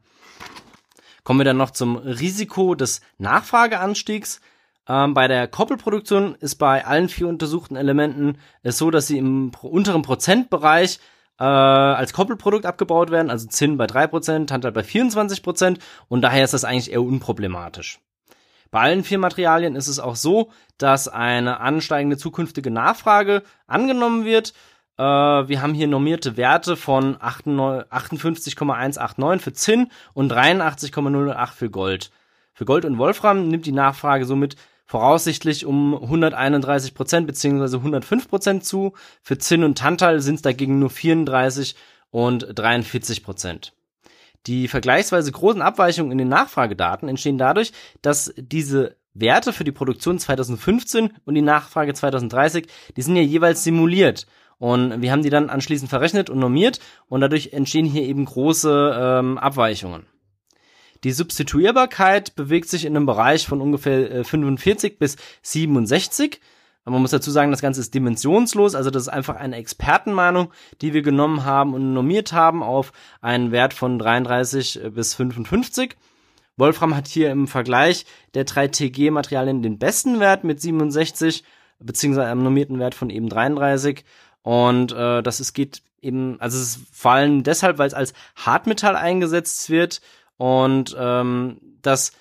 Kommen 1.24 1.40
wir 1.40 1.44
dann 1.44 1.58
noch 1.58 1.72
zum 1.72 1.96
Risiko 1.96 2.74
des 2.74 3.02
Nachfrageanstiegs. 3.18 4.40
Ähm, 4.88 5.14
bei 5.14 5.28
der 5.28 5.48
Koppelproduktion 5.48 6.34
ist 6.36 6.56
bei 6.56 6.86
allen 6.86 7.08
vier 7.08 7.28
untersuchten 7.28 7.76
Elementen 7.76 8.38
es 8.62 8.78
so, 8.78 8.90
dass 8.90 9.06
sie 9.06 9.18
im 9.18 9.52
unteren 9.60 10.02
Prozentbereich 10.02 10.98
äh, 11.38 11.44
als 11.44 12.12
Koppelprodukt 12.12 12.66
abgebaut 12.66 13.10
werden, 13.10 13.30
also 13.30 13.46
Zinn 13.46 13.76
bei 13.76 13.84
3%, 13.84 14.46
Tantal 14.46 14.72
bei 14.72 14.80
24% 14.80 15.78
und 16.08 16.22
daher 16.22 16.44
ist 16.44 16.54
das 16.54 16.64
eigentlich 16.64 16.90
eher 16.90 17.02
unproblematisch. 17.02 18.00
Bei 18.70 18.80
allen 18.80 19.04
vier 19.04 19.18
Materialien 19.18 19.76
ist 19.76 19.88
es 19.88 19.98
auch 19.98 20.16
so, 20.16 20.50
dass 20.78 21.08
eine 21.08 21.60
ansteigende 21.60 22.16
zukünftige 22.16 22.70
Nachfrage 22.70 23.42
angenommen 23.66 24.24
wird 24.24 24.54
äh, 24.98 25.02
wir 25.02 25.62
haben 25.62 25.74
hier 25.74 25.86
normierte 25.86 26.36
Werte 26.36 26.76
von 26.76 27.16
58,189 27.20 29.42
für 29.42 29.52
Zinn 29.52 29.92
und 30.12 30.32
83,08 30.32 31.52
für 31.52 31.70
Gold. 31.70 32.10
Für 32.52 32.64
Gold 32.64 32.84
und 32.84 32.98
Wolfram 32.98 33.46
nimmt 33.48 33.66
die 33.66 33.72
Nachfrage 33.72 34.24
somit 34.24 34.56
voraussichtlich 34.88 35.66
um 35.66 35.94
131 35.94 36.94
Prozent 36.94 37.26
beziehungsweise 37.26 37.76
105 37.76 38.26
Prozent 38.26 38.64
zu. 38.64 38.94
Für 39.22 39.38
Zinn 39.38 39.62
und 39.62 39.78
Tantal 39.78 40.20
sind 40.20 40.36
es 40.36 40.42
dagegen 40.42 40.78
nur 40.78 40.90
34 40.90 41.76
und 42.10 42.46
43 42.54 43.22
Prozent. 43.22 43.74
Die 44.46 44.66
vergleichsweise 44.66 45.30
großen 45.30 45.60
Abweichungen 45.60 46.10
in 46.10 46.18
den 46.18 46.28
Nachfragedaten 46.28 47.06
entstehen 47.08 47.36
dadurch, 47.36 47.72
dass 48.00 48.32
diese 48.36 48.96
Werte 49.12 49.52
für 49.52 49.64
die 49.64 49.72
Produktion 49.72 50.18
2015 50.18 51.10
und 51.26 51.34
die 51.34 51.42
Nachfrage 51.42 51.92
2030, 51.92 52.66
die 52.96 53.02
sind 53.02 53.16
ja 53.16 53.22
jeweils 53.22 53.64
simuliert. 53.64 54.26
Und 54.56 55.02
wir 55.02 55.12
haben 55.12 55.22
die 55.22 55.30
dann 55.30 55.50
anschließend 55.50 55.90
verrechnet 55.90 56.30
und 56.30 56.38
normiert 56.38 56.80
und 57.08 57.20
dadurch 57.20 57.52
entstehen 57.52 57.84
hier 57.84 58.02
eben 58.02 58.24
große 58.24 58.96
ähm, 58.98 59.38
Abweichungen. 59.38 60.06
Die 61.04 61.12
Substituierbarkeit 61.12 62.34
bewegt 62.34 62.68
sich 62.68 62.84
in 62.84 62.96
einem 62.96 63.06
Bereich 63.06 63.46
von 63.46 63.60
ungefähr 63.60 64.10
äh, 64.10 64.24
45 64.24 64.98
bis 64.98 65.16
67. 65.42 66.40
Aber 66.84 66.94
man 66.94 67.02
muss 67.02 67.10
dazu 67.10 67.30
sagen, 67.30 67.50
das 67.50 67.60
Ganze 67.60 67.80
ist 67.80 67.92
dimensionslos, 67.92 68.74
also 68.74 68.90
das 68.90 69.02
ist 69.02 69.08
einfach 69.08 69.36
eine 69.36 69.56
Expertenmeinung, 69.56 70.50
die 70.80 70.94
wir 70.94 71.02
genommen 71.02 71.44
haben 71.44 71.74
und 71.74 71.92
normiert 71.92 72.32
haben 72.32 72.62
auf 72.62 72.92
einen 73.20 73.52
Wert 73.52 73.74
von 73.74 73.98
33 73.98 74.80
bis 74.94 75.14
55. 75.14 75.96
Wolfram 76.56 76.96
hat 76.96 77.06
hier 77.06 77.30
im 77.30 77.46
Vergleich 77.46 78.06
der 78.32 78.46
3TG-Materialien 78.46 79.62
den 79.62 79.78
besten 79.78 80.18
Wert 80.18 80.44
mit 80.44 80.62
67, 80.62 81.44
beziehungsweise 81.78 82.28
einem 82.28 82.42
normierten 82.42 82.78
Wert 82.78 82.94
von 82.94 83.10
eben 83.10 83.28
33. 83.28 84.04
Und 84.42 84.92
äh, 84.92 85.22
das 85.22 85.40
ist, 85.40 85.52
geht 85.52 85.82
eben, 86.00 86.40
also 86.40 86.58
es 86.58 86.80
allem 87.04 87.42
deshalb, 87.42 87.78
weil 87.78 87.88
es 87.88 87.94
als 87.94 88.12
Hartmetall 88.34 88.96
eingesetzt 88.96 89.68
wird 89.70 90.00
und 90.38 90.96
ähm, 90.98 91.60
das 91.82 92.12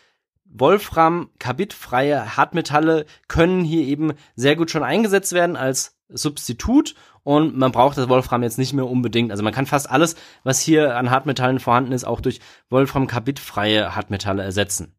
Wolfram 0.43 1.29
kabitfreie 1.39 2.35
Hartmetalle 2.35 3.05
können 3.27 3.63
hier 3.63 3.85
eben 3.85 4.13
sehr 4.35 4.55
gut 4.55 4.71
schon 4.71 4.83
eingesetzt 4.83 5.33
werden 5.33 5.55
als 5.55 5.97
Substitut 6.09 6.95
und 7.23 7.57
man 7.57 7.71
braucht 7.71 7.97
das 7.97 8.09
Wolfram 8.09 8.43
jetzt 8.43 8.57
nicht 8.57 8.73
mehr 8.73 8.87
unbedingt. 8.87 9.31
Also 9.31 9.43
man 9.43 9.53
kann 9.53 9.65
fast 9.65 9.89
alles, 9.89 10.15
was 10.43 10.61
hier 10.61 10.95
an 10.95 11.11
Hartmetallen 11.11 11.59
vorhanden 11.59 11.91
ist, 11.91 12.05
auch 12.05 12.21
durch 12.21 12.39
Wolfram 12.69 13.07
kabitfreie 13.07 13.95
Hartmetalle 13.95 14.43
ersetzen. 14.43 14.95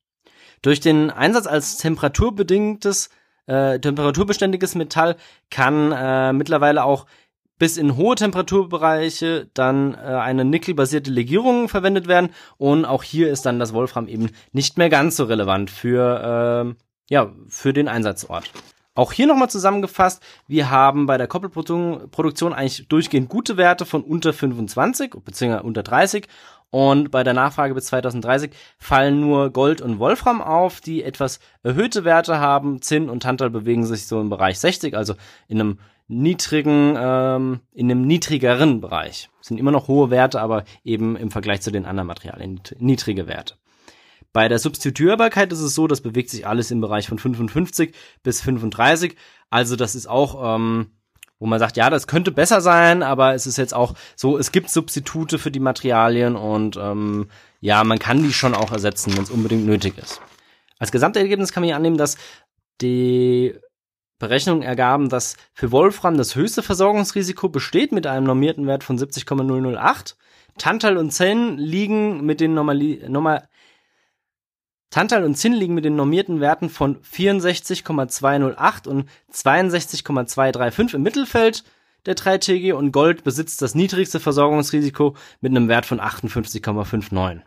Durch 0.63 0.81
den 0.81 1.11
Einsatz 1.11 1.47
als 1.47 1.79
temperaturbedingtes 1.79 3.09
äh, 3.47 3.81
temperaturbeständiges 3.81 4.75
Metall 4.75 5.17
kann 5.51 5.91
äh, 5.93 6.33
mittlerweile 6.35 6.85
auch 6.85 7.07
bis 7.59 7.77
in 7.77 7.97
hohe 7.97 8.15
Temperaturbereiche 8.15 9.49
dann 9.55 9.95
äh, 9.95 9.99
eine 9.99 10.45
nickelbasierte 10.45 11.11
Legierung 11.11 11.69
verwendet 11.69 12.09
werden 12.09 12.31
und 12.57 12.85
auch 12.85 13.03
hier 13.03 13.31
ist 13.31 13.47
dann 13.47 13.59
das 13.59 13.73
Wolfram 13.73 14.09
eben 14.09 14.31
nicht 14.53 14.79
mehr 14.79 14.89
ganz 14.89 15.17
so 15.17 15.25
relevant 15.25 15.71
für 15.71 16.75
äh, 16.77 16.85
ja 17.11 17.33
für 17.49 17.73
den 17.73 17.89
Einsatzort. 17.89 18.51
Auch 18.95 19.13
hier 19.13 19.29
nochmal 19.29 19.49
zusammengefasst, 19.49 20.21
wir 20.49 20.71
haben 20.71 21.07
bei 21.07 21.19
der 21.19 21.29
Koppelproduktion 21.29 22.53
eigentlich 22.53 22.89
durchgehend 22.89 23.29
gute 23.29 23.57
Werte 23.57 23.87
von 23.87 24.03
unter 24.03 24.33
25 24.33 25.13
bzw. 25.25 25.61
unter 25.61 25.85
30 25.85 26.27
und 26.71 27.11
bei 27.11 27.23
der 27.23 27.33
Nachfrage 27.33 27.75
bis 27.75 27.87
2030 27.87 28.51
fallen 28.77 29.21
nur 29.21 29.51
Gold 29.51 29.81
und 29.81 29.99
Wolfram 29.99 30.43
auf, 30.43 30.81
die 30.81 31.03
etwas 31.03 31.39
erhöhte 31.63 32.05
Werte 32.05 32.41
haben. 32.41 32.83
Zinn 32.83 33.09
und 33.09 33.23
Tantal 33.23 33.51
bewegen 33.51 33.87
sich 33.87 34.07
so 34.07 34.21
im 34.21 34.29
Bereich 34.29 34.59
60, 34.59 34.97
also 34.97 35.15
in 35.47 35.61
einem 35.61 35.79
niedrigen, 36.09 36.97
ähm, 36.99 37.61
in 37.73 37.91
einem 37.91 38.03
niedrigeren 38.03 38.81
Bereich. 38.81 39.31
Das 39.39 39.49
sind 39.49 39.59
immer 39.59 39.71
noch 39.71 39.89
hohe 39.89 40.11
Werte, 40.11 40.41
aber 40.41 40.65
eben 40.85 41.17
im 41.17 41.31
Vergleich 41.31 41.61
zu 41.61 41.71
den 41.71 41.87
anderen 41.87 42.07
Materialien 42.07 42.61
niedrige 42.79 43.27
Werte. 43.27 43.55
Bei 44.33 44.49
der 44.49 44.59
Substituierbarkeit 44.59 45.53
ist 45.53 45.61
es 45.61 45.75
so, 45.75 45.87
das 45.87 46.01
bewegt 46.01 46.31
sich 46.31 46.47
alles 46.47 46.71
im 46.71 46.81
Bereich 46.81 47.09
von 47.09 47.19
55 47.19 47.95
bis 48.23 48.41
35. 48.43 49.17
Also 49.51 49.77
das 49.77 49.95
ist 49.95 50.07
auch 50.07 50.57
ähm, 50.57 50.91
wo 51.39 51.47
man 51.47 51.59
sagt, 51.59 51.77
ja, 51.77 51.89
das 51.89 52.07
könnte 52.07 52.33
besser 52.33 52.61
sein, 52.61 53.03
aber 53.03 53.35
es 53.35 53.47
ist 53.47 53.59
jetzt 53.59 53.75
auch 53.75 53.95
so, 54.17 54.39
es 54.39 54.51
gibt 54.51 54.71
Substitute 54.71 55.39
für 55.39 55.51
die 55.51 55.61
Materialien 55.61 56.35
und 56.37 56.77
ähm, 56.77 57.29
ja, 57.61 57.85
man 57.85 57.99
kann 57.99 58.23
die 58.23 58.33
schon 58.33 58.55
auch 58.55 58.73
ersetzen, 58.73 59.17
wenn 59.17 59.23
es 59.23 59.31
unbedingt 59.31 59.65
nötig 59.65 59.97
ist. 59.99 60.21
Als 60.79 60.93
Gesamtergebnis 60.93 61.53
kann 61.53 61.63
man 61.63 61.69
hier 61.69 61.77
annehmen, 61.77 61.99
dass 61.99 62.17
die 62.81 63.55
Berechnungen 64.19 64.63
ergaben, 64.63 65.09
dass 65.09 65.37
für 65.55 65.71
Wolfram 65.71 66.17
das 66.17 66.35
höchste 66.35 66.63
Versorgungsrisiko 66.63 67.49
besteht 67.49 67.93
mit 67.93 68.07
einem 68.07 68.27
normierten 68.27 68.67
Wert 68.67 68.85
von 68.85 68.99
70,008. 68.99 70.17
Tantal 70.59 70.97
und 70.97 71.13
Zinn 71.13 71.57
liegen 71.57 72.27
mit 72.27 72.41
den 72.41 72.55
Normali 72.55 73.05
Normal 73.09 73.49
Tantal 74.91 75.23
und 75.23 75.37
Zinn 75.37 75.53
liegen 75.53 75.75
mit 75.75 75.85
den 75.85 75.97
normierten 75.97 76.41
Werten 76.41 76.71
von 76.71 77.03
64,208 77.03 78.87
und 78.87 79.09
62,235 79.31 80.95
im 80.95 81.03
Mittelfeld 81.03 81.63
der 82.07 82.17
3TG 82.17 82.73
und 82.73 82.93
Gold 82.93 83.23
besitzt 83.23 83.61
das 83.61 83.75
niedrigste 83.75 84.19
Versorgungsrisiko 84.19 85.15
mit 85.41 85.51
einem 85.51 85.69
Wert 85.69 85.85
von 85.85 86.01
58,59. 86.01 87.43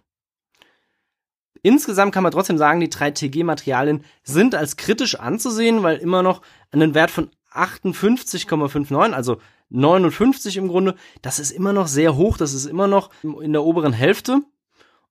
Insgesamt 1.64 2.14
kann 2.14 2.24
man 2.24 2.32
trotzdem 2.32 2.58
sagen, 2.58 2.80
die 2.80 2.90
3TG-Materialien 2.90 4.04
sind 4.24 4.56
als 4.56 4.78
kritisch 4.78 5.16
anzusehen, 5.16 5.84
weil 5.84 5.98
immer 5.98 6.24
noch 6.24 6.42
einen 6.72 6.94
Wert 6.96 7.12
von 7.12 7.30
58,59, 7.54 9.12
also 9.12 9.38
59 9.70 10.58
im 10.58 10.68
Grunde, 10.68 10.96
das 11.22 11.40
ist 11.40 11.52
immer 11.52 11.74
noch 11.74 11.88
sehr 11.88 12.16
hoch, 12.16 12.38
das 12.38 12.54
ist 12.54 12.66
immer 12.66 12.88
noch 12.88 13.10
in 13.24 13.54
der 13.54 13.64
oberen 13.64 13.94
Hälfte. 13.94 14.42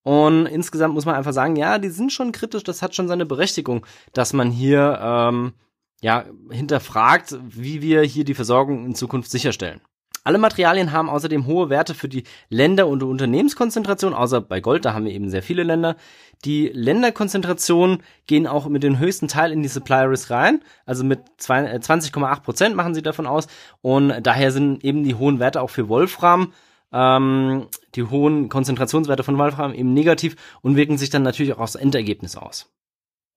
Und 0.02 0.46
insgesamt 0.46 0.94
muss 0.94 1.04
man 1.04 1.14
einfach 1.14 1.32
sagen, 1.32 1.56
ja, 1.56 1.78
die 1.78 1.90
sind 1.90 2.12
schon 2.12 2.32
kritisch, 2.32 2.64
das 2.64 2.82
hat 2.82 2.94
schon 2.94 3.08
seine 3.08 3.26
Berechtigung, 3.26 3.86
dass 4.12 4.32
man 4.32 4.50
hier 4.50 4.98
ähm, 5.02 5.52
ja 6.00 6.24
hinterfragt, 6.50 7.38
wie 7.42 7.82
wir 7.82 8.02
hier 8.02 8.24
die 8.24 8.34
Versorgung 8.34 8.86
in 8.86 8.94
Zukunft 8.94 9.30
sicherstellen. 9.30 9.80
Alle 10.22 10.38
Materialien 10.38 10.92
haben 10.92 11.08
außerdem 11.08 11.46
hohe 11.46 11.70
Werte 11.70 11.94
für 11.94 12.08
die 12.08 12.24
Länder- 12.50 12.86
und 12.86 13.02
Unternehmenskonzentration, 13.02 14.12
außer 14.12 14.40
bei 14.40 14.60
Gold, 14.60 14.84
da 14.84 14.92
haben 14.92 15.06
wir 15.06 15.12
eben 15.12 15.30
sehr 15.30 15.42
viele 15.42 15.62
Länder. 15.62 15.96
Die 16.44 16.68
Länderkonzentrationen 16.68 18.02
gehen 18.26 18.46
auch 18.46 18.66
mit 18.66 18.82
dem 18.82 18.98
höchsten 18.98 19.28
Teil 19.28 19.52
in 19.52 19.62
die 19.62 19.68
Supply 19.68 20.04
Risk 20.04 20.30
rein, 20.30 20.62
also 20.86 21.04
mit 21.04 21.20
20,8 21.38 22.32
äh, 22.32 22.40
Prozent 22.40 22.76
machen 22.76 22.94
sie 22.94 23.02
davon 23.02 23.26
aus. 23.26 23.46
Und 23.82 24.22
daher 24.22 24.50
sind 24.50 24.82
eben 24.82 25.04
die 25.04 25.14
hohen 25.14 25.38
Werte 25.38 25.60
auch 25.60 25.70
für 25.70 25.88
Wolfram, 25.88 26.52
ähm, 26.92 27.66
die 27.94 28.04
hohen 28.04 28.48
Konzentrationswerte 28.48 29.22
von 29.22 29.36
Wolfram 29.36 29.74
eben 29.74 29.92
negativ 29.92 30.36
und 30.62 30.76
wirken 30.76 30.96
sich 30.96 31.10
dann 31.10 31.22
natürlich 31.22 31.52
auch 31.52 31.60
aufs 31.60 31.74
Endergebnis 31.74 32.36
aus. 32.36 32.70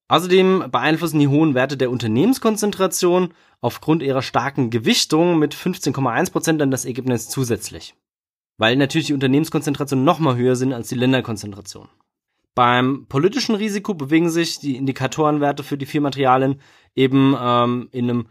Außerdem 0.07 0.69
beeinflussen 0.71 1.19
die 1.19 1.27
hohen 1.27 1.55
Werte 1.55 1.75
der 1.75 1.89
Unternehmenskonzentration 1.89 3.33
aufgrund 3.61 4.03
ihrer 4.03 4.21
starken 4.21 4.69
Gewichtung 4.69 5.39
mit 5.39 5.55
15,1% 5.55 6.57
dann 6.57 6.71
das 6.71 6.85
Ergebnis 6.85 7.29
zusätzlich. 7.29 7.95
Weil 8.57 8.75
natürlich 8.75 9.07
die 9.07 9.13
Unternehmenskonzentration 9.13 10.03
nochmal 10.03 10.35
höher 10.35 10.55
sind 10.55 10.71
als 10.73 10.89
die 10.89 10.95
Länderkonzentration. 10.95 11.89
Beim 12.55 13.07
politischen 13.07 13.55
Risiko 13.55 13.93
bewegen 13.93 14.29
sich 14.29 14.59
die 14.59 14.75
Indikatorenwerte 14.75 15.63
für 15.63 15.77
die 15.77 15.85
vier 15.85 16.01
Materialien 16.01 16.61
eben 16.95 17.35
ähm, 17.39 17.89
in 17.91 18.09
einem 18.09 18.27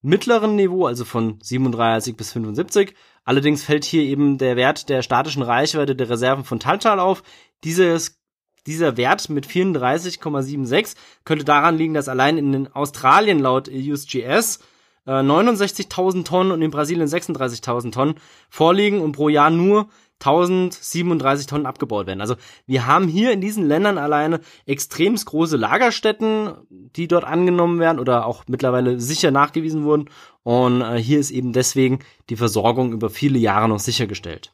mittleren 0.00 0.56
Niveau, 0.56 0.86
also 0.86 1.04
von 1.04 1.38
37 1.42 2.16
bis 2.16 2.32
75. 2.32 2.94
Allerdings 3.24 3.64
fällt 3.64 3.84
hier 3.84 4.02
eben 4.02 4.38
der 4.38 4.56
Wert 4.56 4.88
der 4.88 5.02
statischen 5.02 5.42
Reichweite 5.42 5.94
der 5.94 6.08
Reserven 6.08 6.44
von 6.44 6.60
Taltal 6.60 6.98
auf. 7.00 7.22
Dieses 7.64 8.18
dieser 8.66 8.96
Wert 8.98 9.30
mit 9.30 9.46
34,76 9.46 10.94
könnte 11.24 11.44
daran 11.44 11.78
liegen, 11.78 11.94
dass 11.94 12.08
allein 12.08 12.36
in 12.36 12.68
Australien 12.68 13.38
laut 13.38 13.68
USGS 13.68 14.60
äh, 15.06 15.10
69.000 15.10 16.24
Tonnen 16.24 16.52
und 16.52 16.60
in 16.60 16.70
Brasilien 16.70 17.08
36.000 17.08 17.92
Tonnen 17.92 18.14
vorliegen 18.50 19.00
und 19.00 19.12
pro 19.12 19.30
Jahr 19.30 19.50
nur 19.50 19.88
1037 20.20 21.46
Tonnen 21.46 21.66
abgebaut 21.66 22.06
werden. 22.06 22.20
Also 22.20 22.34
wir 22.66 22.86
haben 22.86 23.08
hier 23.08 23.32
in 23.32 23.40
diesen 23.40 23.66
Ländern 23.66 23.98
alleine 23.98 24.40
extremst 24.66 25.26
große 25.26 25.56
Lagerstätten, 25.56 26.54
die 26.68 27.08
dort 27.08 27.24
angenommen 27.24 27.78
werden 27.78 28.00
oder 28.00 28.26
auch 28.26 28.44
mittlerweile 28.48 29.00
sicher 29.00 29.30
nachgewiesen 29.30 29.84
wurden. 29.84 30.10
Und 30.42 30.80
äh, 30.80 30.96
hier 30.96 31.20
ist 31.20 31.30
eben 31.30 31.52
deswegen 31.52 32.00
die 32.30 32.36
Versorgung 32.36 32.92
über 32.92 33.10
viele 33.10 33.38
Jahre 33.38 33.68
noch 33.68 33.80
sichergestellt. 33.80 34.52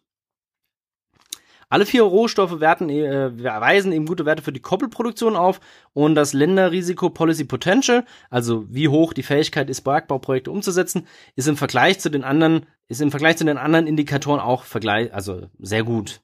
Alle 1.75 1.87
vier 1.87 2.05
Rohstoffe 2.05 2.61
werten, 2.61 2.89
äh, 2.89 3.33
weisen 3.37 3.91
eben 3.91 4.07
gute 4.07 4.25
Werte 4.25 4.45
für 4.45 4.53
die 4.53 4.61
Koppelproduktion 4.61 5.35
auf 5.35 5.59
und 5.93 6.15
das 6.15 6.33
Länderrisiko 6.33 7.11
Policy 7.11 7.43
Potential, 7.47 8.05
also 8.31 8.65
wie 8.69 8.87
hoch 8.87 9.13
die 9.13 9.25
Fähigkeit 9.25 9.69
ist, 9.69 9.81
Bergbauprojekte 9.81 10.53
umzusetzen, 10.53 11.09
ist 11.35 11.49
im 11.49 11.57
Vergleich 11.57 11.99
zu 11.99 12.11
den 12.11 12.23
anderen, 12.23 12.67
ist 12.87 13.01
im 13.01 13.11
Vergleich 13.11 13.39
zu 13.39 13.45
den 13.45 13.59
anderen 13.59 13.89
Indikatoren 13.89 14.39
auch 14.39 14.63
vergleich, 14.63 15.13
also 15.13 15.49
sehr 15.59 15.83
gut. 15.83 16.21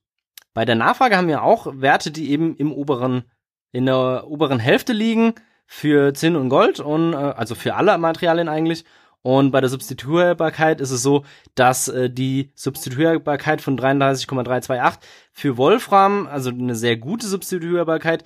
Bei 0.54 0.64
der 0.64 0.76
Nachfrage 0.76 1.16
haben 1.16 1.26
wir 1.26 1.42
auch 1.42 1.66
Werte, 1.74 2.12
die 2.12 2.30
eben 2.30 2.54
im 2.54 2.72
oberen, 2.72 3.24
in 3.72 3.86
der 3.86 4.28
oberen 4.28 4.60
Hälfte 4.60 4.92
liegen 4.92 5.34
für 5.66 6.14
Zinn 6.14 6.36
und 6.36 6.48
Gold 6.48 6.78
und 6.78 7.12
äh, 7.12 7.16
also 7.16 7.56
für 7.56 7.74
alle 7.74 7.98
Materialien 7.98 8.48
eigentlich 8.48 8.84
und 9.22 9.50
bei 9.50 9.60
der 9.60 9.68
Substituierbarkeit 9.68 10.80
ist 10.80 10.90
es 10.90 11.02
so, 11.02 11.24
dass 11.54 11.88
äh, 11.88 12.08
die 12.08 12.52
Substituierbarkeit 12.54 13.60
von 13.60 13.76
33,328 13.76 15.00
für 15.32 15.58
Wolfram, 15.58 16.26
also 16.26 16.50
eine 16.50 16.74
sehr 16.74 16.96
gute 16.96 17.26
Substituierbarkeit, 17.26 18.24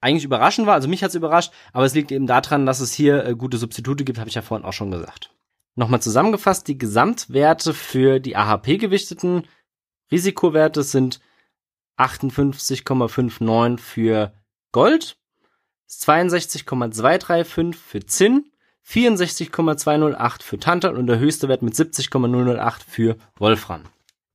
eigentlich 0.00 0.24
überraschend 0.24 0.66
war. 0.66 0.74
Also 0.74 0.86
mich 0.86 1.02
hat's 1.02 1.14
überrascht, 1.14 1.52
aber 1.72 1.86
es 1.86 1.94
liegt 1.94 2.12
eben 2.12 2.26
daran, 2.26 2.66
dass 2.66 2.80
es 2.80 2.92
hier 2.92 3.24
äh, 3.24 3.34
gute 3.34 3.56
Substitute 3.56 4.04
gibt, 4.04 4.18
habe 4.18 4.28
ich 4.28 4.34
ja 4.34 4.42
vorhin 4.42 4.66
auch 4.66 4.74
schon 4.74 4.90
gesagt. 4.90 5.30
Nochmal 5.76 6.02
zusammengefasst, 6.02 6.68
die 6.68 6.76
Gesamtwerte 6.78 7.72
für 7.72 8.20
die 8.20 8.36
AHP-gewichteten 8.36 9.44
Risikowerte 10.12 10.82
sind 10.82 11.20
58,59 11.96 13.78
für 13.78 14.34
Gold, 14.72 15.16
62,235 15.86 17.76
für 17.76 18.04
Zinn, 18.04 18.50
64,208 18.84 20.42
für 20.42 20.58
Tantal 20.58 20.96
und 20.96 21.06
der 21.06 21.18
höchste 21.18 21.48
Wert 21.48 21.62
mit 21.62 21.74
70,008 21.74 22.82
für 22.82 23.16
Wolfram. 23.36 23.82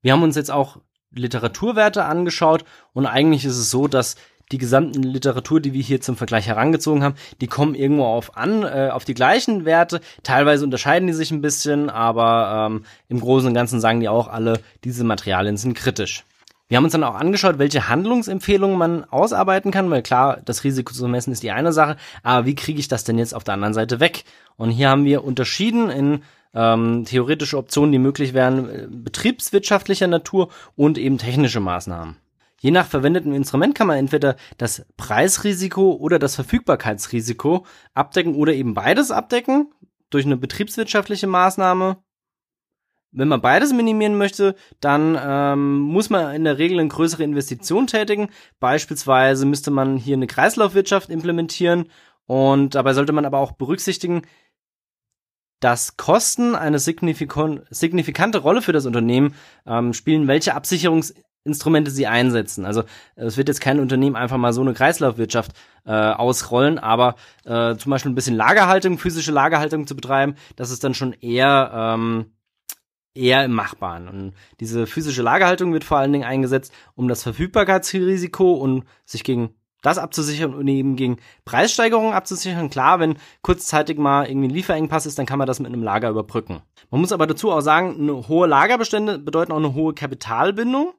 Wir 0.02 0.14
haben 0.14 0.24
uns 0.24 0.36
jetzt 0.36 0.52
auch 0.52 0.78
Literaturwerte 1.12 2.06
angeschaut 2.06 2.66
und 2.93 3.06
eigentlich 3.06 3.45
ist 3.45 3.58
es 3.58 3.72
so, 3.72 3.88
dass 3.88 4.16
die 4.52 4.58
gesamten 4.58 5.04
Literatur, 5.04 5.60
die 5.60 5.74
wir 5.74 5.82
hier 5.82 6.02
zum 6.02 6.18
Vergleich 6.18 6.47
herangezogen 6.47 7.04
haben, 7.04 7.16
die 7.39 7.47
kommen 7.47 7.76
irgendwo 7.76 8.06
auf 8.06 8.36
an, 8.36 8.64
äh, 8.64 8.89
auf 8.91 9.06
die 9.06 9.14
gleichen 9.14 9.66
Werte. 9.66 10.02
Teilweise 10.24 10.66
unterscheiden 10.66 11.08
die 11.08 11.14
sich 11.14 11.30
ein 11.32 11.41
bisschen, 11.41 11.89
aber 11.89 12.68
ähm, 12.68 12.86
im 13.08 13.20
Großen 13.20 13.47
und 13.47 13.54
Ganzen 13.54 13.80
sagen 13.80 14.00
die 14.00 14.10
auch 14.10 14.28
alle, 14.28 14.60
diese 14.84 15.04
Materialien 15.04 15.58
sind 15.58 15.76
kritisch. 15.76 16.26
Wir 16.70 16.78
haben 16.78 16.84
uns 16.84 16.94
dann 16.94 17.04
auch 17.04 17.16
angeschaut, 17.16 17.58
welche 17.58 17.90
Handlungsempfehlungen 17.90 18.78
man 18.78 19.04
ausarbeiten 19.04 19.72
kann, 19.72 19.90
weil 19.90 20.04
klar, 20.04 20.40
das 20.46 20.64
Risiko 20.64 20.94
zu 20.94 21.08
messen 21.08 21.34
ist 21.34 21.42
die 21.42 21.50
eine 21.50 21.74
Sache, 21.74 21.98
aber 22.22 22.46
wie 22.46 22.54
kriege 22.54 22.80
ich 22.80 22.88
das 22.88 23.04
denn 23.04 23.18
jetzt 23.18 23.34
auf 23.34 23.44
der 23.44 23.56
anderen 23.56 23.74
Seite 23.74 24.00
weg? 24.00 24.24
Und 24.56 24.70
hier 24.70 24.90
haben 24.90 25.04
wir 25.04 25.24
unterschieden 25.24 25.90
in 25.90 26.22
ähm, 26.54 27.06
theoretische 27.06 27.58
Optionen, 27.58 27.92
die 27.92 27.98
möglich 27.98 28.36
wären, 28.36 28.70
äh, 28.70 28.88
betriebswirtschaftlicher 28.88 30.06
Natur 30.06 30.50
und 30.76 31.00
eben 31.00 31.18
technische 31.18 31.60
Maßnahmen. 31.60 32.18
Je 32.60 32.70
nach 32.70 32.86
verwendetem 32.86 33.34
Instrument 33.34 33.74
kann 33.74 33.88
man 33.88 33.98
entweder 33.98 34.36
das 34.58 34.86
Preisrisiko 34.96 35.94
oder 35.94 36.20
das 36.20 36.36
Verfügbarkeitsrisiko 36.36 37.66
abdecken 37.96 38.36
oder 38.36 38.54
eben 38.54 38.76
beides 38.76 39.10
abdecken 39.10 39.72
durch 40.12 40.26
eine 40.26 40.38
betriebswirtschaftliche 40.38 41.26
Maßnahme 41.26 41.98
wenn 43.12 43.28
man 43.28 43.41
beides 43.41 43.74
minimieren 43.74 44.18
möchte, 44.18 44.55
dann 44.80 45.18
ähm, 45.22 45.80
muss 45.80 46.10
man 46.10 46.36
in 46.36 46.43
der 46.43 46.57
Regel 46.57 46.80
eine 46.80 46.89
größere 46.89 47.24
Investition 47.24 47.88
tätigen. 47.88 48.30
Beispielsweise 48.60 49.45
müsste 49.45 49.72
man 49.72 49.97
hier 49.97 50.16
eine 50.16 50.28
Kreislaufwirtschaft 50.28 51.10
implementieren 51.10 51.89
und 52.26 52.76
dabei 52.76 52.93
sollte 52.93 53.14
man 53.14 53.26
aber 53.26 53.39
auch 53.39 53.53
berücksichtigen, 53.53 54.22
dass 55.60 55.97
Kosten 55.97 56.55
eine 56.55 56.80
signifikante 56.80 58.38
Rolle 58.38 58.62
für 58.62 58.72
das 58.72 58.86
Unternehmen 58.86 59.36
ähm, 59.66 59.93
spielen, 59.93 60.28
welche 60.28 60.55
Absicherungsinstrumente 60.55 61.91
sie 61.91 62.07
einsetzen. 62.07 62.66
Also 62.66 62.84
es 63.16 63.36
wird 63.36 63.49
jetzt 63.49 63.60
kein 63.60 63.80
Unternehmen 63.80 64.16
einfach 64.16 64.38
mal 64.38 64.53
so 64.53 64.62
eine 64.62 64.74
Kreislaufwirtschaft 64.74 65.51
äh, 65.86 65.91
ausrollen, 65.91 66.80
aber 66.80 67.16
äh, 67.43 67.76
zum 67.76 67.89
Beispiel 67.89 68.12
ein 68.12 68.16
bisschen 68.16 68.38
Lagerhaltung, 68.38 68.97
physische 68.99 69.32
Lagerhaltung 69.32 69.86
zu 69.86 69.95
betreiben, 69.95 70.36
das 70.55 70.72
ist 70.72 70.84
dann 70.84 70.93
schon 70.93 71.12
eher 71.14 71.72
ähm, 71.74 72.32
eher 73.14 73.43
im 73.43 73.53
Machbaren. 73.53 74.07
Und 74.07 74.34
diese 74.60 74.88
physische 74.88 75.22
Lagerhaltung 75.22 75.74
wird 75.74 75.84
vor 75.84 75.97
allen 75.97 76.14
Dingen 76.14 76.26
eingesetzt, 76.26 76.74
um 76.95 77.07
das 77.07 77.24
Verfügbarkeitsrisiko 77.24 78.53
und 78.53 78.84
sich 79.05 79.24
gegen 79.24 79.55
das 79.82 79.97
abzusichern 79.97 80.53
und 80.53 80.68
eben 80.68 80.95
gegen 80.95 81.18
Preissteigerungen 81.45 82.14
abzusichern. 82.14 82.70
Klar, 82.70 82.99
wenn 82.99 83.18
kurzzeitig 83.41 83.97
mal 83.97 84.28
irgendwie 84.28 84.49
ein 84.49 84.53
Lieferengpass 84.53 85.05
ist, 85.05 85.18
dann 85.18 85.26
kann 85.26 85.39
man 85.39 85.47
das 85.47 85.60
mit 85.60 85.72
einem 85.72 85.84
Lager 85.84 86.10
überbrücken. 86.10 86.62
Man 86.91 87.01
muss 87.01 87.12
aber 87.12 87.28
dazu 87.28 87.51
auch 87.51 87.62
sagen, 87.62 87.95
eine 87.99 88.28
hohe 88.28 88.47
Lagerbestände 88.47 89.20
bedeuten 89.20 89.51
auch 89.51 89.57
eine 89.57 89.74
hohe 89.74 89.93
Kapitalbindung, 89.93 90.93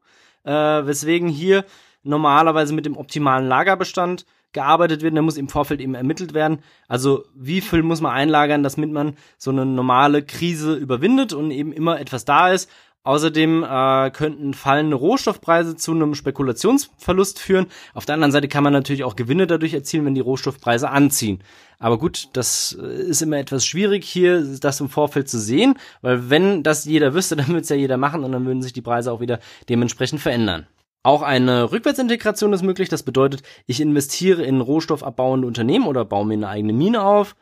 äh, 0.44 0.52
weswegen 0.52 1.28
hier 1.28 1.64
normalerweise 2.02 2.72
mit 2.72 2.86
dem 2.86 2.96
optimalen 2.96 3.46
Lagerbestand 3.46 4.24
gearbeitet 4.52 5.02
wird, 5.02 5.16
dann 5.16 5.24
muss 5.24 5.36
im 5.36 5.48
Vorfeld 5.48 5.80
eben 5.80 5.94
ermittelt 5.94 6.34
werden. 6.34 6.60
Also 6.88 7.24
wie 7.34 7.60
viel 7.60 7.82
muss 7.82 8.00
man 8.00 8.12
einlagern, 8.12 8.62
damit 8.62 8.90
man 8.90 9.16
so 9.38 9.50
eine 9.50 9.66
normale 9.66 10.22
Krise 10.22 10.74
überwindet 10.74 11.32
und 11.32 11.50
eben 11.50 11.72
immer 11.72 12.00
etwas 12.00 12.24
da 12.24 12.52
ist. 12.52 12.70
Außerdem 13.02 13.64
äh, 13.64 14.10
könnten 14.10 14.52
fallende 14.52 14.96
Rohstoffpreise 14.96 15.74
zu 15.74 15.92
einem 15.92 16.14
Spekulationsverlust 16.14 17.38
führen. 17.38 17.66
Auf 17.94 18.04
der 18.04 18.14
anderen 18.14 18.32
Seite 18.32 18.46
kann 18.46 18.62
man 18.62 18.74
natürlich 18.74 19.04
auch 19.04 19.16
Gewinne 19.16 19.46
dadurch 19.46 19.72
erzielen, 19.72 20.04
wenn 20.04 20.14
die 20.14 20.20
Rohstoffpreise 20.20 20.90
anziehen. 20.90 21.42
Aber 21.78 21.98
gut, 21.98 22.28
das 22.34 22.76
äh, 22.78 22.86
ist 22.86 23.22
immer 23.22 23.38
etwas 23.38 23.64
schwierig 23.64 24.04
hier, 24.04 24.44
das 24.60 24.80
im 24.80 24.90
Vorfeld 24.90 25.30
zu 25.30 25.40
sehen, 25.40 25.78
weil 26.02 26.28
wenn 26.28 26.62
das 26.62 26.84
jeder 26.84 27.14
wüsste, 27.14 27.36
dann 27.36 27.48
würde 27.48 27.60
es 27.60 27.70
ja 27.70 27.76
jeder 27.76 27.96
machen 27.96 28.22
und 28.22 28.32
dann 28.32 28.44
würden 28.44 28.60
sich 28.60 28.74
die 28.74 28.82
Preise 28.82 29.10
auch 29.12 29.20
wieder 29.20 29.40
dementsprechend 29.70 30.20
verändern. 30.20 30.66
Auch 31.02 31.22
eine 31.22 31.72
Rückwärtsintegration 31.72 32.52
ist 32.52 32.62
möglich. 32.62 32.88
Das 32.88 33.02
bedeutet, 33.02 33.42
ich 33.66 33.80
investiere 33.80 34.42
in 34.42 34.60
rohstoffabbauende 34.60 35.46
Unternehmen 35.46 35.86
oder 35.86 36.04
baue 36.04 36.26
mir 36.26 36.34
eine 36.34 36.48
eigene 36.48 36.72
Mine 36.72 37.02
auf. 37.02 37.36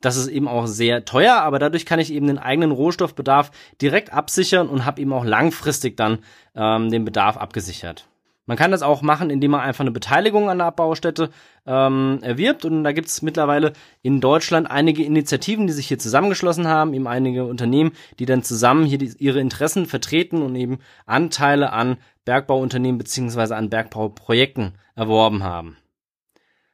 Das 0.00 0.16
ist 0.16 0.28
eben 0.28 0.48
auch 0.48 0.66
sehr 0.66 1.04
teuer, 1.04 1.36
aber 1.36 1.58
dadurch 1.58 1.86
kann 1.86 2.00
ich 2.00 2.12
eben 2.12 2.26
den 2.26 2.38
eigenen 2.38 2.70
Rohstoffbedarf 2.70 3.50
direkt 3.80 4.12
absichern 4.12 4.68
und 4.68 4.84
habe 4.84 5.00
eben 5.00 5.12
auch 5.12 5.24
langfristig 5.24 5.96
dann 5.96 6.18
ähm, 6.54 6.90
den 6.90 7.04
Bedarf 7.04 7.36
abgesichert. 7.36 8.06
Man 8.46 8.56
kann 8.56 8.70
das 8.70 8.82
auch 8.82 9.02
machen, 9.02 9.28
indem 9.28 9.50
man 9.50 9.60
einfach 9.60 9.80
eine 9.80 9.90
Beteiligung 9.90 10.48
an 10.48 10.58
der 10.58 10.68
Abbaustätte 10.68 11.30
ähm, 11.66 12.20
erwirbt. 12.22 12.64
Und 12.64 12.84
da 12.84 12.92
gibt 12.92 13.08
es 13.08 13.20
mittlerweile 13.20 13.72
in 14.02 14.20
Deutschland 14.20 14.70
einige 14.70 15.02
Initiativen, 15.02 15.66
die 15.66 15.72
sich 15.72 15.88
hier 15.88 15.98
zusammengeschlossen 15.98 16.68
haben, 16.68 16.94
eben 16.94 17.08
einige 17.08 17.44
Unternehmen, 17.44 17.92
die 18.20 18.26
dann 18.26 18.44
zusammen 18.44 18.86
hier 18.86 18.98
die, 18.98 19.12
ihre 19.18 19.40
Interessen 19.40 19.86
vertreten 19.86 20.42
und 20.42 20.54
eben 20.54 20.78
Anteile 21.06 21.72
an 21.72 21.96
Bergbauunternehmen 22.24 22.98
beziehungsweise 22.98 23.56
an 23.56 23.68
Bergbauprojekten 23.68 24.74
erworben 24.94 25.42
haben. 25.42 25.76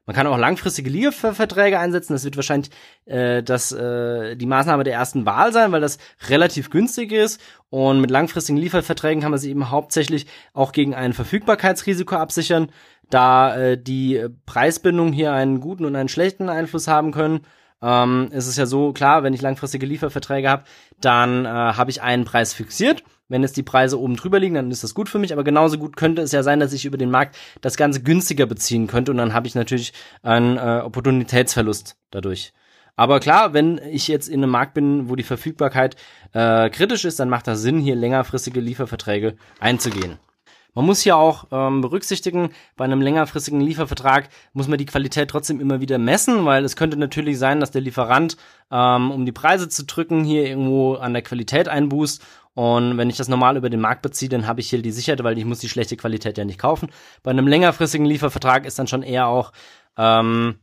Man 0.05 0.17
kann 0.17 0.27
auch 0.27 0.37
langfristige 0.37 0.91
Lieferverträge 0.91 1.79
einsetzen. 1.79 2.13
Das 2.13 2.25
wird 2.25 2.37
wahrscheinlich 2.37 2.71
äh, 3.05 3.43
das, 3.43 3.71
äh, 3.71 4.35
die 4.37 4.47
Maßnahme 4.47 4.83
der 4.83 4.95
ersten 4.95 5.27
Wahl 5.27 5.53
sein, 5.53 5.71
weil 5.71 5.81
das 5.81 5.99
relativ 6.29 6.71
günstig 6.71 7.13
ist. 7.13 7.41
Und 7.71 8.01
mit 8.01 8.11
langfristigen 8.11 8.59
Lieferverträgen 8.59 9.23
kann 9.23 9.31
man 9.31 9.39
sich 9.39 9.51
eben 9.51 9.71
hauptsächlich 9.71 10.27
auch 10.55 10.73
gegen 10.73 10.95
ein 10.95 11.13
Verfügbarkeitsrisiko 11.13 12.17
absichern, 12.17 12.73
da 13.11 13.57
äh, 13.57 13.79
die 13.81 14.27
Preisbindung 14.45 15.13
hier 15.13 15.33
einen 15.33 15.61
guten 15.61 15.85
und 15.85 15.95
einen 15.95 16.09
schlechten 16.09 16.49
Einfluss 16.49 16.89
haben 16.89 17.13
können. 17.13 17.47
Ähm, 17.83 18.29
es 18.33 18.47
ist 18.47 18.57
ja 18.57 18.67
so, 18.67 18.93
klar, 18.93 19.23
wenn 19.23 19.35
ich 19.35 19.43
langfristige 19.43 19.87
Lieferverträge 19.87 20.49
habe, 20.49 20.65
dann 21.01 21.45
äh, 21.45 21.49
habe 21.49 21.91
ich 21.91 22.03
einen 22.03 22.25
Preis 22.25 22.55
fixiert 22.55 23.03
wenn 23.33 23.43
jetzt 23.43 23.57
die 23.57 23.63
Preise 23.63 23.99
oben 23.99 24.15
drüber 24.17 24.39
liegen, 24.39 24.55
dann 24.55 24.71
ist 24.71 24.85
das 24.85 24.95
gut 24.95 25.09
für 25.09 25.19
mich, 25.19 25.33
aber 25.33 25.43
genauso 25.43 25.79
gut 25.79 25.97
könnte 25.97 26.21
es 26.21 26.33
ja 26.33 26.43
sein, 26.43 26.61
dass 26.61 26.75
ich 26.75 26.85
über 26.85 26.99
den 26.99 27.11
Markt 27.11 27.37
das 27.63 27.79
Ganze 27.79 28.03
günstiger 28.03 28.45
beziehen 28.45 28.87
könnte 28.87 29.11
und 29.11 29.17
dann 29.17 29.33
habe 29.33 29.47
ich 29.47 29.55
natürlich 29.55 29.95
einen 30.23 30.59
äh, 30.59 30.83
Opportunitätsverlust 30.85 31.97
dadurch. 32.11 32.53
Aber 32.95 33.21
klar, 33.21 33.55
wenn 33.55 33.81
ich 33.91 34.07
jetzt 34.07 34.29
in 34.29 34.43
einem 34.43 34.51
Markt 34.51 34.75
bin, 34.75 35.09
wo 35.09 35.17
die 35.17 35.23
Verfügbarkeit 35.23 35.97
äh, 36.35 36.69
kritisch 36.69 37.07
ist, 37.07 37.19
dann 37.21 37.31
macht 37.31 37.47
das 37.47 37.63
Sinn, 37.63 37.81
hier 37.81 37.97
längerfristige 37.97 38.61
Lieferverträge 38.61 39.37
einzugehen. 39.61 40.19
Man 40.75 40.87
muss 40.87 41.01
hier 41.01 41.17
auch 41.17 41.47
ähm, 41.51 41.83
berücksichtigen, 41.83 42.51
bei 42.77 42.85
einem 42.85 43.03
längerfristigen 43.03 43.61
Liefervertrag 43.61 44.29
muss 44.53 44.69
man 44.69 44.79
die 44.79 44.87
Qualität 44.87 45.29
trotzdem 45.29 45.61
immer 45.61 45.81
wieder 45.81 45.99
messen, 45.99 46.45
weil 46.47 46.65
es 46.65 46.77
könnte 46.77 46.97
natürlich 46.97 47.39
sein, 47.39 47.61
dass 47.61 47.71
der 47.71 47.83
Lieferant, 47.83 48.37
ähm, 48.71 49.11
um 49.11 49.27
die 49.27 49.33
Preise 49.33 49.69
zu 49.69 49.85
drücken, 49.85 50.25
hier 50.25 50.47
irgendwo 50.47 50.95
an 50.95 51.13
der 51.13 51.23
Qualität 51.23 51.69
einbußt 51.69 52.23
und 52.55 52.99
wenn 52.99 53.09
ich 53.09 53.17
das 53.17 53.29
normal 53.29 53.57
über 53.57 53.71
den 53.71 53.81
Markt 53.81 54.03
beziehe, 54.03 54.29
dann 54.29 54.47
habe 54.47 54.61
ich 54.61 54.69
hier 54.69 54.83
die 54.83 54.93
Sicherheit, 54.93 55.23
weil 55.25 55.39
ich 55.39 55.45
muss 55.45 55.61
die 55.61 55.69
schlechte 55.69 55.97
Qualität 55.97 56.37
ja 56.37 56.45
nicht 56.45 56.59
kaufen. 56.59 56.91
Bei 57.23 57.31
einem 57.31 57.47
längerfristigen 57.47 58.07
Liefervertrag 58.07 58.67
ist 58.67 58.79
dann 58.79 58.87
schon 58.87 59.03
eher 59.03 59.27
auch 59.27 59.53
ähm, 59.97 60.57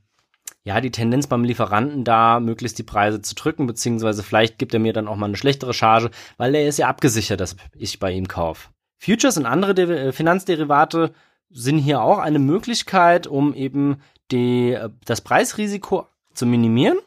ja 0.63 0.81
die 0.81 0.91
Tendenz 0.91 1.27
beim 1.27 1.43
Lieferanten 1.43 2.03
da, 2.03 2.39
möglichst 2.39 2.77
die 2.77 2.83
Preise 2.83 3.21
zu 3.21 3.33
drücken, 3.33 3.65
beziehungsweise 3.65 4.23
vielleicht 4.23 4.59
gibt 4.59 4.73
er 4.73 4.79
mir 4.79 4.93
dann 4.93 5.07
auch 5.07 5.15
mal 5.15 5.25
eine 5.25 5.37
schlechtere 5.37 5.73
Charge, 5.73 6.11
weil 6.37 6.53
er 6.53 6.67
ist 6.67 6.77
ja 6.77 6.87
abgesichert, 6.87 7.39
dass 7.39 7.55
ich 7.73 7.99
bei 7.99 8.11
ihm 8.11 8.27
kaufe. 8.27 8.69
Futures 8.99 9.37
und 9.37 9.45
andere 9.45 9.73
De 9.73 9.89
äh, 9.89 10.11
Finanzderivate 10.11 11.11
sind 11.49 11.79
hier 11.79 12.01
auch 12.01 12.19
eine 12.19 12.39
Möglichkeit, 12.39 13.25
um 13.25 13.55
eben 13.55 14.01
die, 14.31 14.73
äh, 14.73 14.89
das 15.05 15.21
Preisrisiko 15.21 16.05
zu 16.33 16.45
minimieren 16.45 16.99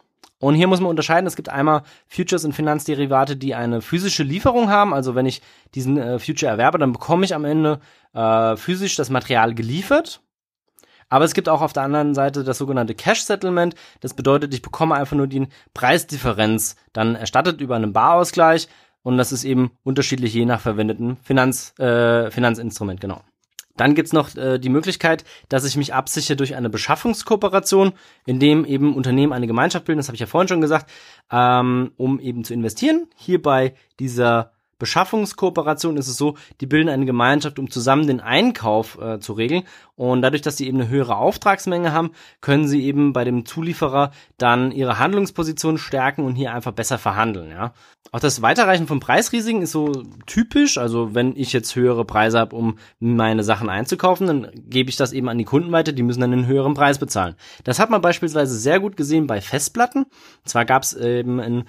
und 0.43 0.57
hier 0.57 0.66
muss 0.66 0.80
man 0.80 0.90
unterscheiden, 0.90 1.28
es 1.28 1.36
gibt 1.36 1.51
einmal 1.51 1.84
Futures 2.09 2.45
und 2.45 2.53
Finanzderivate, 2.53 3.36
die 3.36 3.55
eine 3.55 3.80
physische 3.80 4.24
Lieferung 4.24 4.70
haben. 4.70 4.93
Also 4.93 5.14
wenn 5.14 5.24
ich 5.24 5.40
diesen 5.76 5.97
äh, 5.97 6.18
Future 6.18 6.51
erwerbe, 6.51 6.78
dann 6.78 6.90
bekomme 6.90 7.24
ich 7.24 7.32
am 7.32 7.45
Ende 7.45 7.78
äh, 8.12 8.57
physisch 8.57 8.97
das 8.97 9.09
Material 9.09 9.55
geliefert. 9.55 10.20
Aber 11.09 11.24
es 11.24 11.34
gibt 11.34 11.49
auch 11.49 11.62
auf 11.62 11.72
der 11.72 11.84
anderen 11.84 12.16
Seite 12.16 12.43
das 12.43 12.59
sogenannte 12.59 12.97
Cash 12.97 13.22
Settlement. 13.22 13.76
Das 14.01 14.14
bedeutet, 14.14 14.53
ich 14.53 14.62
bekomme 14.62 14.97
einfach 14.97 15.16
nur 15.16 15.28
die 15.28 15.47
Preisdifferenz 15.74 16.74
dann 16.93 17.14
erstattet 17.14 17.61
über 17.61 17.76
einen 17.76 17.93
Barausgleich. 17.93 18.66
Und 19.03 19.16
das 19.16 19.32
ist 19.32 19.44
eben 19.44 19.72
unterschiedlich 19.82 20.34
je 20.34 20.44
nach 20.44 20.61
verwendeten 20.61 21.16
Finanz, 21.22 21.74
äh, 21.78 22.30
Finanzinstrument, 22.30 23.00
genau. 23.00 23.22
Dann 23.76 23.94
gibt's 23.94 24.12
noch 24.12 24.36
äh, 24.36 24.59
die 24.59 24.68
Möglichkeit, 24.68 25.24
dass 25.48 25.64
ich 25.64 25.76
mich 25.76 25.94
absichere 25.94 26.36
durch 26.36 26.55
eine 26.55 26.68
Beschaffungskooperation, 26.68 27.92
in 28.26 28.38
dem 28.38 28.64
eben 28.64 28.94
Unternehmen 28.94 29.32
eine 29.32 29.46
Gemeinschaft 29.46 29.86
bilden, 29.86 29.98
das 29.98 30.09
habe 30.09 30.16
ich 30.16 30.20
ja 30.20 30.26
vorhin 30.26 30.48
schon 30.48 30.61
gesagt, 30.61 30.90
ähm, 31.30 31.92
um 31.96 32.20
eben 32.20 32.44
zu 32.44 32.53
investieren. 32.53 33.07
Hier 33.16 33.40
bei 33.40 33.74
dieser 33.98 34.53
Beschaffungskooperation 34.83 35.97
ist 35.97 36.09
es 36.09 36.16
so, 36.16 36.35
die 36.61 36.66
bilden 36.66 36.89
eine 36.89 37.07
Gemeinschaft, 37.07 37.61
um 37.61 37.70
zusammen 37.70 38.09
den 38.09 38.20
Einkauf 38.20 38.99
äh, 39.01 39.20
zu 39.20 39.33
regeln. 39.33 39.62
Und 39.95 40.22
dadurch, 40.22 40.43
dass 40.43 40.57
sie 40.57 40.66
eben 40.66 40.80
eine 40.80 40.89
höhere 40.89 41.14
Auftragsmenge 41.14 41.93
haben, 41.93 42.11
können 42.41 42.66
sie 42.66 42.85
eben 42.85 43.12
bei 43.12 43.22
dem 43.22 43.47
Zulieferer 43.47 44.11
dann 44.39 44.72
ihre 44.72 44.99
Handlungsposition 44.99 45.78
stärken 45.78 46.24
und 46.24 46.35
hier 46.35 46.53
einfach 46.53 46.72
besser 46.72 46.99
verhandeln. 46.99 47.53
Ja. 47.53 47.74
Auch 48.11 48.18
das 48.18 48.43
Weiterreichen 48.43 48.89
von 48.89 48.99
Preisrisiken 48.99 49.62
ist 49.62 49.70
so 49.70 50.03
typisch. 50.26 50.78
Also 50.78 51.14
wenn 51.14 51.37
ich 51.37 51.53
jetzt 51.53 51.76
höhere 51.76 52.05
Preise 52.05 52.41
habe, 52.41 52.57
um 52.57 52.78
meine 52.99 53.45
Sachen 53.45 53.68
einzukaufen, 53.68 54.26
dann 54.26 54.49
gebe 54.68 54.91
ich 54.91 54.97
das 54.97 55.12
eben 55.12 55.28
an 55.28 55.39
die 55.39 55.45
Kunden 55.45 55.70
weiter. 55.70 55.93
Die 55.93 56.03
müssen 56.03 56.22
dann 56.22 56.33
einen 56.33 56.49
höheren 56.49 56.74
Preis 56.74 56.99
bezahlen. 56.99 57.37
Das 57.62 57.78
hat 57.78 57.89
man 57.89 58.01
beispielsweise 58.01 58.59
sehr 58.59 58.80
gut 58.80 58.97
gesehen 58.97 59.28
bei 59.28 59.41
Festplatten. 59.41 60.07
Und 60.07 60.49
zwar 60.49 60.64
gab 60.64 60.83
es 60.83 60.93
eben 60.95 61.39
in 61.39 61.64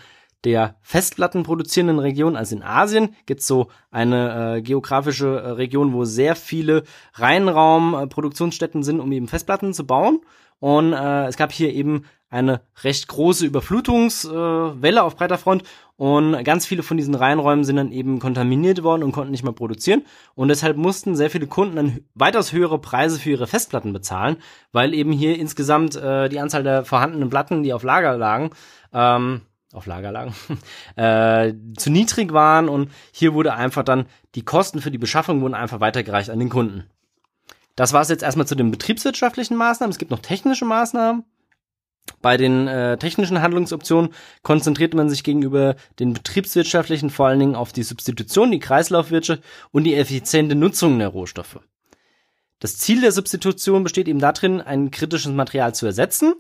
der 0.46 0.76
Festplatten 0.82 1.44
produzierenden 1.44 2.00
Region, 2.00 2.36
also 2.36 2.56
in 2.56 2.64
Asien, 2.64 3.16
gibt's 3.26 3.48
so 3.48 3.68
eine 3.92 4.58
äh, 4.58 4.62
geografische 4.62 5.28
äh, 5.28 5.50
Region, 5.52 5.94
wo 5.94 6.06
sehr 6.06 6.36
viele 6.36 6.84
Reihenraumproduktionsstätten 7.14 8.82
äh, 8.82 8.84
sind, 8.84 9.00
um 9.00 9.12
eben 9.12 9.28
Festplatten 9.28 9.74
zu 9.74 9.86
bauen. 9.86 10.22
Und 10.60 10.94
äh, 10.94 11.26
es 11.26 11.38
gab 11.38 11.52
hier 11.52 11.74
eben 11.74 12.06
eine 12.34 12.62
recht 12.84 13.08
große 13.08 13.46
Überflutungswelle 13.46 14.98
äh, 14.98 15.02
auf 15.02 15.16
breiter 15.16 15.38
Front 15.38 15.64
und 15.98 16.44
ganz 16.44 16.66
viele 16.66 16.82
von 16.82 16.98
diesen 16.98 17.14
Reihenräumen 17.14 17.64
sind 17.64 17.76
dann 17.76 17.92
eben 17.92 18.18
kontaminiert 18.20 18.82
worden 18.82 19.04
und 19.04 19.12
konnten 19.12 19.30
nicht 19.30 19.44
mehr 19.44 19.54
produzieren 19.54 20.04
und 20.34 20.48
deshalb 20.48 20.76
mussten 20.76 21.16
sehr 21.16 21.30
viele 21.30 21.46
Kunden 21.46 21.76
dann 21.76 22.00
weitaus 22.16 22.52
höhere 22.52 22.80
Preise 22.80 23.20
für 23.20 23.30
ihre 23.30 23.46
Festplatten 23.46 23.94
bezahlen, 23.94 24.38
weil 24.72 24.96
eben 24.96 25.12
hier 25.12 25.38
insgesamt 25.38 25.96
äh, 25.96 26.28
die 26.28 26.40
Anzahl 26.40 26.64
der 26.64 26.86
vorhandenen 26.86 27.30
Platten, 27.30 27.62
die 27.62 27.72
auf 27.72 27.84
Lager 27.84 28.18
lagen, 28.18 28.50
ähm, 28.94 29.42
auf 29.74 29.86
Lagerlagen, 29.86 30.34
äh, 30.96 31.54
zu 31.78 31.90
niedrig 31.90 32.32
waren 32.32 32.70
und 32.70 32.92
hier 33.12 33.34
wurde 33.34 33.54
einfach 33.54 33.84
dann, 33.84 34.06
die 34.36 34.44
Kosten 34.44 34.82
für 34.82 34.92
die 34.92 34.98
Beschaffung 34.98 35.42
wurden 35.42 35.56
einfach 35.56 35.80
weitergereicht 35.80 36.30
an 36.30 36.40
den 36.40 36.50
Kunden. 36.50 36.86
Das 37.76 37.92
war 37.92 38.02
es 38.02 38.10
jetzt 38.10 38.24
erstmal 38.24 38.48
zu 38.48 38.56
den 38.56 38.72
betriebswirtschaftlichen 38.72 39.58
Maßnahmen. 39.58 39.92
Es 39.92 39.98
gibt 39.98 40.12
noch 40.12 40.20
technische 40.20 40.66
Maßnahmen. 40.66 41.24
Bei 42.22 42.38
den 42.38 42.68
äh, 42.68 42.98
technischen 42.98 43.42
Handlungsoptionen 43.42 44.12
konzentriert 44.44 44.94
man 44.94 45.10
sich 45.10 45.24
gegenüber 45.24 45.76
den 46.00 46.14
betriebswirtschaftlichen 46.14 47.10
vor 47.10 47.28
allen 47.28 47.40
Dingen 47.40 47.56
auf 47.56 47.72
die 47.72 47.84
Substitution, 47.84 48.52
die 48.52 48.60
Kreislaufwirtschaft 48.60 49.42
und 49.72 49.86
die 49.86 49.96
effiziente 49.96 50.56
Nutzung 50.56 51.00
der 51.00 51.08
Rohstoffe. 51.08 51.60
Das 52.60 52.78
Ziel 52.78 53.02
der 53.02 53.12
Substitution 53.12 53.84
besteht 53.84 54.08
eben 54.08 54.20
darin, 54.20 54.62
ein 54.62 54.92
kritisches 54.92 55.32
Material 55.32 55.74
zu 55.74 55.86
ersetzen 55.86 56.34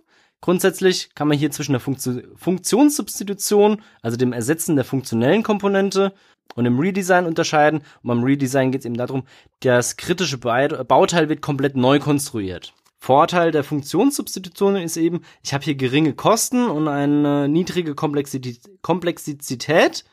Grundsätzlich 0.43 1.09
kann 1.15 1.29
man 1.29 1.37
hier 1.37 1.51
zwischen 1.51 1.71
der 1.71 1.79
Funktion 1.79 2.21
Funktionssubstitution, 2.35 3.81
also 4.01 4.17
dem 4.17 4.33
Ersetzen 4.33 4.75
der 4.75 4.83
funktionellen 4.83 5.41
Komponente 5.41 6.11
und 6.55 6.65
dem 6.65 6.77
Redesign 6.77 7.25
unterscheiden. 7.25 7.79
Und 8.01 8.07
beim 8.09 8.25
Redesign 8.25 8.73
geht 8.73 8.81
es 8.81 8.85
eben 8.85 8.97
darum, 8.97 9.23
das 9.61 9.95
kritische 9.95 10.37
Bauteil 10.37 11.29
wird 11.29 11.39
komplett 11.39 11.77
neu 11.77 11.99
konstruiert. 11.99 12.73
Vorteil 12.99 13.51
der 13.51 13.63
Funktionssubstitution 13.63 14.75
ist 14.75 14.97
eben, 14.97 15.21
ich 15.43 15.53
habe 15.53 15.63
hier 15.63 15.75
geringe 15.75 16.11
Kosten 16.11 16.67
und 16.67 16.89
eine 16.89 17.47
niedrige 17.47 17.95
Komplexität 17.95 20.03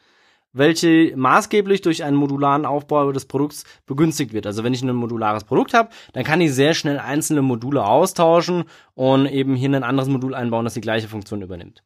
welche 0.52 1.12
maßgeblich 1.16 1.82
durch 1.82 2.04
einen 2.04 2.16
modularen 2.16 2.66
Aufbau 2.66 3.12
des 3.12 3.26
Produkts 3.26 3.64
begünstigt 3.86 4.32
wird. 4.32 4.46
Also 4.46 4.64
wenn 4.64 4.74
ich 4.74 4.82
ein 4.82 4.94
modulares 4.94 5.44
Produkt 5.44 5.74
habe, 5.74 5.90
dann 6.12 6.24
kann 6.24 6.40
ich 6.40 6.52
sehr 6.54 6.74
schnell 6.74 6.98
einzelne 6.98 7.42
Module 7.42 7.84
austauschen 7.84 8.64
und 8.94 9.26
eben 9.26 9.54
hier 9.54 9.70
ein 9.70 9.84
anderes 9.84 10.08
Modul 10.08 10.34
einbauen, 10.34 10.64
das 10.64 10.74
die 10.74 10.80
gleiche 10.80 11.08
Funktion 11.08 11.42
übernimmt. 11.42 11.82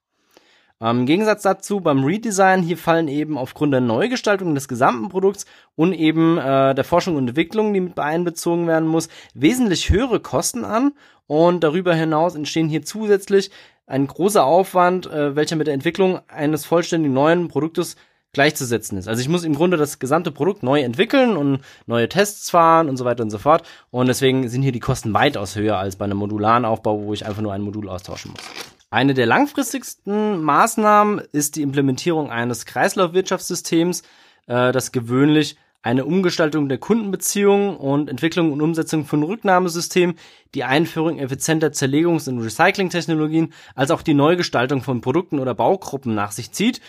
Ähm, 0.80 1.00
Im 1.00 1.06
Gegensatz 1.06 1.42
dazu 1.42 1.80
beim 1.80 2.04
Redesign, 2.04 2.62
hier 2.62 2.76
fallen 2.76 3.08
eben 3.08 3.38
aufgrund 3.38 3.72
der 3.72 3.80
Neugestaltung 3.80 4.54
des 4.54 4.66
gesamten 4.66 5.08
Produkts 5.08 5.46
und 5.76 5.92
eben 5.92 6.36
äh, 6.38 6.74
der 6.74 6.84
Forschung 6.84 7.16
und 7.16 7.28
Entwicklung, 7.28 7.72
die 7.72 7.80
mit 7.80 7.98
einbezogen 7.98 8.66
werden 8.66 8.88
muss, 8.88 9.08
wesentlich 9.34 9.90
höhere 9.90 10.20
Kosten 10.20 10.64
an 10.64 10.92
und 11.26 11.62
darüber 11.62 11.94
hinaus 11.94 12.34
entstehen 12.34 12.68
hier 12.68 12.84
zusätzlich 12.84 13.50
ein 13.86 14.06
großer 14.06 14.44
Aufwand, 14.44 15.06
äh, 15.06 15.36
welcher 15.36 15.56
mit 15.56 15.68
der 15.68 15.74
Entwicklung 15.74 16.20
eines 16.28 16.64
vollständig 16.64 17.12
neuen 17.12 17.48
Produktes 17.48 17.96
gleichzusetzen 18.34 18.98
ist. 18.98 19.08
Also 19.08 19.22
ich 19.22 19.28
muss 19.28 19.44
im 19.44 19.54
Grunde 19.54 19.76
das 19.76 19.98
gesamte 19.98 20.30
Produkt 20.30 20.62
neu 20.62 20.82
entwickeln 20.82 21.36
und 21.36 21.60
neue 21.86 22.08
Tests 22.08 22.50
fahren 22.50 22.88
und 22.88 22.96
so 22.96 23.04
weiter 23.04 23.22
und 23.22 23.30
so 23.30 23.38
fort. 23.38 23.66
Und 23.90 24.08
deswegen 24.08 24.48
sind 24.48 24.62
hier 24.62 24.72
die 24.72 24.80
Kosten 24.80 25.14
weitaus 25.14 25.56
höher 25.56 25.78
als 25.78 25.96
bei 25.96 26.04
einem 26.04 26.18
modularen 26.18 26.64
Aufbau, 26.64 27.00
wo 27.02 27.14
ich 27.14 27.26
einfach 27.26 27.42
nur 27.42 27.52
ein 27.52 27.62
Modul 27.62 27.88
austauschen 27.88 28.32
muss. 28.32 28.42
Eine 28.90 29.14
der 29.14 29.26
langfristigsten 29.26 30.42
Maßnahmen 30.42 31.22
ist 31.32 31.56
die 31.56 31.62
Implementierung 31.62 32.30
eines 32.30 32.66
Kreislaufwirtschaftssystems, 32.66 34.02
äh, 34.46 34.70
das 34.70 34.92
gewöhnlich 34.92 35.56
eine 35.84 36.06
Umgestaltung 36.06 36.70
der 36.70 36.78
Kundenbeziehungen 36.78 37.76
und 37.76 38.08
Entwicklung 38.08 38.52
und 38.52 38.62
Umsetzung 38.62 39.04
von 39.04 39.22
Rücknahmesystemen, 39.22 40.16
die 40.54 40.64
Einführung 40.64 41.18
effizienter 41.18 41.72
Zerlegungs- 41.72 42.26
und 42.26 42.40
Recyclingtechnologien, 42.40 43.52
als 43.74 43.90
auch 43.90 44.00
die 44.00 44.14
Neugestaltung 44.14 44.80
von 44.80 45.02
Produkten 45.02 45.40
oder 45.40 45.54
Baugruppen 45.54 46.14
nach 46.14 46.32
sich 46.32 46.52
zieht, 46.52 46.80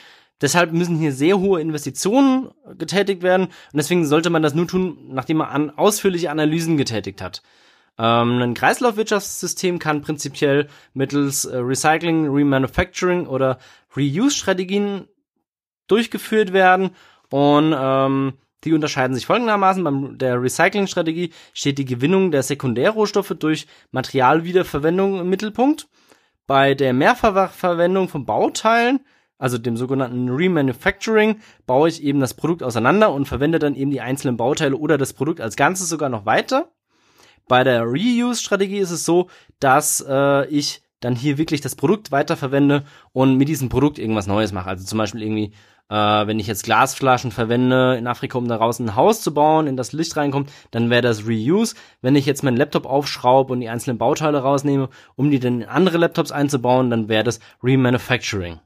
Deshalb 0.42 0.74
müssen 0.74 0.98
hier 0.98 1.14
sehr 1.14 1.40
hohe 1.40 1.62
Investitionen 1.62 2.52
getätigt 2.78 3.24
werden 3.24 3.46
und 3.48 3.78
deswegen 3.78 4.06
sollte 4.06 4.30
man 4.30 4.44
das 4.44 4.54
nur 4.54 4.68
tun, 4.68 4.98
nachdem 5.10 5.38
man 5.38 5.48
an 5.48 5.70
ausführliche 5.72 6.30
Analysen 6.30 6.78
getätigt 6.78 7.22
hat. 7.22 7.42
Ähm, 7.98 8.42
ein 8.42 8.54
Kreislaufwirtschaftssystem 8.54 9.80
kann 9.80 10.02
prinzipiell 10.02 10.68
mittels 10.94 11.46
äh, 11.46 11.58
Recycling, 11.58 12.30
Remanufacturing 12.30 13.28
oder 13.28 13.58
Reuse-Strategien 13.96 15.08
durchgeführt 15.88 16.52
werden 16.52 16.90
und 17.30 17.74
ähm, 17.78 18.34
Die 18.66 18.74
unterscheiden 18.74 19.14
sich 19.14 19.28
folgendermaßen. 19.28 19.84
Bei 19.84 19.92
der 20.16 20.42
Recycling-Strategie 20.42 21.32
steht 21.54 21.78
die 21.78 21.86
Gewinnung 21.86 22.32
der 22.32 22.42
Sekundärrohstoffe 22.42 23.36
durch 23.38 23.68
Materialwiederverwendung 23.92 25.20
im 25.20 25.30
Mittelpunkt. 25.30 25.88
Bei 26.48 26.74
der 26.74 26.94
Mehrfachverwendung 26.94 28.10
von 28.10 28.26
Bauteilen, 28.26 29.00
also 29.38 29.58
dem 29.58 29.78
sogenannten 29.78 30.30
Remanufacturing, 30.30 31.40
baue 31.66 31.90
ich 31.90 32.04
eben 32.04 32.20
das 32.20 32.34
Produkt 32.34 32.64
auseinander 32.64 33.12
und 33.12 33.28
verwende 33.28 33.60
dann 33.60 33.76
eben 33.76 33.92
die 33.92 34.02
einzelnen 34.02 34.38
Bauteile 34.38 34.76
oder 34.76 34.98
das 34.98 35.14
Produkt 35.14 35.42
als 35.42 35.56
Ganzes 35.56 35.90
sogar 35.90 36.10
noch 36.10 36.26
weiter. 36.26 36.72
Bei 37.48 37.64
der 37.64 37.84
Reuse-Strategie 37.84 38.80
ist 38.80 38.92
es 38.92 39.06
so, 39.06 39.30
dass 39.60 40.04
äh, 40.08 40.48
ich 40.48 40.82
dann 41.00 41.16
hier 41.16 41.38
wirklich 41.38 41.62
das 41.62 41.76
Produkt 41.76 42.12
weiterverwende 42.12 42.84
und 43.12 43.36
mit 43.36 43.48
diesem 43.48 43.70
Produkt 43.70 44.00
irgendwas 44.00 44.28
Neues 44.28 44.52
mache. 44.52 44.70
Also 44.70 44.86
zum 44.86 44.98
Beispiel 44.98 45.22
irgendwie, 45.22 45.54
äh, 45.90 45.96
wenn 46.28 46.40
ich 46.40 46.48
jetzt 46.48 46.64
Glasflaschen 46.64 47.32
verwende 47.32 47.96
in 47.98 48.08
Afrika, 48.08 48.38
um 48.40 48.48
daraus 48.48 48.80
ein 48.80 48.96
Haus 48.96 49.22
zu 49.22 49.34
bauen, 49.34 49.68
in 49.68 49.78
das 49.78 49.94
Licht 49.94 50.18
reinkommt, 50.18 50.50
dann 50.72 50.90
wäre 50.90 51.04
das 51.04 51.28
Reuse. 51.28 51.76
Wenn 52.02 52.16
ich 52.16 52.26
jetzt 52.26 52.44
meinen 52.44 52.58
Laptop 52.58 52.86
aufschraube 52.88 53.54
und 53.54 53.60
die 53.60 53.70
einzelnen 53.70 54.00
Bauteile 54.00 54.40
rausnehme, 54.40 54.90
um 55.16 55.30
die 55.30 55.40
dann 55.40 55.62
in 55.62 55.68
andere 55.68 55.98
Laptops 55.98 56.32
einzubauen, 56.32 56.90
dann 56.90 57.08
wäre 57.08 57.24
das 57.24 57.40
Remanufacturing. 57.64 58.60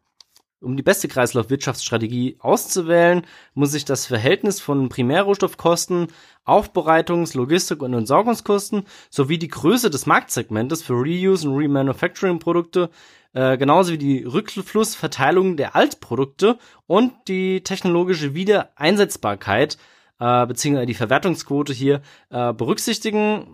Um 0.61 0.75
die 0.75 0.83
beste 0.83 1.07
Kreislaufwirtschaftsstrategie 1.07 2.35
auszuwählen, 2.39 3.25
muss 3.53 3.73
ich 3.73 3.85
das 3.85 4.05
Verhältnis 4.05 4.59
von 4.59 4.89
Primärrohstoffkosten, 4.89 6.07
Aufbereitungs-, 6.45 7.33
Logistik- 7.33 7.81
und 7.81 7.93
Entsorgungskosten 7.93 8.83
sowie 9.09 9.37
die 9.37 9.47
Größe 9.47 9.89
des 9.89 10.05
Marktsegmentes 10.05 10.83
für 10.83 10.93
Reuse 10.93 11.49
und 11.49 11.57
Remanufacturing-Produkte, 11.57 12.89
äh, 13.33 13.57
genauso 13.57 13.93
wie 13.93 13.97
die 13.97 14.23
Rückflussverteilung 14.23 15.55
der 15.55 15.77
Altprodukte 15.77 16.57
und 16.87 17.13
die 17.29 17.61
technologische 17.63 18.33
Wiedereinsetzbarkeit 18.33 19.77
äh, 20.19 20.45
beziehungsweise 20.45 20.87
die 20.87 20.93
Verwertungsquote 20.93 21.71
hier 21.71 22.01
äh, 22.29 22.51
berücksichtigen. 22.51 23.47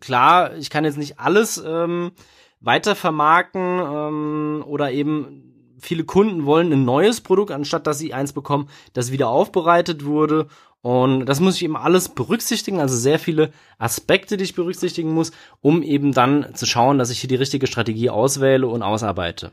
Klar, 0.00 0.56
ich 0.56 0.70
kann 0.70 0.84
jetzt 0.84 0.96
nicht 0.96 1.20
alles 1.20 1.62
ähm, 1.64 2.12
weitervermarkten 2.60 3.80
ähm, 3.80 4.64
oder 4.66 4.92
eben 4.92 5.47
viele 5.78 6.04
Kunden 6.04 6.44
wollen 6.44 6.72
ein 6.72 6.84
neues 6.84 7.20
Produkt, 7.20 7.50
anstatt 7.50 7.86
dass 7.86 7.98
sie 7.98 8.14
eins 8.14 8.32
bekommen, 8.32 8.68
das 8.92 9.12
wieder 9.12 9.28
aufbereitet 9.28 10.04
wurde. 10.04 10.48
Und 10.80 11.26
das 11.26 11.40
muss 11.40 11.56
ich 11.56 11.64
eben 11.64 11.76
alles 11.76 12.08
berücksichtigen, 12.08 12.80
also 12.80 12.96
sehr 12.96 13.18
viele 13.18 13.52
Aspekte, 13.78 14.36
die 14.36 14.44
ich 14.44 14.54
berücksichtigen 14.54 15.12
muss, 15.12 15.32
um 15.60 15.82
eben 15.82 16.12
dann 16.12 16.54
zu 16.54 16.66
schauen, 16.66 16.98
dass 16.98 17.10
ich 17.10 17.20
hier 17.20 17.28
die 17.28 17.34
richtige 17.34 17.66
Strategie 17.66 18.10
auswähle 18.10 18.68
und 18.68 18.82
ausarbeite. 18.82 19.52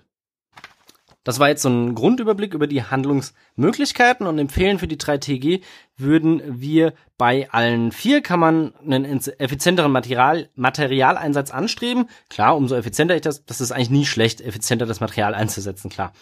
Das 1.25 1.39
war 1.39 1.49
jetzt 1.49 1.63
so 1.63 1.69
ein 1.69 1.95
Grundüberblick 1.95 2.53
über 2.53 2.67
die 2.67 2.83
Handlungsmöglichkeiten 2.83 4.27
und 4.27 4.37
empfehlen 4.39 4.79
für 4.79 4.87
die 4.87 4.97
3TG 4.97 5.61
würden 5.97 6.41
wir 6.61 6.93
bei 7.17 7.49
allen 7.51 7.91
vier 7.91 8.21
kann 8.21 8.39
man 8.39 8.73
einen 8.85 9.19
effizienteren 9.39 9.91
Material, 9.91 10.49
Materialeinsatz 10.55 11.51
anstreben. 11.51 12.09
Klar, 12.29 12.55
umso 12.55 12.75
effizienter 12.75 13.15
ich 13.15 13.23
das, 13.23 13.43
das 13.43 13.59
ist 13.59 13.71
eigentlich 13.71 13.89
nie 13.89 14.05
schlecht, 14.05 14.39
effizienter 14.39 14.85
das 14.85 14.99
Material 14.99 15.33
einzusetzen, 15.33 15.89
klar. 15.89 16.13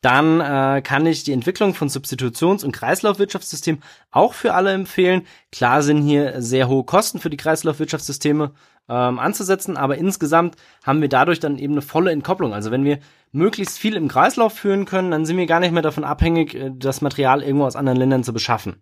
Dann 0.00 0.40
äh, 0.40 0.80
kann 0.82 1.06
ich 1.06 1.24
die 1.24 1.32
Entwicklung 1.32 1.74
von 1.74 1.88
Substitutions- 1.88 2.64
und 2.64 2.72
Kreislaufwirtschaftssystemen 2.72 3.82
auch 4.10 4.32
für 4.32 4.54
alle 4.54 4.72
empfehlen. 4.72 5.22
Klar 5.50 5.82
sind 5.82 6.02
hier 6.02 6.40
sehr 6.40 6.68
hohe 6.68 6.84
Kosten 6.84 7.18
für 7.18 7.30
die 7.30 7.36
Kreislaufwirtschaftssysteme 7.36 8.52
ähm, 8.88 9.18
anzusetzen, 9.18 9.76
aber 9.76 9.98
insgesamt 9.98 10.56
haben 10.84 11.00
wir 11.00 11.08
dadurch 11.08 11.40
dann 11.40 11.58
eben 11.58 11.74
eine 11.74 11.82
volle 11.82 12.12
Entkopplung. 12.12 12.54
Also 12.54 12.70
wenn 12.70 12.84
wir 12.84 13.00
möglichst 13.32 13.78
viel 13.78 13.96
im 13.96 14.08
Kreislauf 14.08 14.52
führen 14.52 14.84
können, 14.84 15.10
dann 15.10 15.26
sind 15.26 15.36
wir 15.36 15.46
gar 15.46 15.60
nicht 15.60 15.72
mehr 15.72 15.82
davon 15.82 16.04
abhängig, 16.04 16.54
äh, 16.54 16.70
das 16.74 17.00
Material 17.00 17.42
irgendwo 17.42 17.66
aus 17.66 17.76
anderen 17.76 17.98
Ländern 17.98 18.24
zu 18.24 18.32
beschaffen. 18.32 18.76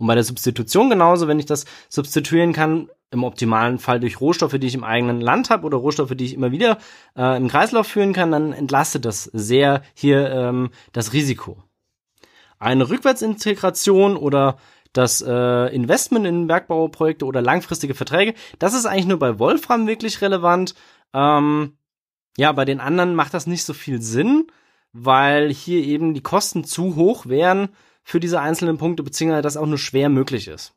Und 0.00 0.06
bei 0.06 0.14
der 0.14 0.24
Substitution 0.24 0.88
genauso, 0.88 1.28
wenn 1.28 1.38
ich 1.38 1.44
das 1.44 1.66
substituieren 1.90 2.54
kann, 2.54 2.88
im 3.10 3.22
optimalen 3.22 3.78
Fall 3.78 4.00
durch 4.00 4.18
Rohstoffe, 4.18 4.56
die 4.58 4.66
ich 4.66 4.74
im 4.74 4.82
eigenen 4.82 5.20
Land 5.20 5.50
habe 5.50 5.66
oder 5.66 5.76
Rohstoffe, 5.76 6.14
die 6.14 6.24
ich 6.24 6.32
immer 6.32 6.52
wieder 6.52 6.78
äh, 7.16 7.36
im 7.36 7.48
Kreislauf 7.48 7.86
führen 7.86 8.14
kann, 8.14 8.30
dann 8.30 8.54
entlastet 8.54 9.04
das 9.04 9.24
sehr 9.24 9.82
hier 9.92 10.30
ähm, 10.30 10.70
das 10.92 11.12
Risiko. 11.12 11.62
Eine 12.58 12.88
Rückwärtsintegration 12.88 14.16
oder 14.16 14.56
das 14.94 15.20
äh, 15.20 15.66
Investment 15.74 16.26
in 16.26 16.46
Bergbauprojekte 16.46 17.26
oder 17.26 17.42
langfristige 17.42 17.94
Verträge, 17.94 18.32
das 18.58 18.72
ist 18.72 18.86
eigentlich 18.86 19.06
nur 19.06 19.18
bei 19.18 19.38
Wolfram 19.38 19.86
wirklich 19.86 20.22
relevant. 20.22 20.74
Ähm, 21.12 21.76
ja, 22.38 22.52
bei 22.52 22.64
den 22.64 22.80
anderen 22.80 23.14
macht 23.14 23.34
das 23.34 23.46
nicht 23.46 23.64
so 23.64 23.74
viel 23.74 24.00
Sinn, 24.00 24.46
weil 24.94 25.52
hier 25.52 25.84
eben 25.84 26.14
die 26.14 26.22
Kosten 26.22 26.64
zu 26.64 26.96
hoch 26.96 27.26
wären 27.26 27.68
für 28.02 28.20
diese 28.20 28.40
einzelnen 28.40 28.78
Punkte, 28.78 29.02
beziehungsweise 29.02 29.42
das 29.42 29.56
auch 29.56 29.66
nur 29.66 29.78
schwer 29.78 30.08
möglich 30.08 30.48
ist. 30.48 30.74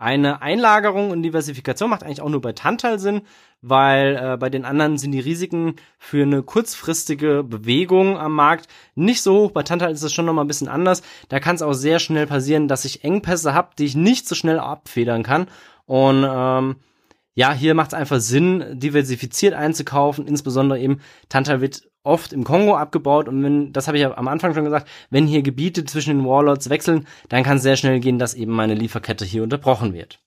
Eine 0.00 0.40
Einlagerung 0.40 1.10
und 1.10 1.22
Diversifikation 1.22 1.90
macht 1.90 2.02
eigentlich 2.02 2.22
auch 2.22 2.30
nur 2.30 2.40
bei 2.40 2.54
Tantal 2.54 2.98
Sinn, 2.98 3.20
weil 3.60 4.16
äh, 4.16 4.36
bei 4.38 4.48
den 4.48 4.64
anderen 4.64 4.96
sind 4.96 5.12
die 5.12 5.20
Risiken 5.20 5.76
für 5.98 6.22
eine 6.22 6.42
kurzfristige 6.42 7.44
Bewegung 7.44 8.16
am 8.16 8.32
Markt 8.32 8.66
nicht 8.94 9.20
so 9.20 9.34
hoch. 9.34 9.50
Bei 9.50 9.62
Tantal 9.62 9.92
ist 9.92 10.02
es 10.02 10.14
schon 10.14 10.24
noch 10.24 10.32
mal 10.32 10.40
ein 10.40 10.48
bisschen 10.48 10.68
anders. 10.68 11.02
Da 11.28 11.38
kann 11.38 11.56
es 11.56 11.60
auch 11.60 11.74
sehr 11.74 11.98
schnell 11.98 12.26
passieren, 12.26 12.66
dass 12.66 12.86
ich 12.86 13.04
Engpässe 13.04 13.52
habe, 13.52 13.72
die 13.78 13.84
ich 13.84 13.94
nicht 13.94 14.26
so 14.26 14.34
schnell 14.34 14.58
abfedern 14.58 15.22
kann. 15.22 15.48
Und 15.84 16.26
ähm, 16.26 16.76
ja, 17.34 17.52
hier 17.52 17.74
macht 17.74 17.88
es 17.88 17.94
einfach 17.94 18.20
Sinn, 18.20 18.80
diversifiziert 18.80 19.52
einzukaufen. 19.52 20.26
Insbesondere 20.26 20.80
eben 20.80 21.02
Tantal 21.28 21.60
wird 21.60 21.89
oft 22.02 22.32
im 22.32 22.44
Kongo 22.44 22.76
abgebaut 22.76 23.28
und 23.28 23.42
wenn, 23.42 23.72
das 23.72 23.86
habe 23.86 23.98
ich 23.98 24.02
ja 24.02 24.16
am 24.16 24.28
Anfang 24.28 24.54
schon 24.54 24.64
gesagt, 24.64 24.88
wenn 25.10 25.26
hier 25.26 25.42
Gebiete 25.42 25.84
zwischen 25.84 26.18
den 26.18 26.26
Warlords 26.26 26.70
wechseln, 26.70 27.06
dann 27.28 27.42
kann 27.42 27.58
es 27.58 27.62
sehr 27.62 27.76
schnell 27.76 28.00
gehen, 28.00 28.18
dass 28.18 28.34
eben 28.34 28.52
meine 28.52 28.74
Lieferkette 28.74 29.24
hier 29.24 29.42
unterbrochen 29.42 29.92
wird. 29.92 30.20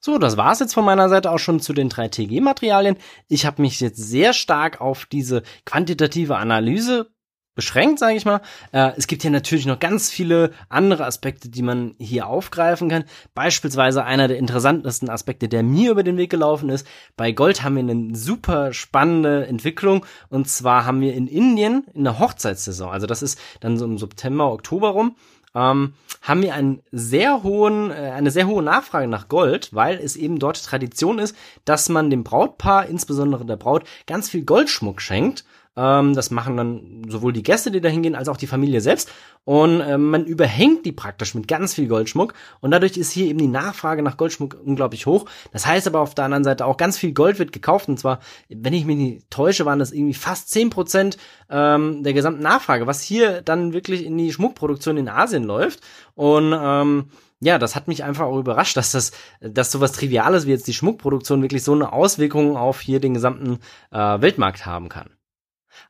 So, 0.00 0.18
das 0.18 0.36
war's 0.36 0.60
jetzt 0.60 0.74
von 0.74 0.84
meiner 0.84 1.08
Seite 1.08 1.30
auch 1.30 1.38
schon 1.38 1.60
zu 1.60 1.72
den 1.72 1.88
3 1.88 2.08
TG-Materialien. 2.08 2.96
Ich 3.28 3.46
habe 3.46 3.62
mich 3.62 3.80
jetzt 3.80 3.96
sehr 3.96 4.34
stark 4.34 4.80
auf 4.80 5.06
diese 5.06 5.42
quantitative 5.64 6.36
Analyse 6.36 7.10
beschränkt, 7.54 7.98
sage 7.98 8.16
ich 8.16 8.24
mal. 8.24 8.40
Äh, 8.72 8.92
es 8.96 9.06
gibt 9.06 9.22
hier 9.22 9.30
natürlich 9.30 9.66
noch 9.66 9.78
ganz 9.78 10.10
viele 10.10 10.50
andere 10.68 11.06
Aspekte, 11.06 11.48
die 11.48 11.62
man 11.62 11.94
hier 11.98 12.26
aufgreifen 12.26 12.88
kann. 12.88 13.04
Beispielsweise 13.34 14.04
einer 14.04 14.28
der 14.28 14.38
interessantesten 14.38 15.10
Aspekte, 15.10 15.48
der 15.48 15.62
mir 15.62 15.92
über 15.92 16.02
den 16.02 16.16
Weg 16.16 16.30
gelaufen 16.30 16.68
ist. 16.68 16.86
Bei 17.16 17.32
Gold 17.32 17.62
haben 17.62 17.76
wir 17.76 17.82
eine 17.82 18.14
super 18.14 18.72
spannende 18.72 19.46
Entwicklung. 19.46 20.04
Und 20.28 20.48
zwar 20.48 20.84
haben 20.84 21.00
wir 21.00 21.14
in 21.14 21.26
Indien 21.26 21.86
in 21.94 22.04
der 22.04 22.18
Hochzeitssaison, 22.18 22.90
also 22.90 23.06
das 23.06 23.22
ist 23.22 23.38
dann 23.60 23.78
so 23.78 23.84
im 23.84 23.98
September, 23.98 24.52
Oktober 24.52 24.90
rum, 24.90 25.16
ähm, 25.54 25.94
haben 26.22 26.42
wir 26.42 26.54
einen 26.54 26.82
sehr 26.90 27.42
hohen, 27.42 27.90
äh, 27.90 28.12
eine 28.14 28.30
sehr 28.30 28.46
hohe 28.46 28.62
Nachfrage 28.62 29.06
nach 29.06 29.28
Gold, 29.28 29.72
weil 29.72 29.98
es 29.98 30.16
eben 30.16 30.38
dort 30.38 30.62
Tradition 30.62 31.18
ist, 31.18 31.36
dass 31.64 31.88
man 31.88 32.10
dem 32.10 32.24
Brautpaar, 32.24 32.86
insbesondere 32.86 33.46
der 33.46 33.56
Braut, 33.56 33.84
ganz 34.06 34.28
viel 34.28 34.44
Goldschmuck 34.44 35.00
schenkt 35.00 35.44
ähm, 35.76 36.14
das 36.14 36.30
machen 36.30 36.56
dann 36.56 37.02
sowohl 37.08 37.32
die 37.32 37.42
Gäste, 37.42 37.70
die 37.70 37.80
da 37.80 37.88
hingehen, 37.88 38.14
als 38.14 38.28
auch 38.28 38.36
die 38.36 38.46
Familie 38.46 38.80
selbst. 38.80 39.10
Und 39.44 39.80
ähm, 39.80 40.10
man 40.10 40.24
überhängt 40.24 40.86
die 40.86 40.92
praktisch 40.92 41.34
mit 41.34 41.48
ganz 41.48 41.74
viel 41.74 41.88
Goldschmuck. 41.88 42.34
Und 42.60 42.70
dadurch 42.70 42.96
ist 42.96 43.10
hier 43.10 43.26
eben 43.26 43.38
die 43.38 43.48
Nachfrage 43.48 44.02
nach 44.02 44.16
Goldschmuck 44.16 44.56
unglaublich 44.64 45.06
hoch. 45.06 45.26
Das 45.52 45.66
heißt 45.66 45.86
aber 45.86 46.00
auf 46.00 46.14
der 46.14 46.26
anderen 46.26 46.44
Seite 46.44 46.64
auch 46.64 46.76
ganz 46.76 46.96
viel 46.96 47.12
Gold 47.12 47.38
wird 47.38 47.52
gekauft. 47.52 47.88
Und 47.88 47.98
zwar, 47.98 48.20
wenn 48.48 48.72
ich 48.72 48.84
mich 48.84 48.96
nicht 48.96 49.30
täusche, 49.30 49.66
waren 49.66 49.78
das 49.78 49.92
irgendwie 49.92 50.14
fast 50.14 50.48
zehn 50.50 50.70
Prozent 50.70 51.18
ähm, 51.50 52.02
der 52.02 52.14
gesamten 52.14 52.42
Nachfrage, 52.42 52.86
was 52.86 53.02
hier 53.02 53.42
dann 53.42 53.72
wirklich 53.72 54.04
in 54.04 54.16
die 54.16 54.32
Schmuckproduktion 54.32 54.96
in 54.96 55.08
Asien 55.08 55.44
läuft. 55.44 55.80
Und 56.14 56.54
ähm, 56.56 57.06
ja, 57.40 57.58
das 57.58 57.74
hat 57.76 57.88
mich 57.88 58.04
einfach 58.04 58.24
auch 58.24 58.38
überrascht, 58.38 58.76
dass 58.76 58.92
das, 58.92 59.12
dass 59.40 59.70
sowas 59.70 59.92
Triviales 59.92 60.46
wie 60.46 60.50
jetzt 60.50 60.68
die 60.68 60.72
Schmuckproduktion 60.72 61.42
wirklich 61.42 61.62
so 61.62 61.72
eine 61.72 61.92
Auswirkung 61.92 62.56
auf 62.56 62.80
hier 62.80 63.00
den 63.00 63.12
gesamten 63.12 63.58
äh, 63.90 63.98
Weltmarkt 63.98 64.64
haben 64.64 64.88
kann. 64.88 65.10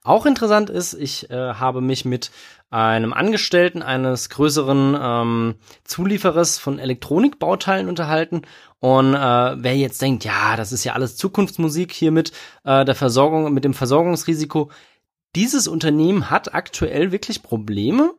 Auch 0.03 0.26
interessant 0.26 0.70
ist, 0.70 0.95
ich 0.95 1.30
äh, 1.30 1.35
habe 1.55 1.80
mich 1.80 2.05
mit 2.05 2.30
einem 2.70 3.12
Angestellten 3.12 3.82
eines 3.82 4.30
größeren 4.30 4.97
ähm, 5.01 5.55
Zulieferers 5.85 6.59
von 6.59 6.78
Elektronikbauteilen 6.78 7.89
unterhalten. 7.89 8.43
Und 8.80 9.14
äh, 9.14 9.18
wer 9.18 9.76
jetzt 9.76 10.03
denkt, 10.03 10.24
ja, 10.24 10.57
das 10.57 10.72
ist 10.72 10.85
ja 10.85 10.95
alles 10.95 11.16
Zukunftsmusik 11.16 11.93
hier 11.93 12.11
mit 12.11 12.32
äh, 12.64 12.85
der 12.85 12.95
Versorgung, 12.95 13.53
mit 13.53 13.64
dem 13.64 13.74
Versorgungsrisiko, 13.74 14.70
dieses 15.37 15.66
Unternehmen 15.66 16.30
hat 16.30 16.55
aktuell 16.55 17.11
wirklich 17.11 17.43
Probleme, 17.43 18.14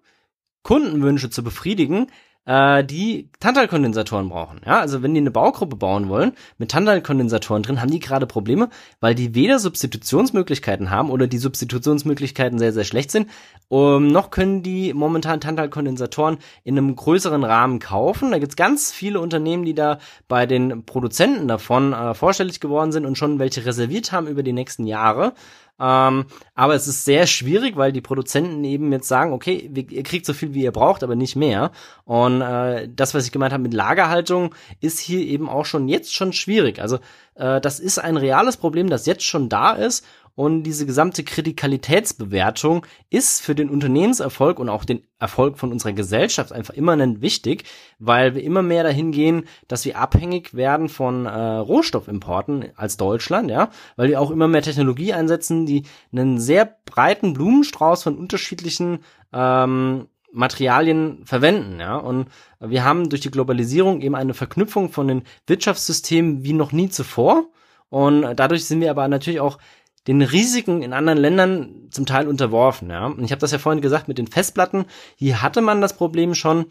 Kundenwünsche 0.63 1.29
zu 1.29 1.43
befriedigen, 1.43 2.07
äh, 2.45 2.83
die 2.83 3.29
Tantalkondensatoren 3.39 4.29
brauchen. 4.29 4.61
Ja, 4.65 4.79
also 4.79 5.01
wenn 5.03 5.13
die 5.13 5.19
eine 5.19 5.31
Baugruppe 5.31 5.75
bauen 5.75 6.09
wollen 6.09 6.33
mit 6.57 6.71
Tantalkondensatoren 6.71 7.63
drin, 7.63 7.81
haben 7.81 7.91
die 7.91 7.99
gerade 7.99 8.27
Probleme, 8.27 8.69
weil 8.99 9.15
die 9.15 9.35
weder 9.35 9.59
Substitutionsmöglichkeiten 9.59 10.89
haben 10.89 11.09
oder 11.09 11.27
die 11.27 11.37
Substitutionsmöglichkeiten 11.37 12.59
sehr, 12.59 12.73
sehr 12.73 12.83
schlecht 12.83 13.11
sind, 13.11 13.29
um, 13.67 14.07
noch 14.07 14.29
können 14.29 14.61
die 14.61 14.93
momentan 14.93 15.41
Tantalkondensatoren 15.41 16.37
in 16.63 16.77
einem 16.77 16.95
größeren 16.95 17.43
Rahmen 17.43 17.79
kaufen. 17.79 18.31
Da 18.31 18.39
gibt's 18.39 18.55
ganz 18.55 18.91
viele 18.91 19.19
Unternehmen, 19.19 19.65
die 19.65 19.73
da 19.73 19.97
bei 20.27 20.45
den 20.45 20.85
Produzenten 20.85 21.47
davon 21.47 21.93
äh, 21.93 22.13
vorstellig 22.13 22.59
geworden 22.59 22.91
sind 22.91 23.05
und 23.05 23.17
schon 23.17 23.39
welche 23.39 23.65
reserviert 23.65 24.11
haben 24.11 24.27
über 24.27 24.43
die 24.43 24.53
nächsten 24.53 24.85
Jahre. 24.85 25.33
Ähm, 25.79 26.25
aber 26.53 26.75
es 26.75 26.87
ist 26.87 27.05
sehr 27.05 27.27
schwierig, 27.27 27.75
weil 27.75 27.91
die 27.91 28.01
Produzenten 28.01 28.63
eben 28.63 28.91
jetzt 28.91 29.07
sagen, 29.07 29.33
okay, 29.33 29.69
ihr 29.89 30.03
kriegt 30.03 30.25
so 30.25 30.33
viel, 30.33 30.53
wie 30.53 30.63
ihr 30.63 30.71
braucht, 30.71 31.03
aber 31.03 31.15
nicht 31.15 31.35
mehr. 31.35 31.71
Und 32.05 32.41
äh, 32.41 32.87
das, 32.93 33.13
was 33.13 33.25
ich 33.25 33.31
gemeint 33.31 33.53
habe 33.53 33.63
mit 33.63 33.73
Lagerhaltung, 33.73 34.55
ist 34.79 34.99
hier 34.99 35.19
eben 35.19 35.49
auch 35.49 35.65
schon 35.65 35.87
jetzt 35.87 36.13
schon 36.13 36.31
schwierig. 36.31 36.79
Also 36.79 36.99
äh, 37.35 37.59
das 37.59 37.79
ist 37.79 37.99
ein 37.99 38.17
reales 38.17 38.57
Problem, 38.57 38.89
das 38.89 39.05
jetzt 39.05 39.23
schon 39.23 39.49
da 39.49 39.73
ist. 39.73 40.05
Und 40.35 40.63
diese 40.63 40.85
gesamte 40.85 41.23
Kritikalitätsbewertung 41.23 42.85
ist 43.09 43.41
für 43.41 43.55
den 43.55 43.69
Unternehmenserfolg 43.69 44.59
und 44.59 44.67
auch 44.67 44.83
den 44.83 45.01
Erfolg 45.17 45.57
von 45.57 45.71
unserer 45.71 45.93
Gesellschaft 45.93 46.51
einfach 46.51 46.73
immanent 46.73 47.21
wichtig, 47.21 47.63
weil 47.99 48.35
wir 48.35 48.43
immer 48.43 48.61
mehr 48.61 48.83
dahin 48.83 49.13
gehen, 49.13 49.45
dass 49.69 49.85
wir 49.85 49.97
abhängig 49.97 50.53
werden 50.53 50.89
von 50.89 51.25
äh, 51.25 51.29
Rohstoffimporten 51.29 52.65
als 52.75 52.97
Deutschland, 52.97 53.49
ja, 53.49 53.69
weil 53.95 54.09
wir 54.09 54.19
auch 54.19 54.29
immer 54.29 54.49
mehr 54.49 54.61
Technologie 54.61 55.13
einsetzen, 55.13 55.65
die 55.65 55.83
einen 56.11 56.37
sehr 56.37 56.69
breiten 56.85 57.31
Blumenstrauß 57.33 58.03
von 58.03 58.17
unterschiedlichen 58.17 58.99
ähm, 59.31 60.07
Materialien 60.33 61.21
verwenden, 61.23 61.79
ja. 61.79 61.95
Und 61.95 62.27
wir 62.59 62.83
haben 62.83 63.09
durch 63.09 63.21
die 63.21 63.31
Globalisierung 63.31 64.01
eben 64.01 64.15
eine 64.15 64.33
Verknüpfung 64.33 64.91
von 64.91 65.07
den 65.07 65.23
Wirtschaftssystemen 65.47 66.43
wie 66.43 66.51
noch 66.51 66.73
nie 66.73 66.89
zuvor. 66.89 67.45
Und 67.89 68.35
dadurch 68.35 68.65
sind 68.65 68.81
wir 68.81 68.89
aber 68.91 69.07
natürlich 69.07 69.39
auch 69.39 69.59
den 70.07 70.21
Risiken 70.21 70.81
in 70.81 70.93
anderen 70.93 71.17
Ländern 71.17 71.87
zum 71.89 72.05
Teil 72.05 72.27
unterworfen. 72.27 72.89
Ja? 72.89 73.07
Und 73.07 73.23
ich 73.23 73.31
habe 73.31 73.39
das 73.39 73.51
ja 73.51 73.57
vorhin 73.57 73.81
gesagt 73.81 74.07
mit 74.07 74.17
den 74.17 74.27
Festplatten. 74.27 74.85
Hier 75.15 75.41
hatte 75.41 75.61
man 75.61 75.81
das 75.81 75.97
Problem 75.97 76.35
schon. 76.35 76.65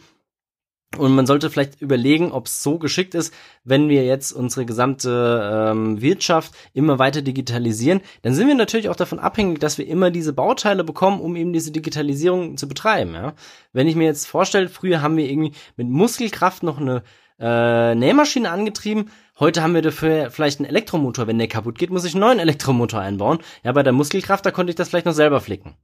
Und 0.96 1.14
man 1.14 1.26
sollte 1.26 1.50
vielleicht 1.50 1.80
überlegen, 1.82 2.30
ob 2.30 2.46
es 2.46 2.62
so 2.62 2.78
geschickt 2.78 3.16
ist, 3.16 3.34
wenn 3.64 3.88
wir 3.88 4.04
jetzt 4.04 4.32
unsere 4.32 4.64
gesamte 4.64 5.72
ähm, 5.72 6.00
Wirtschaft 6.00 6.52
immer 6.72 7.00
weiter 7.00 7.20
digitalisieren, 7.20 8.00
dann 8.22 8.32
sind 8.32 8.46
wir 8.46 8.54
natürlich 8.54 8.88
auch 8.88 8.96
davon 8.96 9.18
abhängig, 9.18 9.58
dass 9.58 9.76
wir 9.76 9.88
immer 9.88 10.12
diese 10.12 10.32
Bauteile 10.32 10.84
bekommen, 10.84 11.20
um 11.20 11.34
eben 11.34 11.52
diese 11.52 11.72
Digitalisierung 11.72 12.56
zu 12.56 12.68
betreiben. 12.68 13.14
Ja? 13.14 13.34
Wenn 13.72 13.88
ich 13.88 13.96
mir 13.96 14.04
jetzt 14.04 14.26
vorstelle, 14.26 14.68
früher 14.68 15.02
haben 15.02 15.16
wir 15.16 15.28
irgendwie 15.28 15.52
mit 15.76 15.88
Muskelkraft 15.88 16.62
noch 16.62 16.78
eine 16.78 17.02
äh, 17.38 17.94
Nähmaschine 17.94 18.50
angetrieben. 18.50 19.10
Heute 19.38 19.62
haben 19.62 19.74
wir 19.74 19.82
dafür 19.82 20.30
vielleicht 20.30 20.60
einen 20.60 20.68
Elektromotor. 20.68 21.26
Wenn 21.26 21.38
der 21.38 21.48
kaputt 21.48 21.78
geht, 21.78 21.90
muss 21.90 22.04
ich 22.04 22.14
einen 22.14 22.20
neuen 22.20 22.38
Elektromotor 22.38 23.00
einbauen. 23.00 23.38
Ja, 23.64 23.72
bei 23.72 23.82
der 23.82 23.92
Muskelkraft, 23.92 24.46
da 24.46 24.50
konnte 24.50 24.70
ich 24.70 24.76
das 24.76 24.88
vielleicht 24.88 25.06
noch 25.06 25.12
selber 25.12 25.40
flicken. 25.40 25.74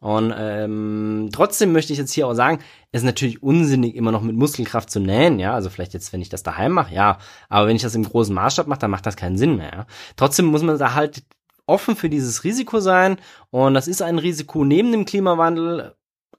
Und 0.00 0.34
ähm, 0.36 1.30
trotzdem 1.32 1.72
möchte 1.72 1.92
ich 1.92 1.98
jetzt 1.98 2.12
hier 2.12 2.26
auch 2.26 2.34
sagen, 2.34 2.58
es 2.92 3.00
ist 3.02 3.06
natürlich 3.06 3.42
unsinnig, 3.42 3.94
immer 3.94 4.12
noch 4.12 4.22
mit 4.22 4.36
Muskelkraft 4.36 4.90
zu 4.90 5.00
nähen, 5.00 5.38
ja. 5.38 5.54
Also 5.54 5.70
vielleicht 5.70 5.94
jetzt, 5.94 6.12
wenn 6.12 6.20
ich 6.20 6.28
das 6.28 6.42
daheim 6.42 6.72
mache, 6.72 6.94
ja. 6.94 7.18
Aber 7.48 7.68
wenn 7.68 7.76
ich 7.76 7.82
das 7.82 7.94
im 7.94 8.04
großen 8.04 8.34
Maßstab 8.34 8.66
mache, 8.66 8.80
dann 8.80 8.90
macht 8.90 9.06
das 9.06 9.16
keinen 9.16 9.38
Sinn 9.38 9.56
mehr. 9.56 9.70
Ja? 9.72 9.86
Trotzdem 10.16 10.46
muss 10.46 10.62
man 10.62 10.78
da 10.78 10.94
halt 10.94 11.22
offen 11.66 11.96
für 11.96 12.08
dieses 12.08 12.44
Risiko 12.44 12.80
sein. 12.80 13.16
Und 13.50 13.74
das 13.74 13.88
ist 13.88 14.02
ein 14.02 14.18
Risiko 14.18 14.64
neben 14.64 14.92
dem 14.92 15.04
Klimawandel 15.04 15.94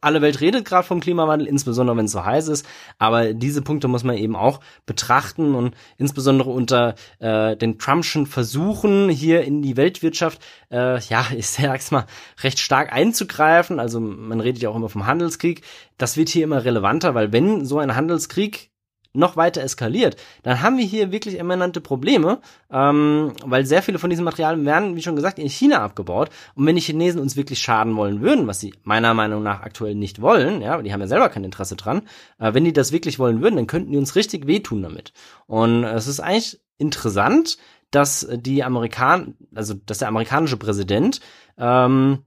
alle 0.06 0.22
Welt 0.22 0.40
redet 0.40 0.66
gerade 0.66 0.88
vom 0.88 1.00
Klimawandel, 1.00 1.48
insbesondere 1.48 1.98
wenn 1.98 2.06
es 2.06 2.12
so 2.12 2.24
heiß 2.24 2.48
ist. 2.48 2.66
Aber 3.00 3.34
diese 3.34 3.62
Punkte 3.62 3.88
muss 3.88 4.04
man 4.04 4.18
eben 4.18 4.36
auch 4.36 4.60
betrachten 4.86 5.56
und 5.56 5.76
insbesondere 5.98 6.52
unter 6.52 6.96
äh, 7.20 7.58
den 7.58 7.80
Trumpschen 7.80 8.28
Versuchen 8.28 9.10
hier 9.10 9.44
in 9.44 9.62
die 9.62 9.78
Weltwirtschaft, 9.78 10.42
äh, 10.72 11.00
ja, 11.00 11.26
ich 11.36 11.48
sag's 11.48 11.92
mal, 11.92 12.06
recht 12.44 12.60
stark 12.60 12.94
einzugreifen. 12.94 13.80
Also 13.80 14.00
man 14.00 14.40
redet 14.40 14.62
ja 14.62 14.70
auch 14.70 14.76
immer 14.76 14.90
vom 14.90 15.08
Handelskrieg. 15.08 15.62
Das 15.98 16.18
wird 16.18 16.30
hier 16.30 16.44
immer 16.44 16.64
relevanter, 16.64 17.16
weil 17.16 17.34
wenn 17.34 17.66
so 17.66 17.80
ein 17.80 17.96
Handelskrieg 17.96 18.70
noch 19.16 19.38
weiter 19.38 19.62
eskaliert, 19.62 20.18
dann 20.44 20.62
haben 20.62 20.78
wir 20.78 20.86
hier 20.86 21.12
wirklich 21.12 21.40
eminente 21.40 21.82
Probleme, 21.82 22.40
ähm, 22.72 23.34
weil 23.44 23.66
sehr 23.66 23.82
viele 23.82 24.00
von 24.00 24.10
diesen 24.10 24.26
Materialien 24.26 24.66
werden, 24.66 24.96
wie 24.96 25.02
schon 25.02 25.16
gesagt, 25.16 25.40
in 25.40 25.50
China 25.50 25.82
abgebaut. 25.82 26.30
Und 26.56 26.66
wenn 26.66 26.76
die 26.76 26.82
Chinesen 26.82 27.22
uns 27.22 27.36
wirklich 27.36 27.60
schaden 27.60 27.96
wollen 27.96 28.22
würden, 28.22 28.48
was 28.48 28.60
sie 28.60 28.74
meiner 28.84 29.14
Meinung 29.14 29.44
nach 29.44 29.62
aktuell 29.62 29.96
nicht 29.96 30.22
wollen, 30.22 30.62
ja, 30.62 30.82
die 30.82 30.94
haben 30.94 31.02
ja 31.02 31.08
selber 31.08 31.30
kein 31.30 31.44
Interesse 31.44 31.76
dran, 31.76 32.04
äh, 32.40 32.54
wenn 32.54 32.66
die 32.66 32.74
das 32.74 32.92
wirklich 32.92 33.20
wollen 33.20 33.42
würden, 33.42 33.56
dann 33.56 33.68
könnten 33.68 33.92
die 33.92 33.98
uns 33.98 34.16
richtig 34.16 34.48
wehtun 34.48 34.82
damit. 34.84 35.14
Und 35.48 35.84
es 35.84 36.08
ist 36.08 36.20
eigentlich 36.20 36.60
interessant, 36.78 37.58
dass 37.92 38.28
die 38.32 38.64
Amerikaner, 38.64 39.28
also 39.54 39.74
dass 39.74 40.00
der 40.00 40.10
amerikanische 40.10 40.58
Präsident 40.58 41.22
ähm, 41.58 42.20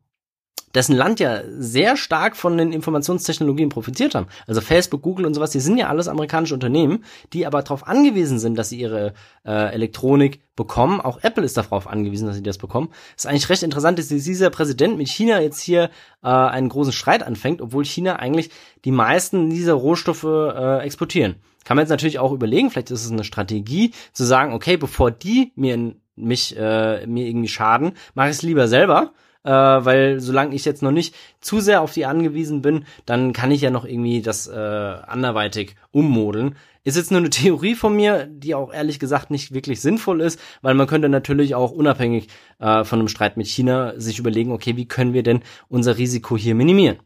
dessen 0.74 0.94
Land 0.94 1.20
ja 1.20 1.40
sehr 1.48 1.96
stark 1.96 2.36
von 2.36 2.56
den 2.58 2.72
Informationstechnologien 2.72 3.68
profitiert 3.68 4.14
haben. 4.14 4.26
Also 4.46 4.60
Facebook, 4.60 5.02
Google 5.02 5.26
und 5.26 5.34
sowas, 5.34 5.50
die 5.50 5.60
sind 5.60 5.78
ja 5.78 5.88
alles 5.88 6.08
amerikanische 6.08 6.54
Unternehmen, 6.54 7.04
die 7.32 7.46
aber 7.46 7.62
darauf 7.62 7.86
angewiesen 7.86 8.38
sind, 8.38 8.56
dass 8.56 8.68
sie 8.68 8.80
ihre 8.80 9.14
äh, 9.44 9.72
Elektronik 9.72 10.40
bekommen. 10.56 11.00
Auch 11.00 11.22
Apple 11.22 11.44
ist 11.44 11.56
darauf 11.56 11.86
angewiesen, 11.86 12.26
dass 12.26 12.36
sie 12.36 12.42
das 12.42 12.58
bekommen. 12.58 12.90
Ist 13.16 13.26
eigentlich 13.26 13.48
recht 13.48 13.62
interessant, 13.62 13.98
dass 13.98 14.08
dieser 14.08 14.50
Präsident 14.50 14.98
mit 14.98 15.08
China 15.08 15.40
jetzt 15.40 15.60
hier 15.60 15.90
äh, 16.22 16.28
einen 16.28 16.68
großen 16.68 16.92
Streit 16.92 17.22
anfängt, 17.22 17.62
obwohl 17.62 17.84
China 17.84 18.16
eigentlich 18.16 18.50
die 18.84 18.92
meisten 18.92 19.50
dieser 19.50 19.74
Rohstoffe 19.74 20.24
äh, 20.24 20.80
exportieren. 20.80 21.36
Kann 21.64 21.76
man 21.76 21.82
jetzt 21.82 21.90
natürlich 21.90 22.18
auch 22.18 22.32
überlegen, 22.32 22.70
vielleicht 22.70 22.90
ist 22.90 23.04
es 23.04 23.12
eine 23.12 23.24
Strategie, 23.24 23.92
zu 24.12 24.24
sagen, 24.24 24.52
okay, 24.54 24.76
bevor 24.76 25.10
die 25.10 25.52
mir 25.54 25.94
mich 26.16 26.56
äh, 26.56 27.06
mir 27.06 27.26
irgendwie 27.26 27.48
schaden, 27.48 27.92
mache 28.14 28.30
ich 28.30 28.36
es 28.36 28.42
lieber 28.42 28.68
selber 28.68 29.12
äh, 29.48 29.50
weil 29.50 30.20
solange 30.20 30.54
ich 30.54 30.66
jetzt 30.66 30.82
noch 30.82 30.90
nicht 30.90 31.14
zu 31.40 31.60
sehr 31.60 31.80
auf 31.80 31.94
die 31.94 32.04
angewiesen 32.04 32.60
bin, 32.60 32.84
dann 33.06 33.32
kann 33.32 33.50
ich 33.50 33.62
ja 33.62 33.70
noch 33.70 33.86
irgendwie 33.86 34.20
das 34.20 34.46
äh, 34.46 34.52
anderweitig 34.54 35.76
ummodeln. 35.90 36.56
Ist 36.84 36.98
jetzt 36.98 37.10
nur 37.10 37.20
eine 37.20 37.30
Theorie 37.30 37.74
von 37.74 37.96
mir, 37.96 38.26
die 38.26 38.54
auch 38.54 38.72
ehrlich 38.72 38.98
gesagt 38.98 39.30
nicht 39.30 39.54
wirklich 39.54 39.80
sinnvoll 39.80 40.20
ist, 40.20 40.38
weil 40.60 40.74
man 40.74 40.86
könnte 40.86 41.08
natürlich 41.08 41.54
auch 41.54 41.70
unabhängig 41.70 42.28
äh, 42.58 42.84
von 42.84 42.98
einem 42.98 43.08
Streit 43.08 43.38
mit 43.38 43.46
China 43.46 43.94
sich 43.96 44.18
überlegen, 44.18 44.52
okay, 44.52 44.76
wie 44.76 44.86
können 44.86 45.14
wir 45.14 45.22
denn 45.22 45.40
unser 45.68 45.96
Risiko 45.96 46.36
hier 46.36 46.54
minimieren? 46.54 46.98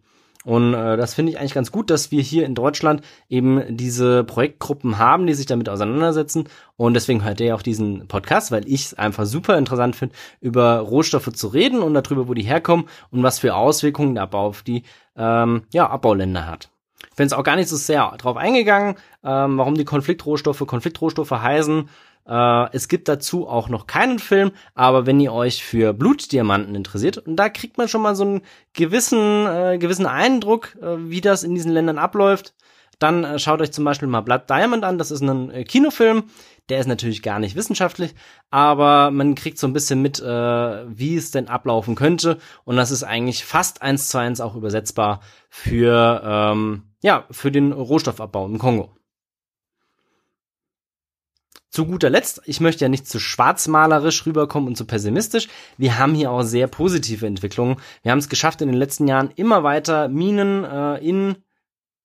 Und 0.45 0.75
äh, 0.75 0.97
das 0.97 1.15
finde 1.15 1.33
ich 1.33 1.39
eigentlich 1.39 1.55
ganz 1.55 1.71
gut, 1.71 1.91
dass 1.91 2.11
wir 2.11 2.23
hier 2.23 2.45
in 2.45 2.55
Deutschland 2.55 3.03
eben 3.29 3.77
diese 3.77 4.25
Projektgruppen 4.25 4.99
haben, 4.99 5.27
die 5.27 5.35
sich 5.35 5.47
damit 5.47 5.69
auseinandersetzen. 5.69 6.49
Und 6.77 6.95
deswegen 6.95 7.25
hört 7.25 7.41
ihr 7.41 7.49
ja 7.49 7.55
auch 7.55 7.63
diesen 7.63 8.09
Podcast, 8.09 8.51
weil 8.51 8.67
ich 8.67 8.87
es 8.87 8.95
einfach 8.95 9.25
super 9.25 9.57
interessant 9.57 9.97
finde, 9.97 10.15
über 10.41 10.79
Rohstoffe 10.79 11.33
zu 11.33 11.49
reden 11.49 11.81
und 11.81 11.95
darüber, 11.95 12.29
wo 12.29 12.35
die 12.35 12.43
herkommen 12.43 12.87
und 13.11 13.23
was 13.23 13.39
für 13.39 13.55
Auswirkungen 13.55 14.15
der 14.15 14.25
Abbau 14.25 14.47
auf 14.47 14.63
die 14.63 14.83
ähm, 15.17 15.63
ja, 15.73 15.89
Abbauländer 15.89 16.47
hat. 16.47 16.71
Ich 17.11 17.17
bin 17.17 17.25
jetzt 17.25 17.35
auch 17.35 17.45
gar 17.45 17.57
nicht 17.57 17.69
so 17.69 17.77
sehr 17.77 18.15
drauf 18.17 18.37
eingegangen, 18.37 18.97
ähm, 19.23 19.59
warum 19.59 19.75
die 19.75 19.85
Konfliktrohstoffe 19.85 20.67
Konfliktrohstoffe 20.67 21.31
heißen. 21.31 21.89
Äh, 22.27 22.75
es 22.75 22.89
gibt 22.89 23.09
dazu 23.09 23.49
auch 23.49 23.69
noch 23.69 23.87
keinen 23.87 24.19
Film, 24.19 24.53
aber 24.75 25.07
wenn 25.07 25.21
ihr 25.21 25.33
euch 25.33 25.65
für 25.65 25.93
Blutdiamanten 25.93 26.75
interessiert, 26.75 27.19
und 27.19 27.37
da 27.37 27.49
kriegt 27.49 27.79
man 27.79 27.89
schon 27.89 28.03
mal 28.03 28.15
so 28.15 28.25
einen 28.25 28.43
gewissen, 28.73 29.47
äh, 29.47 29.79
gewissen 29.79 30.07
Eindruck, 30.07 30.77
äh, 30.81 30.97
wie 30.99 31.21
das 31.21 31.43
in 31.43 31.55
diesen 31.55 31.73
Ländern 31.73 31.99
abläuft, 31.99 32.55
dann 33.03 33.25
äh, 33.25 33.39
schaut 33.39 33.61
euch 33.61 33.73
zum 33.73 33.85
Beispiel 33.85 34.09
mal 34.09 34.21
Blood 34.21 34.49
Diamond 34.49 34.85
an. 34.85 34.99
Das 34.99 35.11
ist 35.11 35.23
ein 35.23 35.51
äh, 35.51 35.65
Kinofilm. 35.65 36.25
Der 36.69 36.79
ist 36.79 36.87
natürlich 36.87 37.23
gar 37.23 37.41
nicht 37.41 37.57
wissenschaftlich, 37.57 38.15
aber 38.51 39.11
man 39.11 39.35
kriegt 39.35 39.59
so 39.59 39.67
ein 39.67 39.73
bisschen 39.73 40.01
mit, 40.01 40.21
äh, 40.21 40.25
wie 40.25 41.17
es 41.17 41.33
denn 41.33 41.49
ablaufen 41.49 41.97
könnte. 41.97 42.39
Und 42.65 42.77
das 42.77 42.93
ist 42.93 43.03
eigentlich 43.03 43.45
fast 43.45 43.83
eins 43.83 44.07
zu 44.09 44.19
eins 44.19 44.41
auch 44.41 44.55
übersetzbar 44.55 45.21
für, 45.49 46.23
ähm, 46.25 46.85
ja, 47.03 47.27
für 47.33 47.51
den 47.51 47.73
Rohstoffabbau 47.73 48.47
im 48.47 48.59
Kongo. 48.59 48.95
Zu 51.73 51.87
guter 51.87 52.11
Letzt, 52.11 52.43
ich 52.45 52.61
möchte 52.61 52.85
ja 52.85 52.91
nicht 52.91 53.09
zu 53.09 53.19
schwarzmalerisch 53.19 54.27
rüberkommen 54.27 54.69
und 54.69 54.77
zu 54.77 54.85
pessimistisch. 54.85 55.49
Wir 55.79 55.99
haben 55.99 56.15
hier 56.15 56.31
auch 56.31 56.43
sehr 56.43 56.67
positive 56.67 57.27
Entwicklungen. 57.27 57.77
Wir 58.03 58.13
haben 58.13 58.19
es 58.19 58.29
geschafft, 58.29 58.61
in 58.61 58.69
den 58.69 58.77
letzten 58.77 59.09
Jahren 59.09 59.31
immer 59.37 59.63
weiter 59.63 60.09
Minen 60.09 60.65
äh, 60.65 60.99
in 60.99 61.37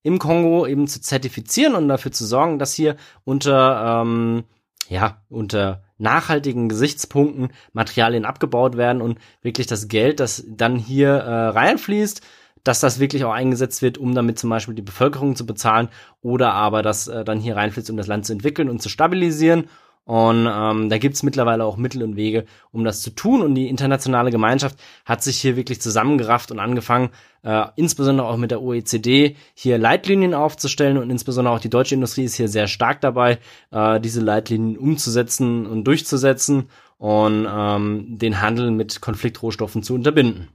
im 0.03 0.19
Kongo 0.19 0.65
eben 0.65 0.87
zu 0.87 1.01
zertifizieren 1.01 1.75
und 1.75 1.89
dafür 1.89 2.13
zu 2.13 2.25
sorgen, 2.25 2.59
dass 2.59 2.73
hier 2.73 2.95
unter 3.25 4.03
ähm, 4.03 4.45
ja 4.87 5.21
unter 5.27 5.83
nachhaltigen 5.97 6.69
Gesichtspunkten 6.69 7.49
Materialien 7.73 8.23
abgebaut 8.23 8.77
werden 8.77 9.01
und 9.01 9.19
wirklich 9.41 9.67
das 9.67 9.89
Geld, 9.89 10.21
das 10.21 10.45
dann 10.47 10.77
hier 10.77 11.09
äh, 11.09 11.47
reinfließt, 11.49 12.21
dass 12.67 12.79
das 12.79 12.99
wirklich 12.99 13.23
auch 13.23 13.33
eingesetzt 13.33 13.81
wird, 13.81 13.97
um 13.97 14.13
damit 14.13 14.39
zum 14.39 14.49
Beispiel 14.49 14.75
die 14.75 14.81
Bevölkerung 14.81 15.35
zu 15.35 15.45
bezahlen 15.45 15.89
oder 16.21 16.53
aber 16.53 16.81
das 16.81 17.07
äh, 17.07 17.23
dann 17.23 17.39
hier 17.39 17.55
reinfließt, 17.55 17.89
um 17.89 17.97
das 17.97 18.07
Land 18.07 18.25
zu 18.25 18.33
entwickeln 18.33 18.69
und 18.69 18.81
zu 18.81 18.89
stabilisieren. 18.89 19.69
Und 20.07 20.47
ähm, 20.49 20.87
da 20.89 20.97
gibt's 20.99 21.21
mittlerweile 21.21 21.65
auch 21.65 21.75
Mittel 21.75 22.01
und 22.01 22.15
Wege, 22.15 22.45
um 22.71 22.85
das 22.85 23.01
zu 23.01 23.09
tun. 23.09 23.41
Und 23.41 23.55
die 23.55 23.67
internationale 23.67 24.31
Gemeinschaft 24.31 24.79
hat 25.03 25.21
sich 25.21 25.37
hier 25.37 25.57
wirklich 25.57 25.81
zusammengerafft 25.81 26.49
und 26.49 26.59
angefangen, 26.59 27.09
äh, 27.43 27.65
insbesondere 27.75 28.25
auch 28.25 28.37
mit 28.37 28.51
der 28.51 28.61
OECD, 28.61 29.35
hier 29.53 29.77
Leitlinien 29.77 30.33
aufzustellen. 30.33 30.97
Und 30.97 31.09
insbesondere 31.09 31.53
auch 31.53 31.59
die 31.59 31.69
deutsche 31.69 31.95
Industrie 31.95 32.23
ist 32.23 32.35
hier 32.35 32.47
sehr 32.47 32.67
stark 32.67 33.01
dabei, 33.01 33.39
äh, 33.71 33.99
diese 33.99 34.21
Leitlinien 34.21 34.77
umzusetzen 34.77 35.65
und 35.65 35.83
durchzusetzen 35.83 36.69
und 36.97 37.45
ähm, 37.49 38.17
den 38.17 38.41
Handel 38.41 38.71
mit 38.71 39.01
Konfliktrohstoffen 39.01 39.83
zu 39.83 39.93
unterbinden. 39.93 40.47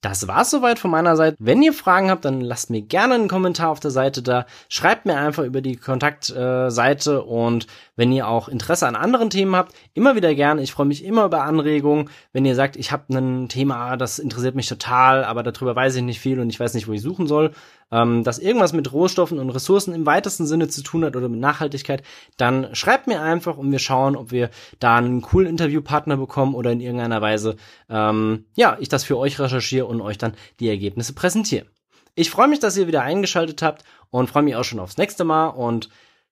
Das 0.00 0.26
war's 0.26 0.50
soweit 0.50 0.78
von 0.78 0.90
meiner 0.90 1.14
Seite. 1.14 1.36
Wenn 1.38 1.62
ihr 1.62 1.74
Fragen 1.74 2.10
habt, 2.10 2.24
dann 2.24 2.40
lasst 2.40 2.70
mir 2.70 2.80
gerne 2.80 3.14
einen 3.14 3.28
Kommentar 3.28 3.68
auf 3.68 3.80
der 3.80 3.90
Seite 3.90 4.22
da. 4.22 4.46
Schreibt 4.70 5.04
mir 5.04 5.16
einfach 5.16 5.44
über 5.44 5.60
die 5.60 5.76
Kontaktseite 5.76 7.22
und 7.22 7.66
wenn 7.96 8.10
ihr 8.10 8.26
auch 8.26 8.48
Interesse 8.48 8.86
an 8.86 8.96
anderen 8.96 9.28
Themen 9.28 9.54
habt, 9.54 9.74
immer 9.92 10.16
wieder 10.16 10.34
gerne. 10.34 10.62
Ich 10.62 10.72
freue 10.72 10.86
mich 10.86 11.04
immer 11.04 11.26
über 11.26 11.42
Anregungen. 11.44 12.08
Wenn 12.32 12.46
ihr 12.46 12.54
sagt, 12.54 12.76
ich 12.76 12.92
habe 12.92 13.12
ein 13.12 13.50
Thema, 13.50 13.98
das 13.98 14.18
interessiert 14.18 14.54
mich 14.54 14.68
total, 14.68 15.22
aber 15.22 15.42
darüber 15.42 15.76
weiß 15.76 15.96
ich 15.96 16.02
nicht 16.02 16.20
viel 16.20 16.40
und 16.40 16.48
ich 16.48 16.58
weiß 16.58 16.72
nicht, 16.72 16.88
wo 16.88 16.92
ich 16.92 17.02
suchen 17.02 17.26
soll, 17.26 17.52
ähm, 17.92 18.24
das 18.24 18.38
irgendwas 18.38 18.72
mit 18.72 18.92
Rohstoffen 18.92 19.38
und 19.38 19.50
Ressourcen 19.50 19.94
im 19.94 20.06
weitesten 20.06 20.46
Sinne 20.46 20.68
zu 20.68 20.82
tun 20.82 21.04
hat 21.04 21.16
oder 21.16 21.28
mit 21.28 21.40
Nachhaltigkeit, 21.40 22.02
dann 22.36 22.74
schreibt 22.74 23.06
mir 23.06 23.20
einfach 23.20 23.56
und 23.56 23.70
wir 23.70 23.78
schauen, 23.78 24.16
ob 24.16 24.30
wir 24.30 24.50
da 24.78 24.96
einen 24.96 25.22
coolen 25.22 25.48
Interviewpartner 25.48 26.16
bekommen 26.16 26.54
oder 26.54 26.72
in 26.72 26.80
irgendeiner 26.80 27.20
Weise, 27.20 27.56
ähm, 27.88 28.46
ja, 28.54 28.76
ich 28.80 28.88
das 28.88 29.04
für 29.04 29.18
euch 29.18 29.38
recherchiere 29.38 29.86
und 29.90 30.00
euch 30.00 30.16
dann 30.16 30.34
die 30.60 30.68
Ergebnisse 30.68 31.12
präsentiere. 31.12 31.66
Ich 32.14 32.30
freue 32.30 32.48
mich, 32.48 32.60
dass 32.60 32.76
ihr 32.76 32.86
wieder 32.86 33.02
eingeschaltet 33.02 33.62
habt 33.62 33.84
und 34.10 34.30
freue 34.30 34.42
mich 34.42 34.56
auch 34.56 34.64
schon 34.64 34.80
aufs 34.80 34.96
nächste 34.96 35.24
Mal 35.24 35.48
und 35.48 35.88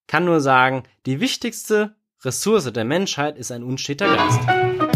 kann 0.06 0.24
nur 0.24 0.40
sagen, 0.40 0.84
die 1.06 1.20
wichtigste 1.20 1.94
Ressource 2.24 2.72
der 2.72 2.84
Menschheit 2.84 3.36
ist 3.36 3.52
ein 3.52 3.62
unsteter 3.62 4.06
Geist. 4.06 4.87